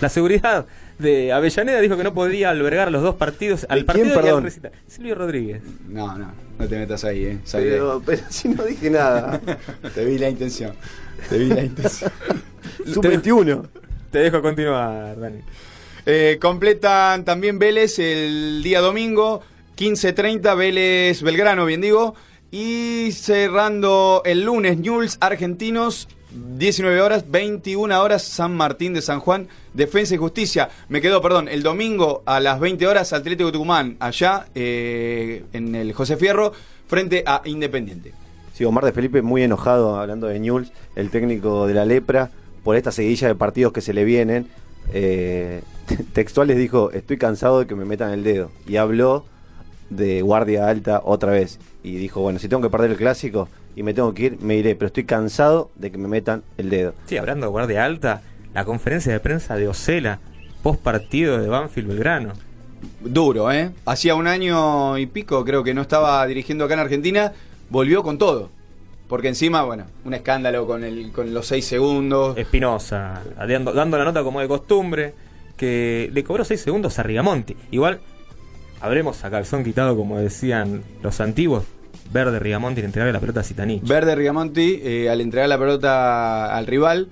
La 0.00 0.08
seguridad 0.08 0.64
de 0.98 1.32
Avellaneda 1.32 1.80
dijo 1.80 1.96
que 1.96 2.04
no 2.04 2.12
podría 2.14 2.50
albergar 2.50 2.90
los 2.90 3.02
dos 3.02 3.14
partidos 3.14 3.66
al 3.68 3.80
¿De 3.80 3.84
partido 3.84 4.04
quién, 4.06 4.14
y 4.14 4.18
al 4.18 4.24
perdón? 4.24 4.44
recital. 4.44 4.72
Silvio 4.86 5.14
Rodríguez. 5.14 5.62
No, 5.88 6.16
no, 6.18 6.32
no 6.58 6.68
te 6.68 6.76
metas 6.78 7.04
ahí, 7.04 7.24
eh. 7.24 7.38
Pero, 7.52 8.02
pero 8.04 8.22
si 8.28 8.48
no 8.48 8.64
dije 8.64 8.90
nada. 8.90 9.40
Te 9.94 10.04
vi 10.04 10.18
la 10.18 10.28
intención. 10.28 10.72
Te 11.28 11.38
vi 11.38 11.46
la 11.46 11.62
intención. 11.64 12.10
Sub-21. 12.86 13.66
Te 14.10 14.18
dejo 14.18 14.40
continuar, 14.42 15.18
Dani. 15.18 15.40
Eh, 16.06 16.38
completan 16.40 17.24
también 17.24 17.58
Vélez 17.58 17.98
el 17.98 18.62
día 18.62 18.80
domingo, 18.80 19.42
15.30, 19.76 20.56
Vélez 20.56 21.22
Belgrano, 21.22 21.66
bien 21.66 21.80
digo. 21.80 22.14
Y 22.50 23.10
cerrando 23.12 24.22
el 24.24 24.42
lunes, 24.42 24.78
Newell's 24.78 25.18
Argentinos, 25.20 26.08
19 26.30 27.00
horas, 27.00 27.30
21 27.30 28.00
horas, 28.00 28.22
San 28.22 28.54
Martín 28.54 28.92
de 28.94 29.02
San 29.02 29.20
Juan, 29.20 29.48
Defensa 29.72 30.14
y 30.14 30.18
Justicia. 30.18 30.68
Me 30.88 31.00
quedó, 31.00 31.22
perdón, 31.22 31.48
el 31.48 31.62
domingo 31.62 32.22
a 32.26 32.40
las 32.40 32.60
20 32.60 32.86
horas, 32.86 33.12
Atlético 33.12 33.52
Tucumán, 33.52 33.96
allá 34.00 34.46
eh, 34.54 35.44
en 35.52 35.74
el 35.74 35.92
José 35.92 36.16
Fierro, 36.16 36.52
frente 36.86 37.24
a 37.26 37.42
Independiente. 37.44 38.12
Sí, 38.52 38.64
Omar 38.64 38.84
de 38.84 38.92
Felipe 38.92 39.22
muy 39.22 39.42
enojado 39.42 39.98
hablando 39.98 40.26
de 40.26 40.38
Newell's, 40.40 40.72
el 40.96 41.10
técnico 41.10 41.66
de 41.66 41.74
la 41.74 41.84
lepra, 41.84 42.30
por 42.64 42.76
esta 42.76 42.92
seguidilla 42.92 43.28
de 43.28 43.34
partidos 43.34 43.72
que 43.72 43.80
se 43.80 43.94
le 43.94 44.04
vienen. 44.04 44.48
Eh, 44.92 45.62
textual 46.12 46.48
dijo, 46.48 46.90
estoy 46.90 47.18
cansado 47.18 47.60
de 47.60 47.66
que 47.66 47.74
me 47.74 47.84
metan 47.84 48.10
el 48.10 48.24
dedo. 48.24 48.50
Y 48.66 48.76
habló 48.76 49.24
de 49.90 50.22
guardia 50.22 50.68
alta 50.68 51.00
otra 51.04 51.32
vez. 51.32 51.58
Y 51.82 51.96
dijo, 51.96 52.20
bueno, 52.20 52.38
si 52.38 52.48
tengo 52.48 52.62
que 52.62 52.70
perder 52.70 52.90
el 52.90 52.96
clásico 52.96 53.48
y 53.78 53.84
me 53.84 53.94
tengo 53.94 54.12
que 54.12 54.24
ir, 54.24 54.38
me 54.40 54.56
iré, 54.56 54.74
pero 54.74 54.88
estoy 54.88 55.04
cansado 55.04 55.70
de 55.76 55.92
que 55.92 55.98
me 55.98 56.08
metan 56.08 56.42
el 56.56 56.68
dedo. 56.68 56.94
Sí, 57.06 57.16
hablando 57.16 57.46
de 57.46 57.50
guardia 57.50 57.84
alta, 57.84 58.22
la 58.52 58.64
conferencia 58.64 59.12
de 59.12 59.20
prensa 59.20 59.54
de 59.54 59.68
Ocela, 59.68 60.18
post 60.64 60.82
partido 60.82 61.38
de 61.38 61.46
Banfield 61.46 61.86
Belgrano. 61.86 62.32
Duro, 63.00 63.52
¿eh? 63.52 63.70
Hacía 63.86 64.16
un 64.16 64.26
año 64.26 64.98
y 64.98 65.06
pico, 65.06 65.44
creo 65.44 65.62
que 65.62 65.74
no 65.74 65.82
estaba 65.82 66.26
dirigiendo 66.26 66.64
acá 66.64 66.74
en 66.74 66.80
Argentina, 66.80 67.32
volvió 67.70 68.02
con 68.02 68.18
todo. 68.18 68.50
Porque 69.06 69.28
encima, 69.28 69.62
bueno, 69.62 69.84
un 70.04 70.12
escándalo 70.12 70.66
con, 70.66 70.82
el, 70.82 71.12
con 71.12 71.32
los 71.32 71.46
seis 71.46 71.64
segundos. 71.64 72.36
Espinosa, 72.36 73.22
dando, 73.36 73.72
dando 73.72 73.96
la 73.96 74.06
nota 74.06 74.24
como 74.24 74.40
de 74.40 74.48
costumbre, 74.48 75.14
que 75.56 76.10
le 76.12 76.24
cobró 76.24 76.44
6 76.44 76.60
segundos 76.60 76.98
a 76.98 77.04
Rigamonti. 77.04 77.56
Igual, 77.70 78.00
habremos 78.80 79.24
a 79.24 79.30
calzón 79.30 79.62
quitado, 79.62 79.96
como 79.96 80.18
decían 80.18 80.82
los 81.00 81.20
antiguos, 81.20 81.64
verde 82.12 82.38
Rigamonti 82.38 82.80
le 82.80 82.86
entregarle 82.86 83.12
la 83.12 83.20
pelota 83.20 83.40
a 83.40 83.42
Zitanich. 83.42 83.82
Verde 83.86 84.14
Rigamonti 84.14 84.80
eh, 84.82 85.10
al 85.10 85.20
entregar 85.20 85.48
la 85.48 85.58
pelota 85.58 86.54
al 86.56 86.66
rival, 86.66 87.08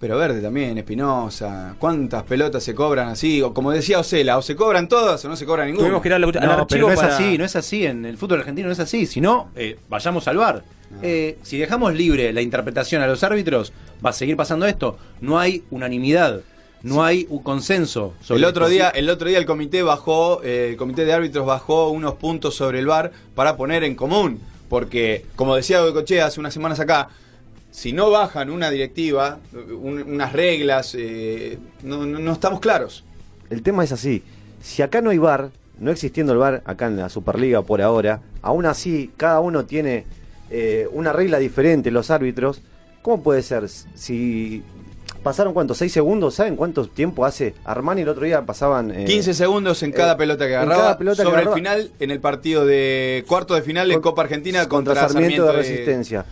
pero 0.00 0.18
Verde 0.18 0.40
también, 0.42 0.76
Espinosa. 0.76 1.76
¿Cuántas 1.78 2.24
pelotas 2.24 2.62
se 2.62 2.74
cobran 2.74 3.08
así? 3.08 3.40
O 3.42 3.54
como 3.54 3.70
decía 3.70 3.98
Ocela, 4.00 4.36
o 4.36 4.42
se 4.42 4.54
cobran 4.56 4.88
todas 4.88 5.24
o 5.24 5.28
no 5.28 5.36
se 5.36 5.46
cobra 5.46 5.64
ninguna. 5.64 5.84
Tuvimos 5.84 6.02
que 6.02 6.08
ir 6.08 6.14
al, 6.14 6.24
al 6.24 6.32
No, 6.32 6.66
pero 6.66 6.86
no 6.88 6.92
es 6.92 7.00
para- 7.00 7.14
así, 7.14 7.38
no 7.38 7.44
es 7.44 7.56
así. 7.56 7.86
En 7.86 8.04
el 8.04 8.18
fútbol 8.18 8.40
argentino 8.40 8.66
no 8.68 8.72
es 8.72 8.80
así. 8.80 9.06
Si 9.06 9.20
no, 9.20 9.48
eh, 9.56 9.78
vayamos 9.88 10.26
al 10.28 10.36
bar. 10.36 10.62
Eh, 11.02 11.38
si 11.42 11.58
dejamos 11.58 11.92
libre 11.94 12.32
la 12.32 12.40
interpretación 12.40 13.02
a 13.02 13.06
los 13.08 13.24
árbitros, 13.24 13.72
va 14.04 14.10
a 14.10 14.12
seguir 14.12 14.36
pasando 14.36 14.66
esto. 14.66 14.96
No 15.20 15.38
hay 15.40 15.64
unanimidad, 15.70 16.40
no 16.84 17.02
hay 17.04 17.26
un 17.30 17.42
consenso. 17.42 18.14
sobre 18.20 18.38
El 18.38 18.44
otro 18.44 18.66
esto. 18.66 18.72
día, 18.72 18.88
el 18.90 19.10
otro 19.10 19.28
día 19.28 19.38
el 19.38 19.46
comité 19.46 19.82
bajó, 19.82 20.42
eh, 20.44 20.68
el 20.70 20.76
comité 20.76 21.04
de 21.04 21.12
árbitros 21.12 21.44
bajó 21.46 21.90
unos 21.90 22.14
puntos 22.14 22.54
sobre 22.54 22.78
el 22.78 22.86
VAR 22.86 23.10
para 23.34 23.56
poner 23.56 23.82
en 23.82 23.94
común, 23.96 24.38
porque 24.68 25.24
como 25.34 25.56
decía 25.56 25.80
Goicochea 25.80 26.26
hace 26.26 26.38
unas 26.40 26.54
semanas 26.54 26.78
acá, 26.80 27.08
si 27.72 27.92
no 27.92 28.10
bajan 28.10 28.50
una 28.50 28.70
directiva, 28.70 29.40
un- 29.52 30.02
unas 30.02 30.32
reglas, 30.32 30.94
eh, 30.96 31.58
no, 31.82 32.06
no- 32.06 32.20
no 32.20 32.32
estamos 32.32 32.60
claros. 32.60 33.02
El 33.50 33.62
tema 33.62 33.82
es 33.82 33.90
así. 33.90 34.22
Si 34.62 34.80
acá 34.82 35.00
no 35.00 35.10
hay 35.10 35.18
VAR, 35.18 35.50
no 35.80 35.90
existiendo 35.90 36.32
el 36.32 36.38
VAR 36.38 36.62
acá 36.66 36.86
en 36.86 36.96
la 36.96 37.08
Superliga 37.08 37.62
por 37.62 37.82
ahora, 37.82 38.20
aún 38.42 38.64
así 38.66 39.10
cada 39.16 39.40
uno 39.40 39.64
tiene 39.64 40.04
eh, 40.50 40.86
una 40.92 41.12
regla 41.12 41.38
diferente, 41.38 41.90
los 41.90 42.10
árbitros. 42.10 42.60
¿Cómo 43.02 43.22
puede 43.22 43.42
ser? 43.42 43.68
Si 43.68 44.62
pasaron 45.24 45.52
cuántos, 45.54 45.78
seis 45.78 45.90
segundos, 45.92 46.34
¿saben 46.34 46.54
cuánto 46.54 46.86
tiempo 46.86 47.24
hace? 47.24 47.54
Armani 47.64 48.02
el 48.02 48.08
otro 48.08 48.24
día 48.24 48.42
pasaban... 48.42 48.92
eh, 48.92 49.06
15 49.06 49.34
segundos 49.34 49.82
en 49.82 49.90
cada 49.90 50.12
eh, 50.12 50.16
pelota 50.16 50.46
que 50.46 50.52
en 50.52 50.58
agarraba, 50.58 50.82
cada 50.82 50.98
pelota 50.98 51.16
que 51.16 51.24
sobre 51.24 51.36
agarraba. 51.38 51.56
el 51.56 51.62
final 51.62 51.90
en 51.98 52.10
el 52.12 52.20
partido 52.20 52.64
de 52.64 53.24
cuarto 53.26 53.54
de 53.54 53.62
final 53.62 53.90
en 53.90 54.00
Copa 54.00 54.22
Argentina 54.22 54.68
contra, 54.68 54.94
contra, 54.94 55.08
Sarmiento, 55.08 55.46
de 55.46 55.52
Resistencia. 55.52 56.24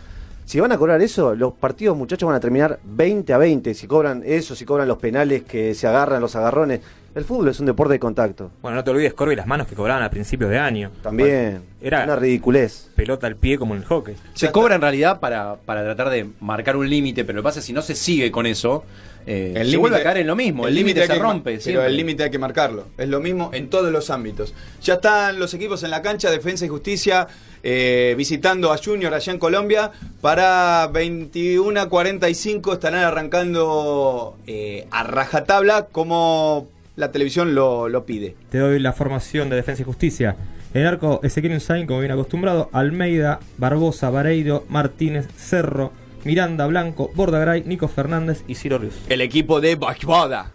Si 0.44 0.60
van 0.60 0.72
a 0.72 0.76
cobrar 0.78 1.00
eso, 1.00 1.34
los 1.34 1.52
partidos 1.54 1.96
muchachos 1.96 2.26
van 2.26 2.36
a 2.36 2.40
terminar 2.40 2.78
20 2.84 3.32
a 3.32 3.38
20. 3.38 3.74
Si 3.74 3.86
cobran 3.86 4.22
eso, 4.24 4.54
si 4.54 4.64
cobran 4.64 4.86
los 4.88 4.98
penales 4.98 5.44
que 5.44 5.74
se 5.74 5.86
agarran, 5.86 6.20
los 6.20 6.36
agarrones. 6.36 6.80
El 7.14 7.24
fútbol 7.24 7.48
es 7.48 7.60
un 7.60 7.66
deporte 7.66 7.92
de 7.92 7.98
contacto. 7.98 8.50
Bueno, 8.62 8.76
no 8.76 8.84
te 8.84 8.90
olvides, 8.90 9.12
Corby, 9.14 9.36
las 9.36 9.46
manos 9.46 9.66
que 9.66 9.74
cobraban 9.74 10.02
a 10.02 10.10
principios 10.10 10.50
de 10.50 10.58
año. 10.58 10.90
También. 11.02 11.60
Era 11.80 12.04
Una 12.04 12.16
ridiculez. 12.16 12.90
pelota 12.96 13.26
al 13.26 13.36
pie 13.36 13.58
como 13.58 13.74
en 13.74 13.82
el 13.82 13.86
hockey. 13.86 14.14
Se 14.34 14.50
cobra 14.50 14.74
en 14.76 14.80
realidad 14.80 15.20
para, 15.20 15.56
para 15.56 15.82
tratar 15.84 16.08
de 16.10 16.28
marcar 16.40 16.76
un 16.76 16.88
límite, 16.88 17.24
pero 17.24 17.36
lo 17.36 17.42
que 17.42 17.44
pasa 17.44 17.58
es 17.60 17.64
que 17.64 17.68
si 17.68 17.72
no 17.74 17.82
se 17.82 17.94
sigue 17.94 18.30
con 18.30 18.46
eso, 18.46 18.84
eh, 19.26 19.62
se 19.68 19.76
vuelve 19.76 19.98
a 19.98 20.02
caer 20.02 20.18
en 20.18 20.26
lo 20.26 20.36
mismo. 20.36 20.66
El 20.66 20.74
límite 20.74 21.06
se 21.06 21.12
que- 21.14 21.18
rompe. 21.18 21.50
Pero 21.52 21.60
siempre. 21.62 21.86
el 21.86 21.96
límite 21.96 22.24
hay 22.24 22.30
que 22.30 22.38
marcarlo. 22.38 22.86
Es 22.98 23.08
lo 23.08 23.20
mismo 23.20 23.50
en 23.52 23.68
todos 23.70 23.92
los 23.92 24.10
ámbitos. 24.10 24.54
Ya 24.82 24.94
están 24.94 25.38
los 25.38 25.52
equipos 25.54 25.82
en 25.82 25.90
la 25.90 26.02
cancha, 26.02 26.30
Defensa 26.30 26.64
y 26.64 26.68
Justicia, 26.68 27.26
eh, 27.62 28.14
visitando 28.16 28.72
a 28.72 28.78
Junior 28.78 29.12
allá 29.14 29.32
en 29.32 29.38
Colombia. 29.38 29.90
Para 30.20 30.88
21.45 30.92 32.72
estarán 32.74 33.04
arrancando 33.04 34.36
eh, 34.46 34.86
a 34.90 35.02
rajatabla 35.04 35.86
como 35.92 36.68
la 36.96 37.10
televisión 37.12 37.54
lo, 37.54 37.88
lo 37.88 38.04
pide. 38.04 38.34
Te 38.50 38.58
doy 38.58 38.78
la 38.78 38.92
formación 38.92 39.48
de 39.50 39.56
Defensa 39.56 39.82
y 39.82 39.84
Justicia. 39.84 40.36
En 40.74 40.82
el 40.82 40.86
arco, 40.88 41.20
Ezequiel 41.22 41.52
Unzain, 41.54 41.86
como 41.86 42.00
bien 42.00 42.12
acostumbrado. 42.12 42.70
Almeida, 42.72 43.40
Barbosa, 43.58 44.08
Vareiro, 44.10 44.64
Martínez, 44.68 45.26
Cerro, 45.36 45.92
Miranda, 46.24 46.66
Blanco, 46.66 47.10
Bordagray, 47.14 47.64
Nico 47.64 47.88
Fernández 47.88 48.42
y 48.46 48.54
Ciro 48.54 48.78
Rios. 48.78 48.94
El 49.08 49.20
equipo 49.20 49.60
de 49.60 49.74
Bachbada. 49.76 50.52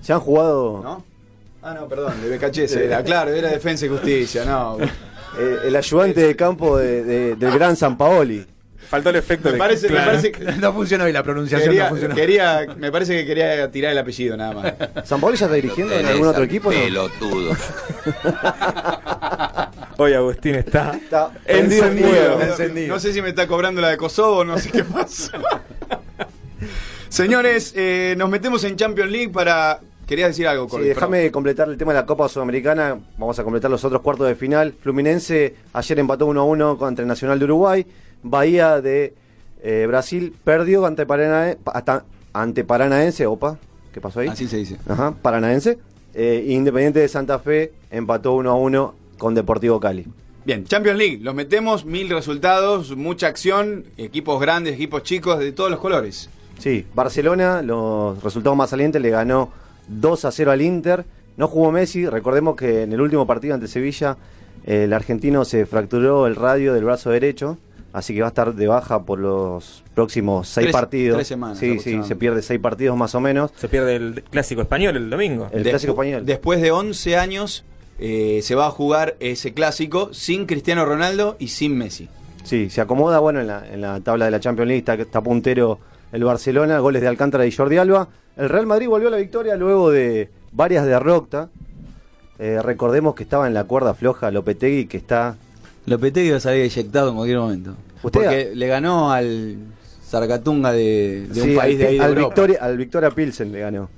Se 0.00 0.12
han 0.12 0.20
jugado 0.20 0.80
¿No? 0.82 1.04
Ah, 1.62 1.74
no, 1.74 1.86
perdón, 1.86 2.14
de 2.22 2.36
BKHS 2.36 2.72
era, 2.76 3.02
claro, 3.04 3.30
era 3.32 3.48
Defensa 3.50 3.86
y 3.86 3.88
Justicia, 3.88 4.44
no. 4.44 4.78
eh, 4.80 4.88
el 5.64 5.76
ayudante 5.76 6.20
de 6.26 6.34
campo 6.34 6.76
de- 6.76 7.04
de- 7.04 7.36
del 7.36 7.52
gran 7.52 7.76
San 7.76 7.96
Paoli. 7.96 8.44
Faltó 8.88 9.08
el 9.10 9.16
efecto 9.16 9.50
Me 9.50 9.56
parece, 9.56 9.88
me 9.88 9.94
parece 10.00 10.32
que 10.32 10.44
No 10.60 10.72
funciona 10.74 11.04
hoy 11.04 11.12
la 11.12 11.22
pronunciación. 11.22 11.70
quería, 11.70 11.84
no 11.84 11.90
funciona. 11.90 12.14
quería- 12.16 12.66
me 12.76 12.90
parece 12.92 13.16
que 13.16 13.24
quería 13.24 13.70
tirar 13.70 13.92
el 13.92 13.98
apellido 13.98 14.36
nada 14.36 14.52
más. 14.52 14.74
¿San 15.06 15.20
Paoli 15.20 15.36
ya 15.38 15.46
está 15.46 15.54
dirigiendo 15.54 15.94
en 15.94 16.04
algún 16.04 16.26
otro 16.26 16.42
equipo? 16.42 16.70
No? 16.72 16.78
Hoy 20.02 20.14
Agustín 20.14 20.54
está, 20.56 20.92
Está 21.02 21.30
encendido. 21.46 22.40
encendido. 22.40 22.88
No, 22.88 22.94
no 22.94 23.00
sé 23.00 23.12
si 23.12 23.22
me 23.22 23.28
está 23.30 23.46
cobrando 23.46 23.80
la 23.80 23.88
de 23.90 23.96
Kosovo, 23.96 24.44
no 24.44 24.58
sé 24.58 24.70
qué 24.70 24.84
pasa. 24.84 25.32
Señores, 27.08 27.72
eh, 27.76 28.14
nos 28.16 28.28
metemos 28.30 28.64
en 28.64 28.76
Champions 28.76 29.10
League 29.10 29.28
para. 29.30 29.80
Querías 30.06 30.30
decir 30.30 30.46
algo, 30.48 30.64
Sí, 30.64 30.70
Corby, 30.70 30.88
déjame 30.88 31.30
completar 31.30 31.68
el 31.68 31.78
tema 31.78 31.92
de 31.92 32.00
la 32.00 32.06
Copa 32.06 32.28
Sudamericana. 32.28 32.98
Vamos 33.16 33.38
a 33.38 33.44
completar 33.44 33.70
los 33.70 33.84
otros 33.84 34.02
cuartos 34.02 34.26
de 34.26 34.34
final. 34.34 34.74
Fluminense 34.78 35.54
ayer 35.72 35.98
empató 36.00 36.26
1 36.26 36.40
a 36.40 36.44
1 36.44 36.76
contra 36.76 37.02
el 37.02 37.08
Nacional 37.08 37.38
de 37.38 37.44
Uruguay. 37.46 37.86
Bahía 38.22 38.80
de 38.80 39.14
Eh, 39.64 39.84
Brasil 39.86 40.34
perdió 40.42 40.84
ante, 40.86 41.06
Paranae- 41.06 41.56
hasta- 41.66 42.04
ante 42.32 42.64
Paranaense, 42.64 43.26
opa, 43.26 43.58
¿qué 43.94 44.00
pasó 44.00 44.18
ahí? 44.18 44.26
Así 44.28 44.48
se 44.48 44.56
dice. 44.56 44.76
Ajá, 44.88 45.12
Paranaense. 45.22 45.78
Eh, 46.14 46.46
Independiente 46.48 46.98
de 46.98 47.06
Santa 47.08 47.38
Fe 47.38 47.72
empató 47.90 48.32
1 48.32 48.50
a 48.50 48.54
1 48.56 48.94
con 49.18 49.34
Deportivo 49.34 49.80
Cali. 49.80 50.06
Bien, 50.44 50.64
Champions 50.64 50.98
League, 50.98 51.18
los 51.22 51.34
metemos, 51.34 51.84
mil 51.84 52.08
resultados, 52.10 52.96
mucha 52.96 53.28
acción, 53.28 53.84
equipos 53.96 54.40
grandes, 54.40 54.74
equipos 54.74 55.02
chicos, 55.04 55.38
de 55.38 55.52
todos 55.52 55.70
los 55.70 55.78
colores. 55.78 56.28
Sí, 56.58 56.84
Barcelona, 56.94 57.62
los 57.62 58.22
resultados 58.22 58.56
más 58.56 58.70
salientes, 58.70 59.00
le 59.00 59.10
ganó 59.10 59.50
2 59.88 60.24
a 60.24 60.32
0 60.32 60.50
al 60.50 60.62
Inter. 60.62 61.04
No 61.36 61.46
jugó 61.48 61.70
Messi, 61.72 62.06
recordemos 62.08 62.56
que 62.56 62.82
en 62.82 62.92
el 62.92 63.00
último 63.00 63.26
partido 63.26 63.54
ante 63.54 63.68
Sevilla, 63.68 64.16
el 64.64 64.92
argentino 64.92 65.44
se 65.44 65.64
fracturó 65.66 66.26
el 66.26 66.36
radio 66.36 66.74
del 66.74 66.84
brazo 66.84 67.10
derecho, 67.10 67.58
así 67.92 68.12
que 68.14 68.20
va 68.20 68.26
a 68.26 68.30
estar 68.30 68.54
de 68.54 68.66
baja 68.66 69.02
por 69.04 69.18
los 69.18 69.82
próximos 69.94 70.48
seis 70.48 70.66
Tres- 70.66 70.72
partidos. 70.72 71.16
tres 71.18 71.28
semanas 71.28 71.58
Sí, 71.58 71.78
sí, 71.78 72.00
se 72.02 72.16
pierde 72.16 72.42
seis 72.42 72.60
partidos 72.60 72.96
más 72.96 73.14
o 73.14 73.20
menos. 73.20 73.50
Se 73.56 73.68
pierde 73.68 73.96
el 73.96 74.22
clásico 74.24 74.60
español 74.62 74.96
el 74.96 75.08
domingo. 75.08 75.48
El 75.52 75.62
Despu- 75.64 75.70
clásico 75.70 75.92
español. 75.92 76.26
Después 76.26 76.60
de 76.60 76.70
11 76.70 77.16
años 77.16 77.64
eh, 78.04 78.40
se 78.42 78.56
va 78.56 78.66
a 78.66 78.70
jugar 78.70 79.14
ese 79.20 79.54
clásico 79.54 80.12
sin 80.12 80.46
Cristiano 80.46 80.84
Ronaldo 80.84 81.36
y 81.38 81.48
sin 81.48 81.78
Messi. 81.78 82.08
Sí, 82.42 82.68
se 82.68 82.80
acomoda 82.80 83.20
bueno 83.20 83.40
en 83.40 83.46
la, 83.46 83.64
en 83.72 83.80
la 83.80 84.00
tabla 84.00 84.24
de 84.24 84.32
la 84.32 84.40
Champions 84.40 84.66
League, 84.66 84.80
está, 84.80 84.94
está 84.94 85.20
puntero 85.20 85.78
el 86.10 86.24
Barcelona, 86.24 86.80
goles 86.80 87.00
de 87.00 87.06
Alcántara 87.08 87.46
y 87.46 87.52
Jordi 87.52 87.76
Alba. 87.76 88.08
El 88.36 88.48
Real 88.48 88.66
Madrid 88.66 88.88
volvió 88.88 89.06
a 89.06 89.12
la 89.12 89.18
victoria 89.18 89.54
luego 89.54 89.90
de 89.92 90.28
varias 90.50 90.84
derrotas. 90.84 91.48
Eh, 92.40 92.60
recordemos 92.60 93.14
que 93.14 93.22
estaba 93.22 93.46
en 93.46 93.54
la 93.54 93.62
cuerda 93.64 93.94
floja 93.94 94.30
Lopetegui, 94.32 94.86
que 94.86 94.96
está... 94.96 95.36
Lopetegui 95.86 96.30
va 96.30 96.38
a 96.38 96.40
salir 96.40 96.62
eyectado 96.62 97.10
en 97.10 97.14
cualquier 97.16 97.38
momento. 97.38 97.74
Usted- 98.02 98.20
Porque 98.20 98.50
le 98.54 98.66
ganó 98.66 99.12
al 99.12 99.58
Zarcatunga 100.08 100.72
de, 100.72 101.26
de 101.28 101.34
Sí, 101.40 101.50
un 101.50 101.56
país 101.56 101.74
al, 101.74 101.78
de 101.78 101.86
ahí 101.86 101.98
de 101.98 102.02
al 102.04 102.08
Europa. 102.10 102.26
Victoria, 102.28 102.58
al 102.60 102.76
Victoria 102.76 103.10
Pilsen 103.10 103.52
le 103.52 103.60
ganó. 103.60 103.88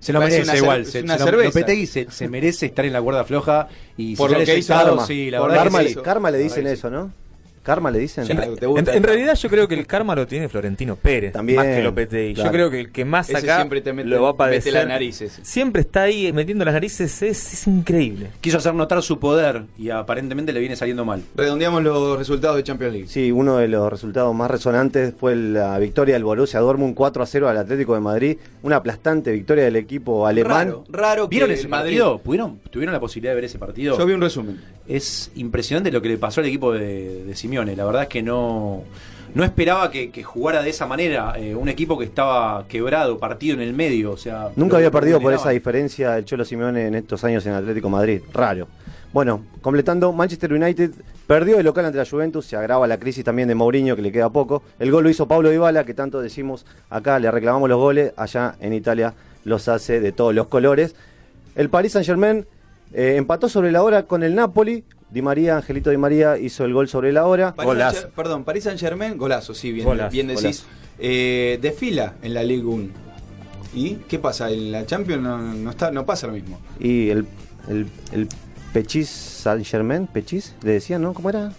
Se 0.00 0.12
lo 0.12 0.20
merece 0.20 0.42
una 0.42 0.56
igual. 0.56 0.86
Se, 0.86 1.02
una 1.02 1.14
se 1.14 1.18
lo- 1.20 1.24
cerveza. 1.26 1.48
Lopetegui 1.58 1.86
se, 1.86 2.06
se 2.10 2.28
merece 2.28 2.66
estar 2.66 2.84
en 2.84 2.92
la 2.92 3.02
cuerda 3.02 3.24
floja 3.24 3.68
y 3.96 4.14
Por 4.16 4.30
si 4.30 4.36
lo 4.38 4.44
que 4.44 4.58
hizo 4.58 4.72
Karma. 4.74 5.06
sí, 5.06 5.30
la 5.30 5.38
Por 5.38 5.48
verdad 5.50 5.64
Karma, 5.64 5.78
que 5.78 5.84
le- 5.84 5.90
sí. 5.90 6.00
Karma 6.02 6.30
le 6.30 6.38
La 6.38 6.44
dicen 6.44 6.66
eso, 6.66 6.90
¿no? 6.90 7.10
Karma 7.66 7.90
le 7.90 7.98
dicen. 7.98 8.24
En- 8.30 8.38
En, 8.88 9.02
realidad 9.02 9.34
yo 9.34 9.48
creo 9.48 9.66
que 9.66 9.74
el 9.74 9.86
karma 9.88 10.14
lo 10.14 10.24
tiene 10.26 10.48
Florentino 10.48 10.94
Pérez, 10.94 11.32
También, 11.32 11.56
más 11.56 11.66
que 11.66 11.82
Lopetegui. 11.82 12.34
claro. 12.34 12.48
Yo 12.48 12.52
creo 12.52 12.70
que 12.70 12.80
el 12.80 12.92
que 12.92 13.04
más 13.04 13.28
Ese 13.28 13.38
acá 13.38 13.56
siempre 13.56 13.80
te 13.80 13.92
mete- 13.92 14.08
lo 14.08 14.22
va 14.22 14.28
a 14.28 14.32
mete 14.32 14.38
padecer. 14.38 14.72
las 14.72 14.86
narices. 14.86 15.40
Siempre 15.42 15.80
está 15.82 16.02
ahí 16.02 16.32
metiendo 16.32 16.64
las 16.64 16.74
narices, 16.74 17.22
es, 17.22 17.52
es 17.52 17.66
increíble. 17.66 18.28
Quiso 18.40 18.58
hacer 18.58 18.72
notar 18.72 19.02
su 19.02 19.18
poder 19.18 19.64
y 19.76 19.90
aparentemente 19.90 20.52
le 20.52 20.60
viene 20.60 20.76
saliendo 20.76 21.04
mal. 21.04 21.22
Redondeamos 21.34 21.82
los 21.82 22.16
resultados 22.18 22.56
de 22.56 22.62
Champions 22.62 22.92
League. 22.92 23.08
Sí, 23.08 23.32
uno 23.32 23.56
de 23.56 23.66
los 23.66 23.90
resultados 23.90 24.32
más 24.32 24.48
resonantes 24.48 25.12
fue 25.18 25.34
la 25.34 25.76
victoria 25.80 26.14
del 26.14 26.22
Borussia 26.24 26.60
Dortmund 26.60 26.94
4 26.94 27.22
a 27.22 27.26
0 27.26 27.48
al 27.48 27.58
Atlético 27.58 27.94
de 27.94 28.00
Madrid. 28.00 28.36
Una 28.62 28.76
aplastante 28.76 29.32
victoria 29.32 29.64
del 29.64 29.74
equipo 29.76 30.26
alemán. 30.26 30.68
Raro, 30.68 30.84
raro 30.88 31.28
¿Vieron 31.28 31.48
que 31.48 31.54
ese 31.54 31.64
el 31.64 31.68
Madrid- 31.68 31.98
partido? 31.98 32.18
¿Pudieron, 32.18 32.60
¿Tuvieron 32.70 32.92
la 32.92 33.00
posibilidad 33.00 33.32
de 33.32 33.34
ver 33.36 33.44
ese 33.44 33.58
partido? 33.58 33.98
Yo 33.98 34.06
vi 34.06 34.12
un 34.12 34.20
resumen. 34.20 34.60
Es 34.86 35.32
impresionante 35.34 35.90
lo 35.90 36.00
que 36.00 36.08
le 36.08 36.16
pasó 36.18 36.40
al 36.40 36.46
equipo 36.46 36.72
de, 36.72 37.24
de 37.24 37.34
Simeone. 37.34 37.55
La 37.64 37.84
verdad 37.84 38.02
es 38.02 38.08
que 38.08 38.22
no, 38.22 38.82
no 39.34 39.44
esperaba 39.44 39.90
que, 39.90 40.10
que 40.10 40.22
jugara 40.22 40.62
de 40.62 40.70
esa 40.70 40.86
manera. 40.86 41.34
Eh, 41.36 41.54
un 41.54 41.68
equipo 41.68 41.98
que 41.98 42.04
estaba 42.04 42.66
quebrado, 42.68 43.18
partido 43.18 43.54
en 43.54 43.62
el 43.62 43.72
medio. 43.72 44.12
O 44.12 44.16
sea, 44.16 44.50
Nunca 44.56 44.76
había 44.76 44.90
perdido 44.90 45.20
por 45.20 45.32
esa 45.32 45.50
diferencia 45.50 46.18
el 46.18 46.24
Cholo 46.24 46.44
Simeone 46.44 46.86
en 46.86 46.94
estos 46.94 47.24
años 47.24 47.46
en 47.46 47.52
Atlético 47.52 47.88
Madrid. 47.88 48.20
Raro. 48.32 48.68
Bueno, 49.12 49.42
completando, 49.62 50.12
Manchester 50.12 50.52
United 50.52 50.90
perdió 51.26 51.58
el 51.58 51.64
local 51.64 51.86
ante 51.86 51.96
la 51.96 52.04
Juventus, 52.04 52.44
se 52.44 52.56
agrava 52.56 52.86
la 52.86 52.98
crisis 52.98 53.24
también 53.24 53.48
de 53.48 53.54
Mourinho, 53.54 53.96
que 53.96 54.02
le 54.02 54.12
queda 54.12 54.28
poco. 54.28 54.62
El 54.78 54.90
gol 54.90 55.04
lo 55.04 55.10
hizo 55.10 55.26
Pablo 55.26 55.48
Dybala, 55.48 55.84
que 55.84 55.94
tanto 55.94 56.20
decimos 56.20 56.66
acá, 56.90 57.18
le 57.18 57.30
reclamamos 57.30 57.68
los 57.68 57.78
goles, 57.78 58.12
allá 58.16 58.56
en 58.60 58.74
Italia 58.74 59.14
los 59.44 59.68
hace 59.68 60.00
de 60.00 60.12
todos 60.12 60.34
los 60.34 60.48
colores. 60.48 60.94
El 61.54 61.70
Paris 61.70 61.92
Saint-Germain 61.92 62.46
eh, 62.92 63.14
empató 63.16 63.48
sobre 63.48 63.72
la 63.72 63.82
hora 63.82 64.02
con 64.02 64.22
el 64.22 64.34
Napoli. 64.34 64.84
Di 65.10 65.22
María, 65.22 65.56
Angelito 65.56 65.90
Di 65.90 65.96
María 65.96 66.36
hizo 66.38 66.64
el 66.64 66.72
gol 66.72 66.88
sobre 66.88 67.12
la 67.12 67.26
hora. 67.26 67.54
París 67.54 67.72
Saint- 67.74 68.06
perdón, 68.14 68.44
París 68.44 68.64
Saint 68.64 68.78
Germain, 68.80 69.16
golazo, 69.16 69.54
sí, 69.54 69.72
bien, 69.72 69.86
Golazo, 69.86 70.10
bien 70.12 70.26
decís. 70.26 70.42
golazo. 70.42 70.66
Eh, 70.98 71.58
desfila 71.62 72.14
en 72.22 72.34
la 72.34 72.42
Ligue 72.42 72.64
1. 72.64 72.88
¿Y 73.74 73.94
qué 74.08 74.18
pasa? 74.18 74.50
En 74.50 74.72
la 74.72 74.86
Champions 74.86 75.22
no, 75.22 75.38
no 75.38 75.70
está, 75.70 75.90
no 75.90 76.04
pasa 76.06 76.26
lo 76.26 76.32
mismo. 76.32 76.58
Y 76.80 77.10
el, 77.10 77.26
el, 77.68 77.86
el 78.12 78.28
Pechis 78.76 79.08
Saint-Germain, 79.08 80.06
Pechis, 80.06 80.54
le 80.62 80.72
decían, 80.72 81.00
¿no? 81.00 81.14
¿Cómo 81.14 81.30
era? 81.30 81.50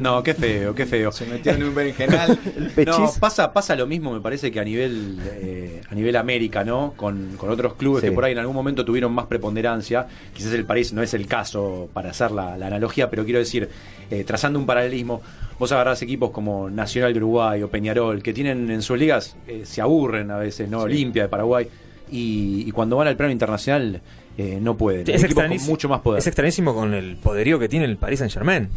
No, 0.00 0.22
qué 0.22 0.32
feo, 0.32 0.74
qué 0.74 0.86
feo. 0.86 1.12
Se 1.12 1.26
metió 1.26 1.52
en 1.52 1.64
un 1.64 1.74
berenjenal. 1.74 2.38
El 2.56 2.70
Pechis. 2.70 2.98
No, 2.98 3.12
pasa, 3.20 3.52
pasa 3.52 3.76
lo 3.76 3.86
mismo, 3.86 4.10
me 4.14 4.20
parece 4.22 4.50
que 4.50 4.58
a 4.58 4.64
nivel 4.64 5.18
eh, 5.22 5.82
a 5.90 5.94
nivel 5.94 6.16
América, 6.16 6.64
¿no? 6.64 6.94
Con, 6.96 7.34
con 7.36 7.50
otros 7.50 7.74
clubes 7.74 8.00
Sí. 8.00 8.06
que 8.08 8.12
por 8.14 8.24
ahí 8.24 8.32
en 8.32 8.38
algún 8.38 8.54
momento 8.56 8.86
tuvieron 8.86 9.12
más 9.12 9.26
preponderancia. 9.26 10.06
Quizás 10.32 10.54
el 10.54 10.64
París 10.64 10.94
no 10.94 11.02
es 11.02 11.12
el 11.12 11.26
caso 11.26 11.90
para 11.92 12.08
hacer 12.12 12.30
la, 12.30 12.56
la 12.56 12.68
analogía, 12.68 13.10
pero 13.10 13.24
quiero 13.24 13.38
decir, 13.40 13.68
eh, 14.10 14.24
trazando 14.24 14.58
un 14.58 14.64
paralelismo, 14.64 15.20
vos 15.58 15.70
agarrás 15.72 16.00
equipos 16.00 16.30
como 16.30 16.70
Nacional 16.70 17.12
de 17.12 17.18
Uruguay 17.18 17.62
o 17.62 17.68
Peñarol, 17.68 18.22
que 18.22 18.32
tienen 18.32 18.70
en 18.70 18.80
sus 18.80 18.98
ligas, 18.98 19.36
eh, 19.46 19.64
se 19.66 19.82
aburren 19.82 20.30
a 20.30 20.38
veces, 20.38 20.70
¿no? 20.70 20.80
Olimpia 20.80 21.24
de 21.24 21.28
Paraguay, 21.28 21.68
y, 22.10 22.64
y 22.66 22.70
cuando 22.70 22.96
van 22.96 23.08
al 23.08 23.16
plano 23.16 23.30
internacional 23.30 24.00
eh, 24.38 24.58
no 24.60 24.76
pueden. 24.76 25.02
Es, 25.08 25.22
equipos 25.24 25.42
con 25.44 25.52
extrañis- 25.52 25.66
mucho 25.66 25.88
más 25.88 26.00
poder. 26.00 26.18
es 26.20 26.26
extrañísimo 26.26 26.74
con 26.74 26.94
el 26.94 27.16
poderío 27.16 27.58
que 27.58 27.68
tiene 27.68 27.84
el 27.86 27.96
Paris 27.96 28.18
Saint 28.20 28.32
Germain. 28.32 28.68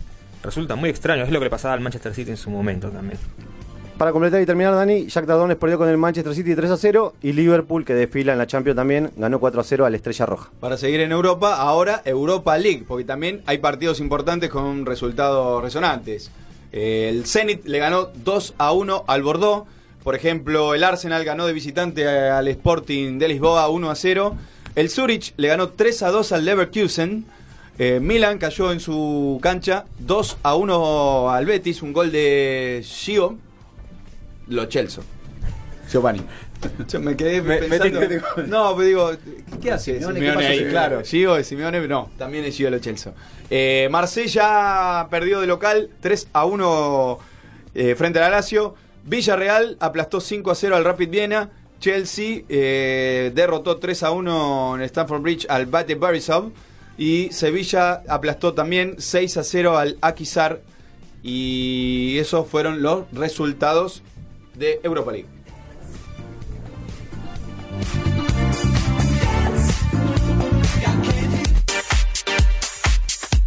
Resulta 0.44 0.76
muy 0.76 0.90
extraño, 0.90 1.24
es 1.24 1.32
lo 1.32 1.40
que 1.40 1.46
le 1.46 1.50
pasaba 1.50 1.74
al 1.74 1.82
Manchester 1.82 2.14
City 2.14 2.32
en 2.32 2.38
su 2.38 2.50
momento 2.50 2.90
también. 2.90 3.18
Para 3.98 4.12
completar 4.12 4.42
y 4.42 4.46
terminar, 4.46 4.76
Dani, 4.76 5.08
Jack 5.08 5.26
Tardones 5.26 5.56
perdió 5.56 5.78
con 5.78 5.88
el 5.88 5.98
Manchester 5.98 6.36
City 6.36 6.54
3 6.54 6.70
a 6.70 6.76
0 6.78 7.14
y 7.22 7.32
Liverpool, 7.32 7.86
que 7.86 7.94
desfila 7.94 8.34
en 8.34 8.38
la 8.38 8.46
Champions 8.46 8.76
también, 8.76 9.10
ganó 9.16 9.40
4 9.40 9.62
a 9.62 9.64
0 9.64 9.86
a 9.86 9.90
la 9.90 9.96
Estrella 9.96 10.26
Roja. 10.26 10.50
Para 10.60 10.78
seguir 10.78 11.00
en 11.00 11.14
Europa, 11.14 11.56
ahora 11.56 12.02
Europa 12.04 12.58
League, 12.58 12.84
porque 12.86 13.06
también 13.06 13.42
hay 13.46 13.60
partidos 13.60 14.02
importantes 14.02 14.50
con 14.50 14.86
resultados 14.86 15.64
resonantes. 15.64 16.30
Eh, 16.74 17.08
el 17.10 17.26
Zenit 17.26 17.66
le 17.66 17.80
ganó 17.80 18.10
2 18.14 18.56
a 18.58 18.74
1 18.74 19.06
al 19.08 19.24
Bordeaux. 19.24 19.66
Por 20.04 20.14
ejemplo, 20.14 20.76
el 20.76 20.84
Arsenal 20.84 21.24
ganó 21.24 21.48
de 21.48 21.54
visitante 21.54 22.06
al 22.06 22.50
Sporting 22.50 23.18
de 23.18 23.30
Lisboa 23.30 23.70
1 23.70 23.90
a 23.90 23.96
0. 23.96 24.36
El 24.76 24.90
Zurich 24.90 25.34
le 25.38 25.48
ganó 25.48 25.70
3 25.70 26.04
a 26.04 26.10
2 26.12 26.32
al 26.34 26.46
Leverkusen. 26.46 27.26
Eh, 27.78 28.00
Milan 28.02 28.38
cayó 28.38 28.72
en 28.72 28.80
su 28.80 29.40
cancha 29.42 29.86
2 30.00 30.38
a 30.44 30.56
1 30.56 31.30
al 31.32 31.46
Betis, 31.46 31.82
un 31.82 31.94
gol 31.94 32.12
de 32.12 32.82
Gio. 32.86 33.38
Lo 34.48 34.66
Chelsea. 34.66 35.04
Giovanni. 35.92 36.22
Yo 36.88 37.00
me 37.00 37.16
quedé 37.16 37.42
Me- 37.42 37.58
pensando. 37.58 38.00
metiste- 38.02 38.48
no, 38.48 38.76
pero 38.76 38.88
digo, 38.88 39.12
¿qué 39.62 39.72
hace 39.72 39.96
Simeone, 40.00 40.20
Simeone, 40.20 40.40
¿qué 40.42 40.48
pasó, 40.48 40.64
ahí? 40.64 40.70
Claro, 40.70 41.02
Gio 41.04 41.36
de 41.36 41.44
Simeone, 41.44 41.88
no, 41.88 42.10
también 42.18 42.44
es 42.46 42.56
Gio 42.56 42.70
Lo 42.70 42.80
Chelsea. 42.80 43.14
Eh, 43.50 43.88
Marsella 43.92 45.08
perdió 45.12 45.42
de 45.42 45.48
local 45.48 45.90
3 46.00 46.28
a 46.34 46.46
1 46.46 47.20
eh, 47.76 47.96
frente 47.96 48.20
al 48.20 48.32
Lazio. 48.32 48.76
Villarreal 49.04 49.78
aplastó 49.80 50.20
5 50.20 50.50
a 50.52 50.56
0 50.56 50.76
al 50.76 50.84
Rapid 50.86 51.10
Viena. 51.10 51.50
Chelsea 51.80 52.44
eh, 52.50 53.32
derrotó 53.34 53.78
3 53.78 54.04
a 54.04 54.12
1 54.12 54.76
en 54.76 54.82
Stamford 54.84 55.22
Bridge 55.22 55.46
al 55.50 55.66
Bate 55.66 55.96
Borisov. 55.96 56.52
Y 56.98 57.30
Sevilla 57.32 58.04
aplastó 58.08 58.54
también 58.54 58.96
6 58.98 59.38
a 59.38 59.44
0 59.44 59.78
al 59.78 59.98
Akisar. 60.02 60.62
Y 61.24 62.18
esos 62.20 62.48
fueron 62.48 62.82
los 62.82 63.06
resultados 63.12 64.02
de 64.56 64.80
Europa 64.84 65.12
League. 65.12 65.35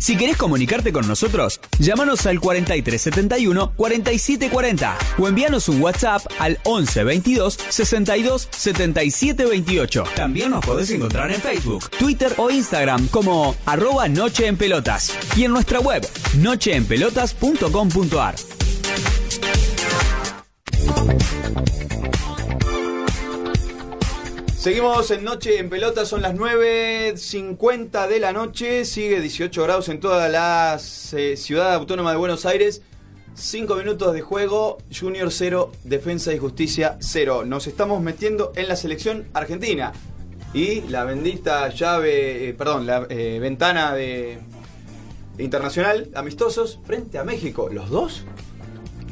Si 0.08 0.16
querés 0.16 0.38
comunicarte 0.38 0.90
con 0.90 1.06
nosotros, 1.06 1.60
llámanos 1.78 2.24
al 2.24 2.40
4371 2.40 3.72
4740 3.76 4.96
o 5.18 5.28
envíanos 5.28 5.68
un 5.68 5.82
WhatsApp 5.82 6.22
al 6.38 6.58
11 6.64 7.04
22 7.04 7.58
62 7.68 8.48
77 8.50 9.44
28. 9.44 10.04
También 10.16 10.52
nos 10.52 10.64
podés 10.64 10.90
encontrar 10.92 11.30
en 11.30 11.42
Facebook, 11.42 11.90
Twitter 11.90 12.32
o 12.38 12.50
Instagram 12.50 13.08
como 13.08 13.54
arroba 13.66 14.08
Noche 14.08 14.46
en 14.46 14.56
Pelotas 14.56 15.12
y 15.36 15.44
en 15.44 15.52
nuestra 15.52 15.78
web 15.78 16.08
nocheenpelotas.com.ar. 16.38 18.34
Seguimos 24.58 25.08
en 25.12 25.22
Noche 25.22 25.60
en 25.60 25.70
Pelota, 25.70 26.04
son 26.04 26.20
las 26.20 26.34
9.50 26.34 28.08
de 28.08 28.18
la 28.18 28.32
noche, 28.32 28.84
sigue 28.84 29.20
18 29.20 29.62
grados 29.62 29.88
en 29.88 30.00
toda 30.00 30.28
la 30.28 30.80
eh, 31.12 31.36
ciudad 31.36 31.74
autónoma 31.74 32.10
de 32.10 32.16
Buenos 32.16 32.44
Aires. 32.44 32.82
5 33.34 33.76
minutos 33.76 34.12
de 34.12 34.20
juego, 34.20 34.78
Junior 34.92 35.30
0, 35.30 35.70
Defensa 35.84 36.34
y 36.34 36.38
Justicia 36.38 36.96
0. 36.98 37.44
Nos 37.44 37.68
estamos 37.68 38.02
metiendo 38.02 38.50
en 38.56 38.66
la 38.66 38.74
selección 38.74 39.28
argentina. 39.32 39.92
Y 40.52 40.80
la 40.88 41.04
bendita 41.04 41.68
llave, 41.68 42.48
eh, 42.48 42.52
perdón, 42.52 42.84
la 42.84 43.06
eh, 43.10 43.38
ventana 43.40 43.94
de 43.94 44.40
internacional, 45.38 46.10
amistosos, 46.16 46.80
frente 46.84 47.18
a 47.18 47.22
México. 47.22 47.68
¿Los 47.72 47.90
dos? 47.90 48.24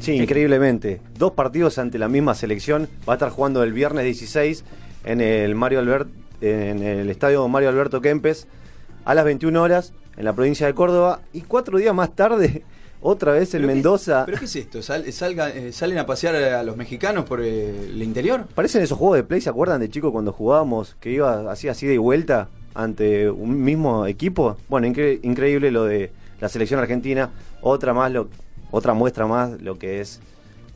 Sí, 0.01 0.11
increíblemente. 0.11 0.99
Dos 1.17 1.31
partidos 1.31 1.77
ante 1.77 1.97
la 1.97 2.09
misma 2.09 2.35
selección. 2.35 2.89
Va 3.07 3.13
a 3.13 3.15
estar 3.15 3.29
jugando 3.29 3.63
el 3.63 3.71
viernes 3.71 4.03
16 4.03 4.65
en 5.03 5.21
el 5.21 5.55
Mario 5.55 5.79
Albert, 5.79 6.09
en 6.41 6.83
el 6.83 7.09
estadio 7.09 7.47
Mario 7.47 7.69
Alberto 7.69 8.01
Kempes 8.01 8.47
a 9.05 9.13
las 9.15 9.25
21 9.25 9.61
horas 9.61 9.93
en 10.17 10.25
la 10.25 10.33
provincia 10.33 10.67
de 10.67 10.73
Córdoba 10.73 11.21
y 11.33 11.41
cuatro 11.41 11.77
días 11.77 11.93
más 11.95 12.15
tarde 12.15 12.63
otra 13.01 13.31
vez 13.33 13.53
en 13.53 13.61
¿Pero 13.61 13.67
qué- 13.69 13.73
Mendoza. 13.75 14.25
¿Pero 14.25 14.39
qué 14.39 14.45
es 14.45 14.55
esto? 14.55 14.81
Sal- 14.81 15.05
salga- 15.13 15.49
eh, 15.55 15.71
¿Salen 15.71 15.97
a 15.99 16.05
pasear 16.05 16.35
a 16.35 16.63
los 16.63 16.75
mexicanos 16.77 17.25
por 17.25 17.41
eh, 17.41 17.69
el 17.89 18.01
interior? 18.03 18.45
Parecen 18.55 18.81
esos 18.81 18.97
juegos 18.97 19.17
de 19.17 19.23
play, 19.23 19.41
¿se 19.41 19.49
acuerdan 19.49 19.79
de 19.79 19.89
chico 19.89 20.11
cuando 20.11 20.31
jugábamos 20.33 20.95
que 20.99 21.11
iba 21.11 21.51
así 21.51 21.67
así 21.69 21.85
de 21.87 21.97
vuelta 21.97 22.49
ante 22.75 23.29
un 23.29 23.63
mismo 23.63 24.05
equipo? 24.07 24.57
Bueno, 24.69 24.87
incre- 24.87 25.19
increíble 25.23 25.71
lo 25.71 25.85
de 25.85 26.11
la 26.41 26.49
selección 26.49 26.79
argentina, 26.79 27.29
otra 27.61 27.93
más 27.93 28.11
lo 28.11 28.27
otra 28.69 28.93
muestra 28.93 29.25
más 29.27 29.61
lo 29.61 29.79
que 29.79 30.01
es 30.01 30.19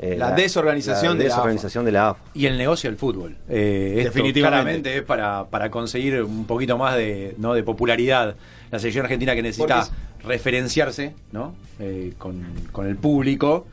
eh, 0.01 0.15
La 0.17 0.31
desorganización 0.31 1.17
de 1.17 1.25
la 1.25 1.29
desorganización 1.29 1.85
de 1.85 1.91
la 1.91 2.09
AFA. 2.09 2.21
Y 2.33 2.45
el 2.47 2.57
negocio 2.57 2.89
del 2.89 2.97
fútbol. 2.97 3.37
Eh, 3.47 3.93
esto 3.99 4.09
Definitivamente. 4.13 4.97
Es 4.97 5.03
para, 5.03 5.45
para 5.45 5.69
conseguir 5.71 6.23
un 6.23 6.45
poquito 6.45 6.77
más 6.77 6.95
de, 6.97 7.35
¿no? 7.37 7.53
de 7.53 7.63
popularidad. 7.63 8.35
La 8.71 8.79
selección 8.79 9.05
argentina 9.05 9.35
que 9.35 9.41
necesita 9.43 9.87
referenciarse 10.23 11.13
¿no? 11.31 11.53
Eh, 11.79 12.13
con, 12.17 12.43
con 12.71 12.87
el 12.87 12.95
público. 12.95 13.67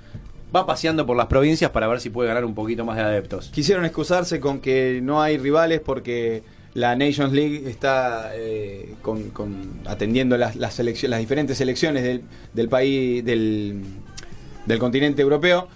Va 0.55 0.64
paseando 0.66 1.05
por 1.07 1.16
las 1.16 1.26
provincias 1.26 1.70
para 1.70 1.87
ver 1.89 2.01
si 2.01 2.09
puede 2.11 2.29
ganar 2.29 2.45
un 2.45 2.55
poquito 2.55 2.85
más 2.85 2.97
de 2.97 3.03
adeptos. 3.03 3.51
Quisieron 3.53 3.85
excusarse 3.85 4.41
con 4.41 4.61
que 4.61 5.01
no 5.03 5.20
hay 5.22 5.37
rivales 5.37 5.81
porque 5.81 6.43
la 6.74 6.97
Nations 6.97 7.33
League 7.33 7.68
está 7.68 8.31
eh, 8.35 8.95
con, 9.03 9.31
con- 9.31 9.81
atendiendo 9.87 10.37
las, 10.39 10.57
las, 10.57 10.79
las 10.79 11.18
diferentes 11.20 11.59
selecciones 11.59 12.03
del, 12.03 12.22
del 12.55 12.68
país, 12.68 13.22
del, 13.24 13.83
del 14.64 14.79
continente 14.79 15.20
europeo. 15.22 15.68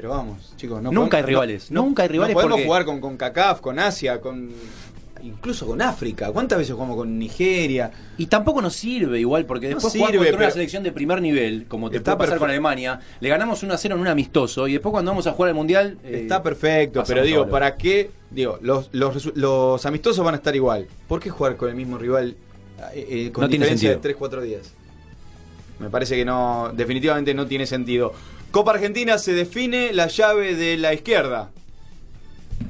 Pero 0.00 0.12
vamos, 0.14 0.54
chicos, 0.56 0.80
no 0.82 0.90
Nunca 0.90 1.10
podemos- 1.10 1.14
hay 1.18 1.22
rivales, 1.26 1.70
nunca 1.70 2.02
hay 2.04 2.08
rivales 2.08 2.34
No 2.34 2.38
podemos 2.38 2.54
porque- 2.56 2.66
jugar 2.66 2.84
con, 2.86 3.00
con 3.02 3.16
CACAF, 3.18 3.60
con 3.60 3.78
Asia, 3.78 4.18
con 4.18 4.48
incluso 5.22 5.66
con 5.66 5.82
África. 5.82 6.32
¿Cuántas 6.32 6.56
veces 6.58 6.72
jugamos 6.72 6.96
con 6.96 7.18
Nigeria? 7.18 7.90
Y 8.16 8.24
tampoco 8.24 8.62
nos 8.62 8.74
sirve 8.74 9.20
igual, 9.20 9.44
porque 9.44 9.68
No 9.68 9.74
después 9.74 9.92
sirve, 9.92 10.06
jugar 10.06 10.24
contra 10.28 10.46
una 10.46 10.50
selección 10.50 10.82
de 10.82 10.92
primer 10.92 11.20
nivel, 11.20 11.66
como 11.68 11.90
te 11.90 12.00
puede 12.00 12.04
pasar 12.04 12.16
perfecto. 12.16 12.40
con 12.40 12.48
Alemania, 12.48 12.98
le 13.20 13.28
ganamos 13.28 13.62
1 13.62 13.74
a 13.74 13.76
0 13.76 13.96
en 13.96 14.00
un 14.00 14.08
amistoso, 14.08 14.66
y 14.68 14.72
después 14.72 14.90
cuando 14.90 15.10
vamos 15.10 15.26
a 15.26 15.32
jugar 15.32 15.50
al 15.50 15.54
Mundial... 15.54 15.98
eh, 16.02 16.20
Está 16.22 16.42
perfecto, 16.42 17.04
pero 17.06 17.22
digo, 17.22 17.40
solo. 17.40 17.50
¿para 17.52 17.76
qué? 17.76 18.10
Digo, 18.30 18.58
los, 18.62 18.88
los, 18.92 19.36
los 19.36 19.84
amistosos 19.84 20.24
van 20.24 20.32
a 20.32 20.38
estar 20.38 20.56
igual. 20.56 20.86
¿Por 21.08 21.20
qué 21.20 21.28
jugar 21.28 21.56
con 21.58 21.68
el 21.68 21.74
mismo 21.74 21.98
rival 21.98 22.36
eh, 22.94 23.06
eh, 23.26 23.32
con 23.32 23.42
No 23.42 23.48
tiene 23.50 23.66
diferencia 23.66 23.90
sentido. 23.92 24.14
de 24.14 24.18
3-4 24.18 24.40
días? 24.40 24.72
Me 25.78 25.90
parece 25.90 26.16
que 26.16 26.24
no, 26.24 26.70
definitivamente 26.74 27.34
no 27.34 27.46
tiene 27.46 27.66
sentido. 27.66 28.14
Copa 28.50 28.72
Argentina 28.72 29.16
se 29.18 29.32
define 29.32 29.92
la 29.92 30.08
llave 30.08 30.56
de 30.56 30.76
la 30.76 30.92
izquierda. 30.92 31.50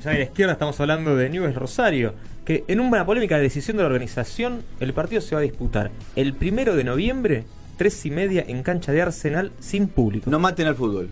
Ya 0.04 0.10
a 0.10 0.14
la 0.14 0.20
izquierda 0.20 0.52
estamos 0.52 0.78
hablando 0.78 1.16
de 1.16 1.30
Newell's 1.30 1.54
Rosario, 1.56 2.12
que 2.44 2.64
en 2.68 2.80
una 2.80 3.06
polémica 3.06 3.36
de 3.36 3.42
decisión 3.42 3.78
de 3.78 3.84
la 3.84 3.86
organización, 3.86 4.62
el 4.78 4.92
partido 4.92 5.22
se 5.22 5.34
va 5.34 5.40
a 5.40 5.42
disputar 5.42 5.90
el 6.16 6.34
primero 6.34 6.76
de 6.76 6.84
noviembre, 6.84 7.44
tres 7.78 8.04
y 8.04 8.10
media, 8.10 8.44
en 8.46 8.62
cancha 8.62 8.92
de 8.92 9.00
Arsenal, 9.00 9.52
sin 9.58 9.88
público. 9.88 10.30
No 10.30 10.38
maten 10.38 10.66
al 10.66 10.74
fútbol. 10.76 11.08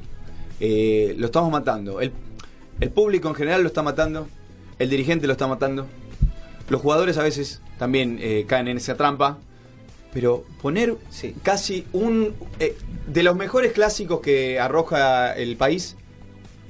Eh, 0.61 1.14
lo 1.16 1.27
estamos 1.27 1.51
matando. 1.51 2.03
El, 2.03 2.12
el 2.81 2.91
público 2.91 3.29
en 3.29 3.35
general 3.37 3.62
lo 3.62 3.69
está 3.69 3.83
matando. 3.83 4.29
El 4.79 4.91
dirigente 4.91 5.27
lo 5.27 5.33
está 5.33 5.47
matando. 5.47 5.87
Los 6.69 6.83
jugadores 6.83 7.16
a 7.16 7.23
veces 7.23 7.62
también 7.79 8.19
eh, 8.21 8.45
caen 8.47 8.69
en 8.69 8.77
esa 8.77 8.97
trampa. 8.97 9.39
Pero 10.13 10.45
poner 10.63 10.97
casi 11.43 11.87
un... 11.93 12.35
eh, 12.61 12.77
de 13.07 13.23
los 13.23 13.37
mejores 13.37 13.73
clásicos 13.73 14.21
que 14.21 14.59
arroja 14.59 15.33
el 15.37 15.57
país, 15.57 15.97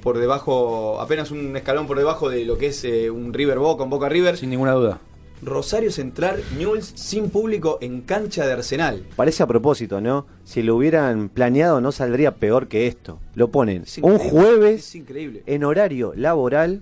por 0.01 0.17
debajo, 0.17 0.99
apenas 1.01 1.31
un 1.31 1.55
escalón 1.55 1.87
por 1.87 1.97
debajo 1.97 2.29
de 2.29 2.45
lo 2.45 2.57
que 2.57 2.67
es 2.67 2.83
eh, 2.83 3.09
un 3.09 3.33
River 3.33 3.59
Boca, 3.59 3.83
un 3.83 3.89
Boca 3.89 4.09
River. 4.09 4.37
Sin 4.37 4.49
ninguna 4.49 4.73
duda. 4.73 4.99
Rosario 5.41 5.89
Central, 5.89 6.43
Newell's 6.57 6.91
sin 6.95 7.29
público 7.29 7.77
en 7.79 8.01
cancha 8.01 8.45
de 8.45 8.51
Arsenal. 8.51 9.05
Parece 9.15 9.41
a 9.43 9.47
propósito, 9.47 10.01
¿no? 10.01 10.25
Si 10.43 10.61
lo 10.61 10.75
hubieran 10.75 11.29
planeado 11.29 11.79
no 11.79 11.93
saldría 11.93 12.35
peor 12.35 12.67
que 12.67 12.87
esto. 12.87 13.19
Lo 13.35 13.49
ponen 13.49 13.83
Es 13.83 13.99
un 13.99 14.17
jueves 14.17 14.81
Es 14.89 14.95
increíble. 14.95 15.43
en 15.45 15.63
horario 15.63 16.11
laboral, 16.13 16.81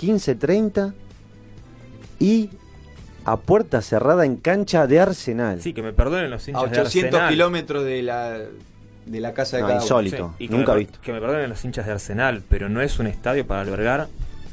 15.30 0.00 0.94
y 2.18 2.48
a 3.24 3.36
puerta 3.36 3.82
cerrada 3.82 4.24
en 4.24 4.36
cancha 4.36 4.86
de 4.86 5.00
Arsenal. 5.00 5.60
Sí, 5.60 5.72
que 5.72 5.82
me 5.82 5.92
perdonen 5.92 6.30
los 6.30 6.46
A 6.46 6.50
hinchas 6.50 6.70
de 6.70 6.80
800 6.80 7.06
Arsenal. 7.14 7.28
kilómetros 7.30 7.84
de 7.84 8.02
la, 8.02 8.38
de 9.06 9.20
la 9.20 9.32
casa 9.34 9.56
de 9.56 9.62
No, 9.62 9.68
cada 9.68 9.78
uno. 9.78 9.84
insólito. 9.84 10.34
Sí, 10.38 10.44
y 10.44 10.48
que 10.48 10.56
Nunca 10.56 10.72
me, 10.72 10.78
visto. 10.80 10.98
Que 11.02 11.12
me 11.12 11.20
perdonen 11.20 11.48
los 11.48 11.64
hinchas 11.64 11.86
de 11.86 11.92
Arsenal, 11.92 12.42
pero 12.48 12.68
no 12.68 12.80
es 12.80 12.98
un 12.98 13.06
estadio 13.06 13.46
para 13.46 13.60
albergar 13.62 14.08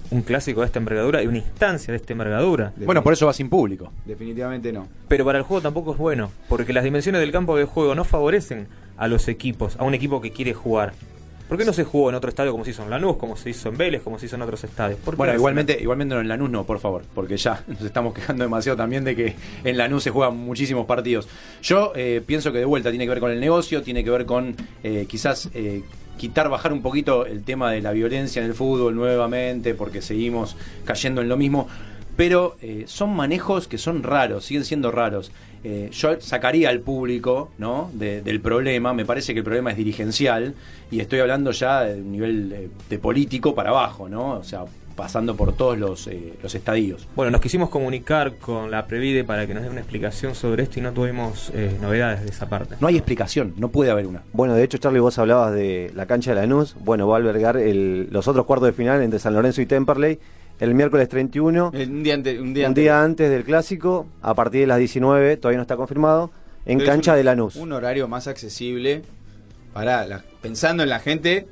un 0.09 0.21
clásico 0.21 0.61
de 0.61 0.67
esta 0.67 0.79
envergadura 0.79 1.21
y 1.21 1.27
una 1.27 1.39
instancia 1.39 1.91
de 1.91 1.97
esta 1.97 2.13
envergadura. 2.13 2.71
Bueno, 2.77 3.03
por 3.03 3.11
eso 3.13 3.25
va 3.25 3.33
sin 3.33 3.49
público. 3.49 3.91
Definitivamente 4.05 4.71
no. 4.71 4.87
Pero 5.09 5.25
para 5.25 5.37
el 5.37 5.43
juego 5.43 5.61
tampoco 5.61 5.91
es 5.91 5.97
bueno, 5.97 6.31
porque 6.47 6.71
las 6.71 6.83
dimensiones 6.85 7.19
del 7.19 7.31
campo 7.31 7.57
de 7.57 7.65
juego 7.65 7.93
no 7.93 8.05
favorecen 8.05 8.67
a 8.97 9.07
los 9.09 9.27
equipos, 9.27 9.75
a 9.77 9.83
un 9.83 9.93
equipo 9.93 10.21
que 10.21 10.31
quiere 10.31 10.53
jugar. 10.53 10.93
¿Por 11.47 11.57
qué 11.57 11.63
no 11.63 11.73
se 11.73 11.83
jugó 11.83 12.09
en 12.09 12.15
otro 12.15 12.29
estadio 12.29 12.51
como 12.51 12.65
se 12.65 12.71
hizo 12.71 12.83
en 12.83 12.89
Lanús, 12.89 13.17
como 13.17 13.37
se 13.37 13.49
hizo 13.49 13.69
en 13.69 13.77
Vélez, 13.77 14.01
como 14.01 14.19
se 14.19 14.25
hizo 14.25 14.35
en 14.35 14.41
otros 14.41 14.63
estadios? 14.63 14.99
¿Por 14.99 15.13
qué 15.13 15.17
Bueno, 15.17 15.33
igualmente, 15.33 15.77
igualmente 15.79 16.15
no 16.15 16.21
en 16.21 16.27
Lanús 16.27 16.49
no, 16.49 16.65
por 16.65 16.79
favor, 16.79 17.03
porque 17.15 17.37
ya 17.37 17.63
nos 17.67 17.81
estamos 17.81 18.13
quejando 18.13 18.43
demasiado 18.43 18.77
también 18.77 19.03
de 19.03 19.15
que 19.15 19.35
en 19.63 19.77
Lanús 19.77 20.03
se 20.03 20.09
juegan 20.09 20.35
muchísimos 20.35 20.85
partidos. 20.85 21.27
Yo 21.61 21.93
eh, 21.95 22.21
pienso 22.25 22.51
que 22.51 22.59
de 22.59 22.65
vuelta 22.65 22.89
tiene 22.89 23.05
que 23.05 23.09
ver 23.09 23.19
con 23.19 23.31
el 23.31 23.39
negocio, 23.39 23.81
tiene 23.81 24.03
que 24.03 24.09
ver 24.09 24.25
con 24.25 24.55
eh, 24.83 25.05
quizás 25.07 25.49
eh, 25.53 25.83
quitar, 26.17 26.49
bajar 26.49 26.73
un 26.73 26.81
poquito 26.81 27.25
el 27.25 27.43
tema 27.43 27.71
de 27.71 27.81
la 27.81 27.91
violencia 27.91 28.41
en 28.41 28.47
el 28.47 28.53
fútbol 28.53 28.95
nuevamente, 28.95 29.73
porque 29.73 30.01
seguimos 30.01 30.57
cayendo 30.83 31.21
en 31.21 31.29
lo 31.29 31.37
mismo. 31.37 31.67
Pero 32.17 32.57
eh, 32.61 32.85
son 32.87 33.15
manejos 33.15 33.67
que 33.67 33.77
son 33.77 34.01
raros, 34.01 34.43
siguen 34.45 34.65
siendo 34.65 34.91
raros. 34.91 35.31
Eh, 35.63 35.89
yo 35.91 36.19
sacaría 36.21 36.69
al 36.69 36.79
público 36.81 37.51
¿no? 37.57 37.89
de- 37.93 38.21
del 38.21 38.39
problema, 38.41 38.93
me 38.93 39.05
parece 39.05 39.33
que 39.33 39.39
el 39.39 39.45
problema 39.45 39.71
es 39.71 39.77
dirigencial, 39.77 40.53
y 40.91 40.99
estoy 40.99 41.19
hablando 41.19 41.51
ya 41.51 41.81
de 41.81 42.01
un 42.01 42.11
nivel 42.11 42.69
de 42.89 42.99
político 42.99 43.53
para 43.55 43.69
abajo, 43.71 44.07
¿no? 44.07 44.31
O 44.35 44.43
sea, 44.43 44.65
pasando 44.95 45.35
por 45.35 45.53
todos 45.55 45.77
los, 45.77 46.07
eh, 46.07 46.33
los 46.41 46.55
estadios. 46.55 47.07
Bueno, 47.15 47.29
nos 47.31 47.39
quisimos 47.41 47.69
comunicar 47.69 48.37
con 48.37 48.71
la 48.71 48.87
Previde 48.87 49.23
para 49.23 49.45
que 49.45 49.53
nos 49.53 49.61
dé 49.61 49.69
una 49.69 49.79
explicación 49.81 50.33
sobre 50.33 50.63
esto 50.63 50.79
y 50.79 50.81
no 50.81 50.91
tuvimos 50.91 51.51
eh, 51.53 51.77
novedades 51.79 52.23
de 52.23 52.29
esa 52.29 52.49
parte. 52.49 52.75
No 52.79 52.87
hay 52.87 52.95
explicación, 52.97 53.53
no 53.57 53.69
puede 53.69 53.91
haber 53.91 54.07
una. 54.07 54.23
Bueno, 54.33 54.55
de 54.55 54.63
hecho, 54.63 54.79
Charlie, 54.79 54.99
vos 54.99 55.19
hablabas 55.19 55.53
de 55.53 55.91
la 55.93 56.07
cancha 56.07 56.31
de 56.33 56.41
Lanús. 56.41 56.75
Bueno, 56.83 57.07
va 57.07 57.15
a 57.15 57.19
albergar 57.19 57.57
el- 57.57 58.07
los 58.09 58.27
otros 58.27 58.45
cuartos 58.47 58.69
de 58.69 58.73
final 58.73 59.01
entre 59.03 59.19
San 59.19 59.35
Lorenzo 59.35 59.61
y 59.61 59.67
Temperley 59.67 60.17
el 60.59 60.73
miércoles 60.73 61.07
31, 61.09 61.71
Eh, 61.73 61.85
Un 61.87 62.03
día, 62.03 62.13
ante- 62.15 62.39
un 62.39 62.53
día, 62.53 62.65
un 62.65 62.69
antes. 62.69 62.81
día 62.83 63.03
antes 63.03 63.29
del 63.29 63.43
clásico, 63.43 64.07
a 64.21 64.33
partir 64.33 64.61
de 64.61 64.67
las 64.67 64.79
19, 64.79 65.37
todavía 65.37 65.57
no 65.57 65.61
está 65.63 65.75
confirmado, 65.77 66.31
en 66.65 66.79
Pero 66.79 66.89
cancha 66.91 67.11
un- 67.11 67.17
de 67.17 67.23
Lanús. 67.23 67.55
Un 67.55 67.71
horario 67.73 68.07
más 68.07 68.27
accesible 68.27 69.03
para 69.73 70.05
la- 70.05 70.23
pensando 70.41 70.83
en 70.83 70.89
la 70.89 70.99
gente 70.99 71.47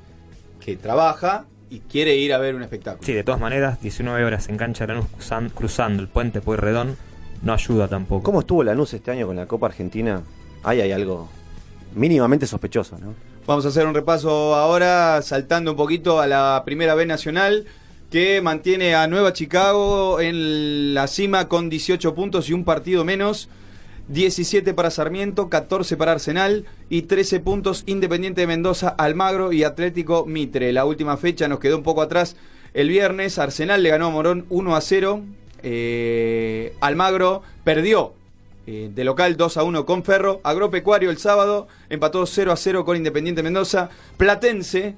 que 0.59 0.75
trabaja 0.75 1.45
y 1.69 1.79
quiere 1.79 2.15
ir 2.15 2.33
a 2.33 2.37
ver 2.37 2.55
un 2.55 2.63
espectáculo. 2.63 3.05
Sí, 3.05 3.13
de 3.13 3.23
todas 3.23 3.39
maneras, 3.39 3.81
19 3.81 4.23
horas 4.25 4.49
en 4.49 4.57
cancha 4.57 4.85
de 4.87 4.93
Lanús 4.93 5.07
cruzan- 5.11 5.49
cruzando 5.49 6.01
el 6.01 6.09
puente 6.09 6.41
Pueyrredón 6.41 6.97
no 7.43 7.53
ayuda 7.53 7.87
tampoco. 7.87 8.23
¿Cómo 8.23 8.39
estuvo 8.39 8.63
Lanús 8.63 8.93
este 8.93 9.11
año 9.11 9.27
con 9.27 9.35
la 9.35 9.45
Copa 9.45 9.67
Argentina? 9.67 10.21
Ahí 10.63 10.81
hay 10.81 10.91
algo 10.91 11.29
mínimamente 11.93 12.47
sospechoso, 12.47 12.97
¿no? 12.97 13.13
Vamos 13.45 13.63
a 13.65 13.69
hacer 13.69 13.85
un 13.85 13.93
repaso 13.93 14.55
ahora, 14.55 15.21
saltando 15.21 15.71
un 15.71 15.77
poquito 15.77 16.19
a 16.19 16.25
la 16.27 16.63
primera 16.65 16.95
B 16.95 17.05
nacional, 17.05 17.65
que 18.09 18.41
mantiene 18.41 18.95
a 18.95 19.07
Nueva 19.07 19.33
Chicago 19.33 20.19
en 20.19 20.93
la 20.93 21.07
cima 21.07 21.47
con 21.47 21.69
18 21.69 22.13
puntos 22.15 22.49
y 22.49 22.53
un 22.53 22.63
partido 22.63 23.03
menos. 23.03 23.49
17 24.07 24.75
para 24.75 24.91
Sarmiento, 24.91 25.49
14 25.49 25.97
para 25.97 26.11
Arsenal 26.11 26.65
y 26.89 27.03
13 27.03 27.39
puntos 27.39 27.83
Independiente 27.87 28.41
de 28.41 28.47
Mendoza, 28.47 28.89
Almagro 28.89 29.51
y 29.51 29.63
Atlético 29.63 30.25
Mitre. 30.27 30.71
La 30.73 30.85
última 30.85 31.17
fecha 31.17 31.47
nos 31.47 31.59
quedó 31.59 31.77
un 31.77 31.83
poco 31.83 32.03
atrás 32.03 32.35
el 32.75 32.89
viernes. 32.89 33.39
Arsenal 33.39 33.81
le 33.81 33.89
ganó 33.89 34.07
a 34.07 34.11
Morón 34.11 34.45
1 34.49 34.75
a 34.75 34.81
0. 34.81 35.23
Eh, 35.63 36.75
Almagro 36.81 37.41
perdió 37.63 38.13
eh, 38.67 38.91
de 38.93 39.03
local 39.03 39.37
2 39.37 39.57
a 39.57 39.63
1 39.63 39.85
con 39.85 40.03
Ferro. 40.03 40.39
Agropecuario 40.43 41.09
el 41.09 41.17
sábado 41.17 41.67
empató 41.89 42.27
0 42.27 42.51
a 42.51 42.57
0 42.57 42.85
con 42.85 42.97
Independiente 42.97 43.41
Mendoza. 43.41 43.89
Platense 44.17 44.95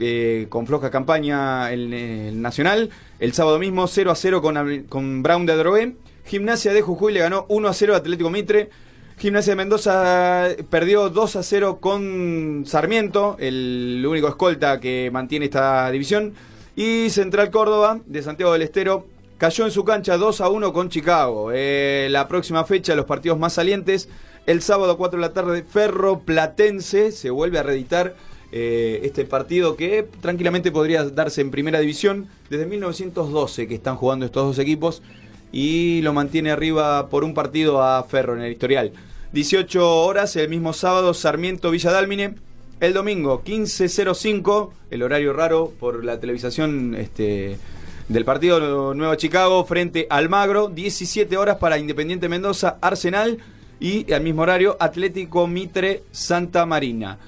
eh, 0.00 0.46
con 0.48 0.66
floja 0.66 0.90
campaña 0.90 1.72
en 1.72 1.92
el 1.92 2.42
Nacional. 2.42 2.90
El 3.18 3.32
sábado 3.32 3.58
mismo 3.58 3.86
0 3.86 4.10
a 4.10 4.14
0 4.14 4.42
con, 4.42 4.84
con 4.88 5.22
Brown 5.22 5.46
de 5.46 5.52
Adrogué. 5.52 5.96
Gimnasia 6.24 6.72
de 6.72 6.82
Jujuy 6.82 7.12
le 7.12 7.20
ganó 7.20 7.46
1 7.48 7.68
a 7.68 7.72
0 7.72 7.94
a 7.94 7.98
Atlético 7.98 8.30
Mitre. 8.30 8.70
Gimnasia 9.18 9.52
de 9.52 9.56
Mendoza 9.56 10.48
perdió 10.70 11.08
2 11.08 11.36
a 11.36 11.42
0 11.42 11.78
con 11.80 12.62
Sarmiento, 12.66 13.36
el 13.40 14.04
único 14.08 14.28
escolta 14.28 14.78
que 14.78 15.10
mantiene 15.12 15.46
esta 15.46 15.90
división. 15.90 16.34
Y 16.76 17.10
Central 17.10 17.50
Córdoba 17.50 17.98
de 18.06 18.22
Santiago 18.22 18.52
del 18.52 18.62
Estero 18.62 19.06
cayó 19.38 19.64
en 19.64 19.72
su 19.72 19.84
cancha 19.84 20.16
2 20.16 20.40
a 20.40 20.48
1 20.48 20.72
con 20.72 20.88
Chicago. 20.88 21.50
Eh, 21.52 22.06
la 22.10 22.28
próxima 22.28 22.64
fecha, 22.64 22.94
los 22.94 23.06
partidos 23.06 23.38
más 23.38 23.54
salientes. 23.54 24.08
El 24.46 24.62
sábado 24.62 24.96
4 24.96 25.18
de 25.18 25.26
la 25.26 25.32
tarde, 25.32 25.64
Ferro 25.64 26.20
Platense 26.20 27.10
se 27.10 27.30
vuelve 27.30 27.58
a 27.58 27.64
reeditar 27.64 28.14
eh, 28.50 29.00
este 29.02 29.24
partido 29.24 29.76
que 29.76 30.06
tranquilamente 30.20 30.72
podría 30.72 31.04
darse 31.04 31.40
en 31.42 31.50
primera 31.50 31.80
división 31.80 32.28
desde 32.48 32.66
1912 32.66 33.68
que 33.68 33.74
están 33.74 33.96
jugando 33.96 34.24
estos 34.24 34.46
dos 34.46 34.58
equipos 34.58 35.02
y 35.52 36.00
lo 36.02 36.12
mantiene 36.12 36.50
arriba 36.50 37.08
por 37.08 37.24
un 37.24 37.34
partido 37.34 37.82
a 37.82 38.02
Ferro 38.04 38.36
en 38.36 38.42
el 38.42 38.52
historial. 38.52 38.92
18 39.32 40.04
horas 40.04 40.34
el 40.36 40.48
mismo 40.48 40.72
sábado 40.72 41.12
Sarmiento 41.14 41.70
Villa 41.70 41.92
Dálmine. 41.92 42.34
El 42.80 42.94
domingo 42.94 43.42
15.05, 43.44 44.70
el 44.90 45.02
horario 45.02 45.32
raro 45.32 45.72
por 45.80 46.04
la 46.04 46.20
televisación 46.20 46.94
este, 46.94 47.58
del 48.08 48.24
partido 48.24 48.94
Nueva 48.94 49.16
Chicago 49.16 49.64
frente 49.64 50.06
al 50.08 50.28
Magro. 50.28 50.68
17 50.68 51.36
horas 51.36 51.56
para 51.56 51.78
Independiente 51.78 52.28
Mendoza, 52.28 52.78
Arsenal 52.80 53.38
y 53.80 54.10
al 54.12 54.22
mismo 54.22 54.42
horario 54.42 54.76
Atlético 54.80 55.46
Mitre 55.46 56.04
Santa 56.12 56.66
Marina. 56.66 57.18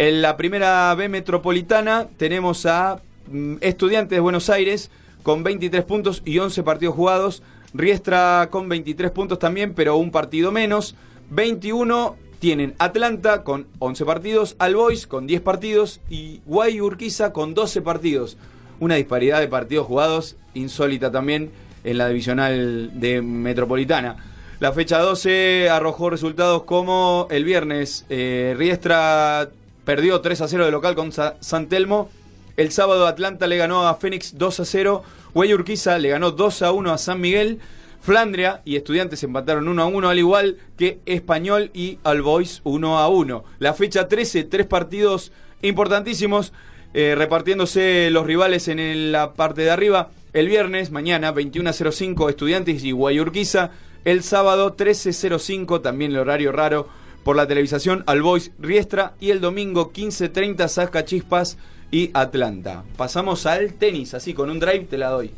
En 0.00 0.22
la 0.22 0.38
primera 0.38 0.94
B 0.94 1.10
metropolitana 1.10 2.08
tenemos 2.16 2.64
a 2.64 3.02
mm, 3.30 3.56
Estudiantes 3.60 4.16
de 4.16 4.20
Buenos 4.20 4.48
Aires 4.48 4.90
con 5.22 5.42
23 5.42 5.84
puntos 5.84 6.22
y 6.24 6.38
11 6.38 6.62
partidos 6.62 6.94
jugados. 6.94 7.42
Riestra 7.74 8.48
con 8.50 8.70
23 8.70 9.10
puntos 9.10 9.38
también, 9.38 9.74
pero 9.74 9.98
un 9.98 10.10
partido 10.10 10.52
menos. 10.52 10.94
21 11.28 12.16
tienen 12.38 12.74
Atlanta 12.78 13.44
con 13.44 13.66
11 13.78 14.04
partidos, 14.06 14.56
Albois 14.58 15.06
con 15.06 15.26
10 15.26 15.42
partidos 15.42 16.00
y 16.08 16.40
Guay 16.46 16.80
Urquiza 16.80 17.34
con 17.34 17.52
12 17.52 17.82
partidos. 17.82 18.38
Una 18.78 18.94
disparidad 18.94 19.40
de 19.40 19.48
partidos 19.48 19.86
jugados 19.86 20.36
insólita 20.54 21.12
también 21.12 21.50
en 21.84 21.98
la 21.98 22.08
divisional 22.08 22.98
de 22.98 23.20
Metropolitana. 23.20 24.16
La 24.60 24.72
fecha 24.72 24.98
12 24.98 25.68
arrojó 25.68 26.08
resultados 26.08 26.62
como 26.62 27.28
el 27.30 27.44
viernes 27.44 28.06
eh, 28.08 28.54
Riestra 28.56 29.50
perdió 29.84 30.20
3 30.20 30.40
a 30.42 30.48
0 30.48 30.64
de 30.64 30.70
local 30.70 30.94
con 30.94 31.12
Sa- 31.12 31.36
San 31.40 31.68
Telmo. 31.68 32.10
El 32.56 32.72
sábado 32.72 33.06
Atlanta 33.06 33.46
le 33.46 33.56
ganó 33.56 33.86
a 33.88 33.94
Fénix 33.94 34.36
2 34.36 34.60
a 34.60 34.64
0. 34.64 35.02
Güey 35.34 35.54
Urquiza 35.54 35.98
le 35.98 36.10
ganó 36.10 36.30
2 36.32 36.62
a 36.62 36.72
1 36.72 36.92
a 36.92 36.98
San 36.98 37.20
Miguel. 37.20 37.58
Flandria 38.02 38.62
y 38.64 38.76
Estudiantes 38.76 39.22
empataron 39.22 39.68
1 39.68 39.82
a 39.82 39.86
1, 39.86 40.08
al 40.08 40.18
igual 40.18 40.56
que 40.78 41.00
Español 41.04 41.70
y 41.74 41.98
Albois 42.02 42.60
1 42.64 42.98
a 42.98 43.08
1. 43.08 43.44
La 43.58 43.74
fecha 43.74 44.08
13, 44.08 44.44
tres 44.44 44.66
partidos 44.66 45.32
importantísimos, 45.60 46.52
eh, 46.94 47.14
repartiéndose 47.16 48.08
los 48.10 48.26
rivales 48.26 48.68
en 48.68 48.78
el- 48.78 49.12
la 49.12 49.34
parte 49.34 49.62
de 49.62 49.70
arriba. 49.70 50.10
El 50.32 50.48
viernes, 50.48 50.90
mañana, 50.90 51.32
21 51.32 51.68
a 51.70 51.72
05, 51.72 52.28
Estudiantes 52.28 52.84
y 52.84 52.92
Guayurquiza. 52.92 53.70
El 54.04 54.22
sábado, 54.22 54.72
13.05, 54.74 55.80
también 55.80 56.12
el 56.12 56.18
horario 56.18 56.52
raro 56.52 56.88
por 57.24 57.36
la 57.36 57.46
televisación, 57.46 58.04
Albois 58.06 58.52
Riestra. 58.58 59.14
Y 59.20 59.30
el 59.30 59.40
domingo, 59.40 59.92
15.30, 59.92 60.68
Sasca 60.68 61.04
Chispas 61.04 61.58
y 61.90 62.10
Atlanta. 62.14 62.84
Pasamos 62.96 63.46
al 63.46 63.74
tenis, 63.74 64.14
así 64.14 64.34
con 64.34 64.50
un 64.50 64.60
drive 64.60 64.86
te 64.88 64.98
la 64.98 65.10
doy. 65.10 65.30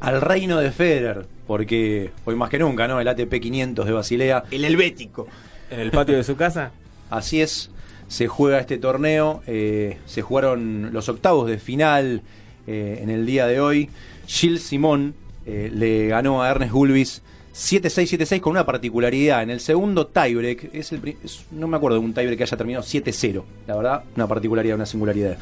Al 0.00 0.20
reino 0.20 0.58
de 0.58 0.70
Federer, 0.70 1.26
porque 1.46 2.12
hoy 2.24 2.36
más 2.36 2.50
que 2.50 2.58
nunca, 2.58 2.86
¿no? 2.86 3.00
El 3.00 3.08
ATP 3.08 3.40
500 3.40 3.86
de 3.86 3.92
Basilea. 3.92 4.44
El 4.50 4.64
helvético. 4.64 5.26
En 5.70 5.80
el 5.80 5.90
patio 5.90 6.16
de 6.16 6.24
su 6.24 6.36
casa. 6.36 6.72
Así 7.10 7.40
es, 7.40 7.70
se 8.06 8.26
juega 8.26 8.58
este 8.58 8.78
torneo, 8.78 9.42
eh, 9.46 9.98
se 10.06 10.22
jugaron 10.22 10.92
los 10.92 11.08
octavos 11.08 11.48
de 11.48 11.58
final 11.58 12.22
eh, 12.66 13.00
en 13.02 13.10
el 13.10 13.26
día 13.26 13.46
de 13.46 13.60
hoy. 13.60 13.90
Gilles 14.26 14.62
Simón 14.62 15.14
eh, 15.46 15.70
le 15.72 16.06
ganó 16.08 16.42
a 16.42 16.50
Ernest 16.50 16.72
Gulbis 16.72 17.22
7-6-7-6 17.58 18.40
con 18.40 18.52
una 18.52 18.64
particularidad. 18.64 19.42
En 19.42 19.50
el 19.50 19.58
segundo 19.58 20.06
tiebreak, 20.06 20.70
es 20.72 20.92
el, 20.92 21.16
es- 21.24 21.44
no 21.50 21.66
me 21.66 21.76
acuerdo 21.76 21.98
de 21.98 22.04
un 22.04 22.14
tiebreak 22.14 22.38
que 22.38 22.44
haya 22.44 22.56
terminado 22.56 22.84
7-0. 22.84 23.42
La 23.66 23.74
verdad, 23.76 24.04
una 24.14 24.28
particularidad, 24.28 24.76
una 24.76 24.86
singularidad. 24.86 25.36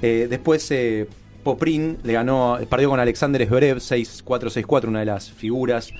Eh, 0.00 0.26
después 0.30 0.66
eh, 0.70 1.06
Poprin 1.44 1.98
le 2.04 2.14
ganó, 2.14 2.58
perdió 2.70 2.88
con 2.88 2.98
Alexander 3.00 3.46
Zverev 3.46 3.78
6-4-6-4, 3.78 4.88
una 4.88 5.00
de 5.00 5.06
las 5.06 5.30
figuras. 5.30 5.90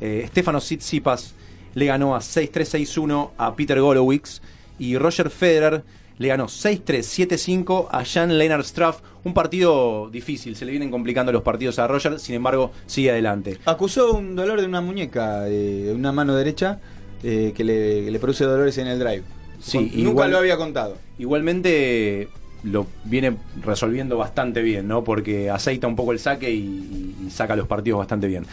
Eh, 0.00 0.24
Stefano 0.28 0.60
Tsitsipas 0.60 1.34
le 1.74 1.84
ganó 1.86 2.16
a 2.16 2.20
6-3-6-1 2.20 3.30
a 3.36 3.54
Peter 3.54 3.78
Golowicz 3.80 4.40
y 4.78 4.96
Roger 4.96 5.28
Federer 5.28 5.82
le 6.18 6.28
ganó 6.28 6.46
6-3-7-5 6.46 7.88
a 7.90 8.04
Jan 8.04 8.36
Lennart 8.38 8.64
Straff. 8.64 9.00
Un 9.24 9.34
partido 9.34 10.08
difícil, 10.10 10.56
se 10.56 10.64
le 10.64 10.70
vienen 10.72 10.90
complicando 10.90 11.32
los 11.32 11.42
partidos 11.42 11.78
a 11.78 11.86
Roger, 11.86 12.18
sin 12.18 12.34
embargo, 12.34 12.72
sigue 12.86 13.10
adelante. 13.10 13.58
Acusó 13.64 14.12
un 14.14 14.34
dolor 14.36 14.60
de 14.60 14.66
una 14.66 14.80
muñeca, 14.80 15.42
de 15.42 15.92
una 15.94 16.12
mano 16.12 16.34
derecha, 16.34 16.80
eh, 17.22 17.52
que 17.56 17.64
le, 17.64 18.04
que 18.04 18.10
le 18.10 18.18
produce 18.18 18.44
dolores 18.44 18.76
en 18.78 18.86
el 18.88 18.98
drive. 18.98 19.22
Sí, 19.60 19.78
Nunca 19.78 19.96
igual- 20.10 20.30
lo 20.32 20.38
había 20.38 20.56
contado. 20.56 20.96
Igualmente 21.18 22.28
lo 22.64 22.86
viene 23.04 23.36
resolviendo 23.62 24.16
bastante 24.16 24.62
bien, 24.62 24.88
¿no? 24.88 25.04
Porque 25.04 25.50
aceita 25.50 25.86
un 25.86 25.94
poco 25.96 26.12
el 26.12 26.18
saque 26.18 26.50
y, 26.52 27.14
y 27.26 27.30
saca 27.30 27.54
los 27.56 27.66
partidos 27.68 27.98
bastante 27.98 28.26
bien. 28.26 28.44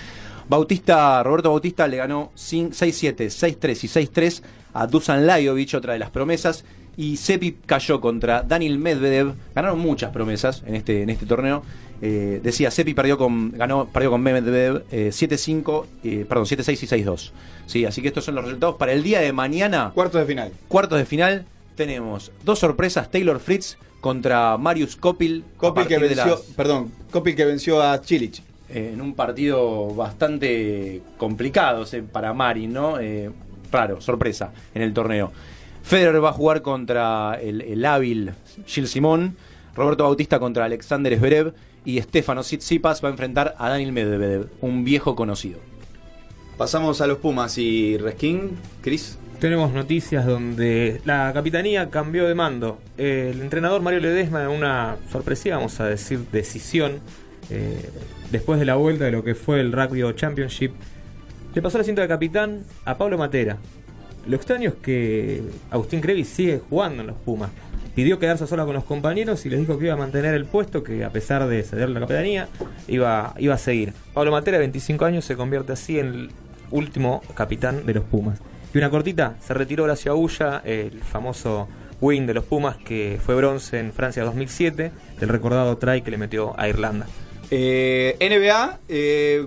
Bautista, 0.47 1.23
Roberto 1.23 1.49
Bautista 1.49 1.87
le 1.87 1.97
ganó 1.97 2.31
5 2.35 2.71
6-7, 2.75 3.15
6-3 3.59 3.83
y 3.83 3.87
6-3 3.87 4.41
a 4.73 4.85
Dusan 4.87 5.25
Lajovic, 5.25 5.73
otra 5.73 5.93
de 5.93 5.99
las 5.99 6.11
promesas. 6.11 6.63
Y 6.97 7.17
Sepi 7.17 7.57
cayó 7.65 7.99
contra 8.01 8.41
Daniel 8.43 8.77
Medvedev. 8.79 9.33
Ganaron 9.53 9.79
muchas 9.79 10.11
promesas 10.11 10.63
en 10.65 10.75
este, 10.75 11.03
en 11.03 11.09
este 11.09 11.25
torneo. 11.25 11.63
Eh, 12.01 12.39
decía, 12.43 12.71
Sepi 12.71 12.93
perdió 12.93 13.17
con, 13.17 13.51
ganó, 13.51 13.87
perdió 13.87 14.11
con 14.11 14.21
Medvedev 14.21 14.83
eh, 14.91 15.09
7-5, 15.11 15.85
eh, 16.03 16.25
perdón, 16.27 16.45
7-6 16.45 16.83
y 16.83 17.03
6-2. 17.05 17.31
Sí, 17.67 17.85
así 17.85 18.01
que 18.01 18.09
estos 18.09 18.25
son 18.25 18.35
los 18.35 18.43
resultados 18.45 18.75
para 18.75 18.91
el 18.93 19.01
día 19.03 19.19
de 19.21 19.31
mañana. 19.33 19.91
Cuartos 19.93 20.21
de 20.21 20.27
final. 20.27 20.51
Cuartos 20.67 20.97
de 20.99 21.05
final 21.05 21.45
tenemos 21.75 22.31
dos 22.43 22.59
sorpresas, 22.59 23.09
Taylor 23.11 23.39
Fritz 23.39 23.77
contra 24.01 24.57
Marius 24.57 24.95
Kopil. 24.95 25.43
a 25.55 25.59
Copil 25.59 25.87
que 25.87 25.97
venció, 25.97 26.25
las- 26.25 26.41
perdón, 26.55 26.91
Copil 27.11 27.35
que 27.35 27.45
venció 27.45 27.81
a 27.81 27.99
Chilich. 28.01 28.41
eh, 28.69 28.91
en 28.93 29.01
un 29.01 29.13
partido 29.15 29.93
bastante 29.95 31.01
complicado 31.17 31.85
sea, 31.85 32.01
para 32.03 32.33
Mari, 32.33 32.67
¿no? 32.67 32.99
Eh, 32.99 33.29
raro, 33.71 33.99
sorpresa 34.01 34.51
en 34.73 34.81
el 34.81 34.93
torneo. 34.93 35.31
Federer 35.85 36.23
va 36.23 36.29
a 36.29 36.33
jugar 36.33 36.63
contra 36.63 37.39
el, 37.39 37.61
el 37.61 37.85
hábil 37.85 38.33
Gilles 38.65 38.89
Simón, 38.89 39.37
Roberto 39.75 40.03
Bautista 40.03 40.39
contra 40.39 40.65
Alexander 40.65 41.15
Zverev 41.15 41.53
y 41.85 42.01
Stefano 42.01 42.41
Tsitsipas 42.41 43.03
va 43.03 43.09
a 43.09 43.11
enfrentar 43.11 43.53
a 43.59 43.69
Daniel 43.69 43.91
Medvedev, 43.91 44.47
un 44.61 44.83
viejo 44.83 45.15
conocido. 45.15 45.59
Pasamos 46.57 47.01
a 47.01 47.07
los 47.07 47.19
Pumas 47.19 47.59
y 47.59 47.99
Reskin, 47.99 48.57
Chris. 48.81 49.19
Tenemos 49.39 49.73
noticias 49.73 50.25
donde 50.25 51.01
la 51.05 51.31
capitanía 51.33 51.91
cambió 51.91 52.27
de 52.27 52.33
mando. 52.33 52.79
El 52.97 53.41
entrenador 53.41 53.83
Mario 53.83 53.99
Ledesma, 53.99 54.45
en 54.45 54.49
una 54.49 54.95
sorpresiva, 55.11 55.57
vamos 55.57 55.79
a 55.81 55.85
decir, 55.85 56.25
decisión, 56.31 56.93
eh, 57.51 57.91
después 58.31 58.59
de 58.59 58.65
la 58.65 58.73
vuelta 58.73 59.05
de 59.05 59.11
lo 59.11 59.23
que 59.23 59.35
fue 59.35 59.59
el 59.59 59.71
Rugby 59.71 60.01
Championship, 60.15 60.71
le 61.53 61.61
pasó 61.61 61.77
el 61.77 61.81
asiento 61.81 62.01
de 62.01 62.07
capitán 62.07 62.63
a 62.85 62.97
Pablo 62.97 63.19
Matera. 63.19 63.59
Lo 64.25 64.35
extraño 64.35 64.69
es 64.69 64.75
que 64.75 65.43
Agustín 65.69 66.01
Crevi 66.01 66.23
sigue 66.23 66.61
jugando 66.69 67.01
en 67.01 67.07
los 67.07 67.17
Pumas. 67.17 67.51
Pidió 67.93 68.19
quedarse 68.19 68.47
sola 68.47 68.65
con 68.65 68.73
los 68.73 68.83
compañeros 68.83 69.45
y 69.45 69.49
les 69.49 69.59
dijo 69.59 69.77
que 69.77 69.85
iba 69.85 69.93
a 69.93 69.97
mantener 69.97 70.33
el 70.33 70.45
puesto, 70.45 70.83
que 70.83 71.05
a 71.05 71.11
pesar 71.11 71.47
de 71.47 71.63
ceder 71.63 71.89
la 71.89 72.01
capitanía, 72.01 72.49
iba, 72.87 73.33
iba 73.37 73.53
a 73.53 73.57
seguir. 73.57 73.93
Pablo 74.13 74.31
Matera, 74.31 74.57
25 74.57 75.05
años, 75.05 75.25
se 75.25 75.35
convierte 75.35 75.73
así 75.73 75.99
en 75.99 76.07
el 76.07 76.29
último 76.71 77.21
capitán 77.35 77.85
de 77.85 77.93
los 77.93 78.03
Pumas. 78.03 78.39
Y 78.73 78.77
una 78.77 78.89
cortita, 78.89 79.35
se 79.39 79.53
retiró 79.53 79.85
Horacio 79.85 80.11
Agulla, 80.11 80.61
el 80.65 80.99
famoso 80.99 81.69
wing 82.01 82.25
de 82.25 82.33
los 82.33 82.43
Pumas 82.43 82.75
que 82.77 83.19
fue 83.23 83.35
bronce 83.35 83.79
en 83.79 83.93
Francia 83.93 84.23
2007, 84.23 84.91
del 85.19 85.29
recordado 85.29 85.77
try 85.77 86.01
que 86.01 86.11
le 86.11 86.17
metió 86.17 86.59
a 86.59 86.67
Irlanda. 86.67 87.05
Eh, 87.51 88.17
NBA, 88.19 88.79
eh, 88.89 89.45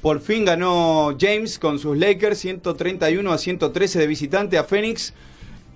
por 0.00 0.20
fin 0.20 0.44
ganó 0.44 1.16
James 1.18 1.58
con 1.58 1.78
sus 1.78 1.96
Lakers 1.96 2.38
131 2.38 3.32
a 3.32 3.38
113 3.38 3.98
de 3.98 4.06
visitante 4.06 4.58
a 4.58 4.64
Phoenix, 4.64 5.12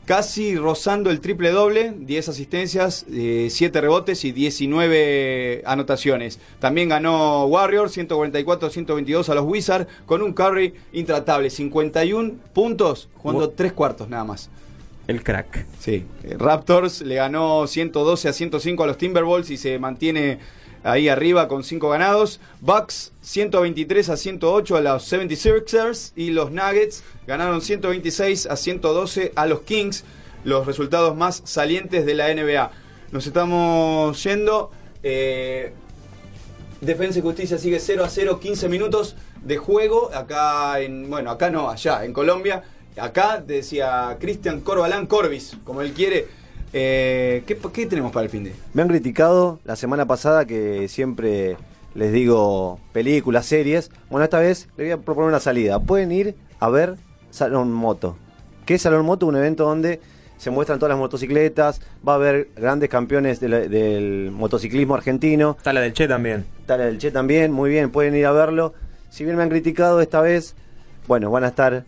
casi 0.04 0.56
rozando 0.56 1.10
el 1.10 1.20
triple 1.20 1.50
doble, 1.50 1.92
10 1.96 2.28
asistencias, 2.28 3.06
7 3.08 3.80
rebotes 3.80 4.24
y 4.24 4.32
19 4.32 5.62
anotaciones. 5.66 6.38
También 6.60 6.90
ganó 6.90 7.46
Warriors 7.46 7.92
144 7.92 8.68
a 8.68 8.70
122 8.70 9.28
a 9.28 9.34
los 9.34 9.44
Wizards 9.44 9.86
con 10.06 10.22
un 10.22 10.32
Curry 10.32 10.74
intratable, 10.92 11.50
51 11.50 12.34
puntos, 12.52 13.08
jugando 13.16 13.50
3 13.50 13.72
cuartos 13.72 14.08
nada 14.08 14.24
más. 14.24 14.50
El 15.06 15.22
crack. 15.22 15.66
Sí. 15.80 16.04
Eh, 16.22 16.36
Raptors 16.38 17.02
le 17.02 17.16
ganó 17.16 17.66
112 17.66 18.28
a 18.28 18.32
105 18.32 18.84
a 18.84 18.86
los 18.86 18.96
Timberwolves 18.96 19.50
y 19.50 19.56
se 19.56 19.78
mantiene 19.78 20.38
ahí 20.84 21.08
arriba 21.08 21.48
con 21.48 21.64
5 21.64 21.88
ganados. 21.88 22.40
Bucks 22.60 23.12
123 23.22 24.08
a 24.10 24.16
108 24.16 24.76
a 24.76 24.80
los 24.80 25.12
76ers 25.12 26.12
y 26.14 26.30
los 26.30 26.52
Nuggets 26.52 27.02
ganaron 27.26 27.60
126 27.60 28.46
a 28.46 28.54
112 28.56 29.32
a 29.34 29.46
los 29.46 29.62
Kings, 29.62 30.04
los 30.44 30.66
resultados 30.66 31.16
más 31.16 31.42
salientes 31.44 32.06
de 32.06 32.14
la 32.14 32.32
NBA. 32.32 32.70
Nos 33.10 33.26
estamos 33.26 34.22
yendo. 34.22 34.70
eh, 35.02 35.72
Defensa 36.80 37.18
y 37.18 37.22
Justicia 37.22 37.56
sigue 37.56 37.80
0 37.80 38.04
a 38.04 38.08
0, 38.10 38.40
15 38.40 38.68
minutos 38.68 39.16
de 39.42 39.56
juego. 39.56 40.10
Acá 40.14 40.80
en, 40.80 41.08
bueno, 41.08 41.30
acá 41.30 41.48
no, 41.50 41.70
allá, 41.70 42.04
en 42.04 42.12
Colombia. 42.12 42.62
Acá 42.96 43.42
decía 43.44 44.16
Cristian 44.20 44.60
Corbalán 44.60 45.06
Corbis, 45.06 45.56
como 45.64 45.80
él 45.80 45.92
quiere. 45.92 46.28
Eh, 46.76 47.44
¿qué, 47.46 47.56
qué 47.72 47.86
tenemos 47.86 48.10
para 48.10 48.24
el 48.24 48.30
fin 48.30 48.42
de? 48.44 48.52
Me 48.72 48.82
han 48.82 48.88
criticado 48.88 49.60
la 49.64 49.76
semana 49.76 50.06
pasada 50.06 50.44
que 50.44 50.88
siempre 50.88 51.56
les 51.94 52.12
digo 52.12 52.80
películas, 52.92 53.46
series. 53.46 53.90
Bueno, 54.10 54.24
esta 54.24 54.40
vez 54.40 54.68
les 54.76 54.86
voy 54.88 54.90
a 54.90 54.96
proponer 54.98 55.28
una 55.28 55.38
salida. 55.40 55.78
Pueden 55.78 56.10
ir 56.10 56.34
a 56.58 56.68
ver 56.68 56.96
Salón 57.30 57.72
Moto. 57.72 58.16
¿Qué 58.66 58.74
es 58.74 58.82
Salón 58.82 59.06
Moto? 59.06 59.26
Un 59.26 59.36
evento 59.36 59.64
donde 59.64 60.00
se 60.36 60.50
muestran 60.50 60.80
todas 60.80 60.90
las 60.90 60.98
motocicletas, 60.98 61.80
va 62.06 62.14
a 62.14 62.16
haber 62.16 62.48
grandes 62.56 62.88
campeones 62.90 63.38
de 63.38 63.48
la- 63.48 63.60
del 63.60 64.30
motociclismo 64.32 64.94
argentino. 64.96 65.54
Está 65.56 65.72
la 65.72 65.80
del 65.80 65.92
Che 65.94 66.08
también. 66.08 66.44
Está 66.60 66.76
la 66.76 66.86
del 66.86 66.98
Che 66.98 67.12
también, 67.12 67.52
muy 67.52 67.70
bien, 67.70 67.90
pueden 67.90 68.16
ir 68.16 68.26
a 68.26 68.32
verlo. 68.32 68.74
Si 69.10 69.24
bien 69.24 69.36
me 69.36 69.44
han 69.44 69.48
criticado 69.48 70.00
esta 70.00 70.20
vez, 70.20 70.56
bueno, 71.06 71.30
van 71.30 71.44
a 71.44 71.48
estar 71.48 71.84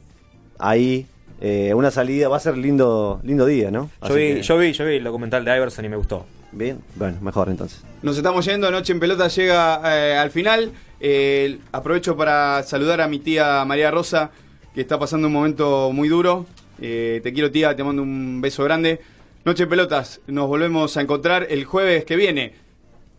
ahí. 0.58 1.06
Eh, 1.40 1.72
una 1.74 1.90
salida, 1.90 2.28
va 2.28 2.36
a 2.36 2.40
ser 2.40 2.56
lindo 2.56 3.20
lindo 3.22 3.44
día, 3.46 3.70
¿no? 3.70 3.90
Yo 4.08 4.14
vi, 4.14 4.34
que- 4.34 4.42
yo 4.42 4.58
vi, 4.58 4.72
yo 4.72 4.84
vi 4.86 4.96
el 4.96 5.04
documental 5.04 5.44
de 5.44 5.56
Iverson 5.56 5.84
y 5.84 5.88
me 5.88 5.96
gustó. 5.96 6.26
Bien, 6.52 6.78
bueno, 6.94 7.18
mejor 7.20 7.48
entonces. 7.48 7.82
Nos 8.02 8.16
estamos 8.16 8.44
yendo, 8.46 8.70
Noche 8.70 8.92
en 8.92 9.00
Pelota 9.00 9.28
llega 9.28 9.80
eh, 9.84 10.16
al 10.16 10.30
final. 10.30 10.72
Eh, 11.00 11.58
aprovecho 11.72 12.16
para 12.16 12.62
saludar 12.62 13.00
a 13.02 13.08
mi 13.08 13.18
tía 13.18 13.62
María 13.66 13.90
Rosa, 13.90 14.30
que 14.74 14.80
está 14.80 14.98
pasando 14.98 15.26
un 15.26 15.32
momento 15.34 15.90
muy 15.92 16.08
duro. 16.08 16.46
Eh, 16.80 17.20
te 17.22 17.32
quiero 17.32 17.50
tía, 17.50 17.76
te 17.76 17.84
mando 17.84 18.02
un 18.02 18.40
beso 18.40 18.64
grande. 18.64 19.00
Noche 19.44 19.64
en 19.64 19.68
Pelotas, 19.68 20.20
nos 20.26 20.48
volvemos 20.48 20.96
a 20.96 21.02
encontrar 21.02 21.46
el 21.50 21.64
jueves 21.64 22.04
que 22.04 22.16
viene. 22.16 22.54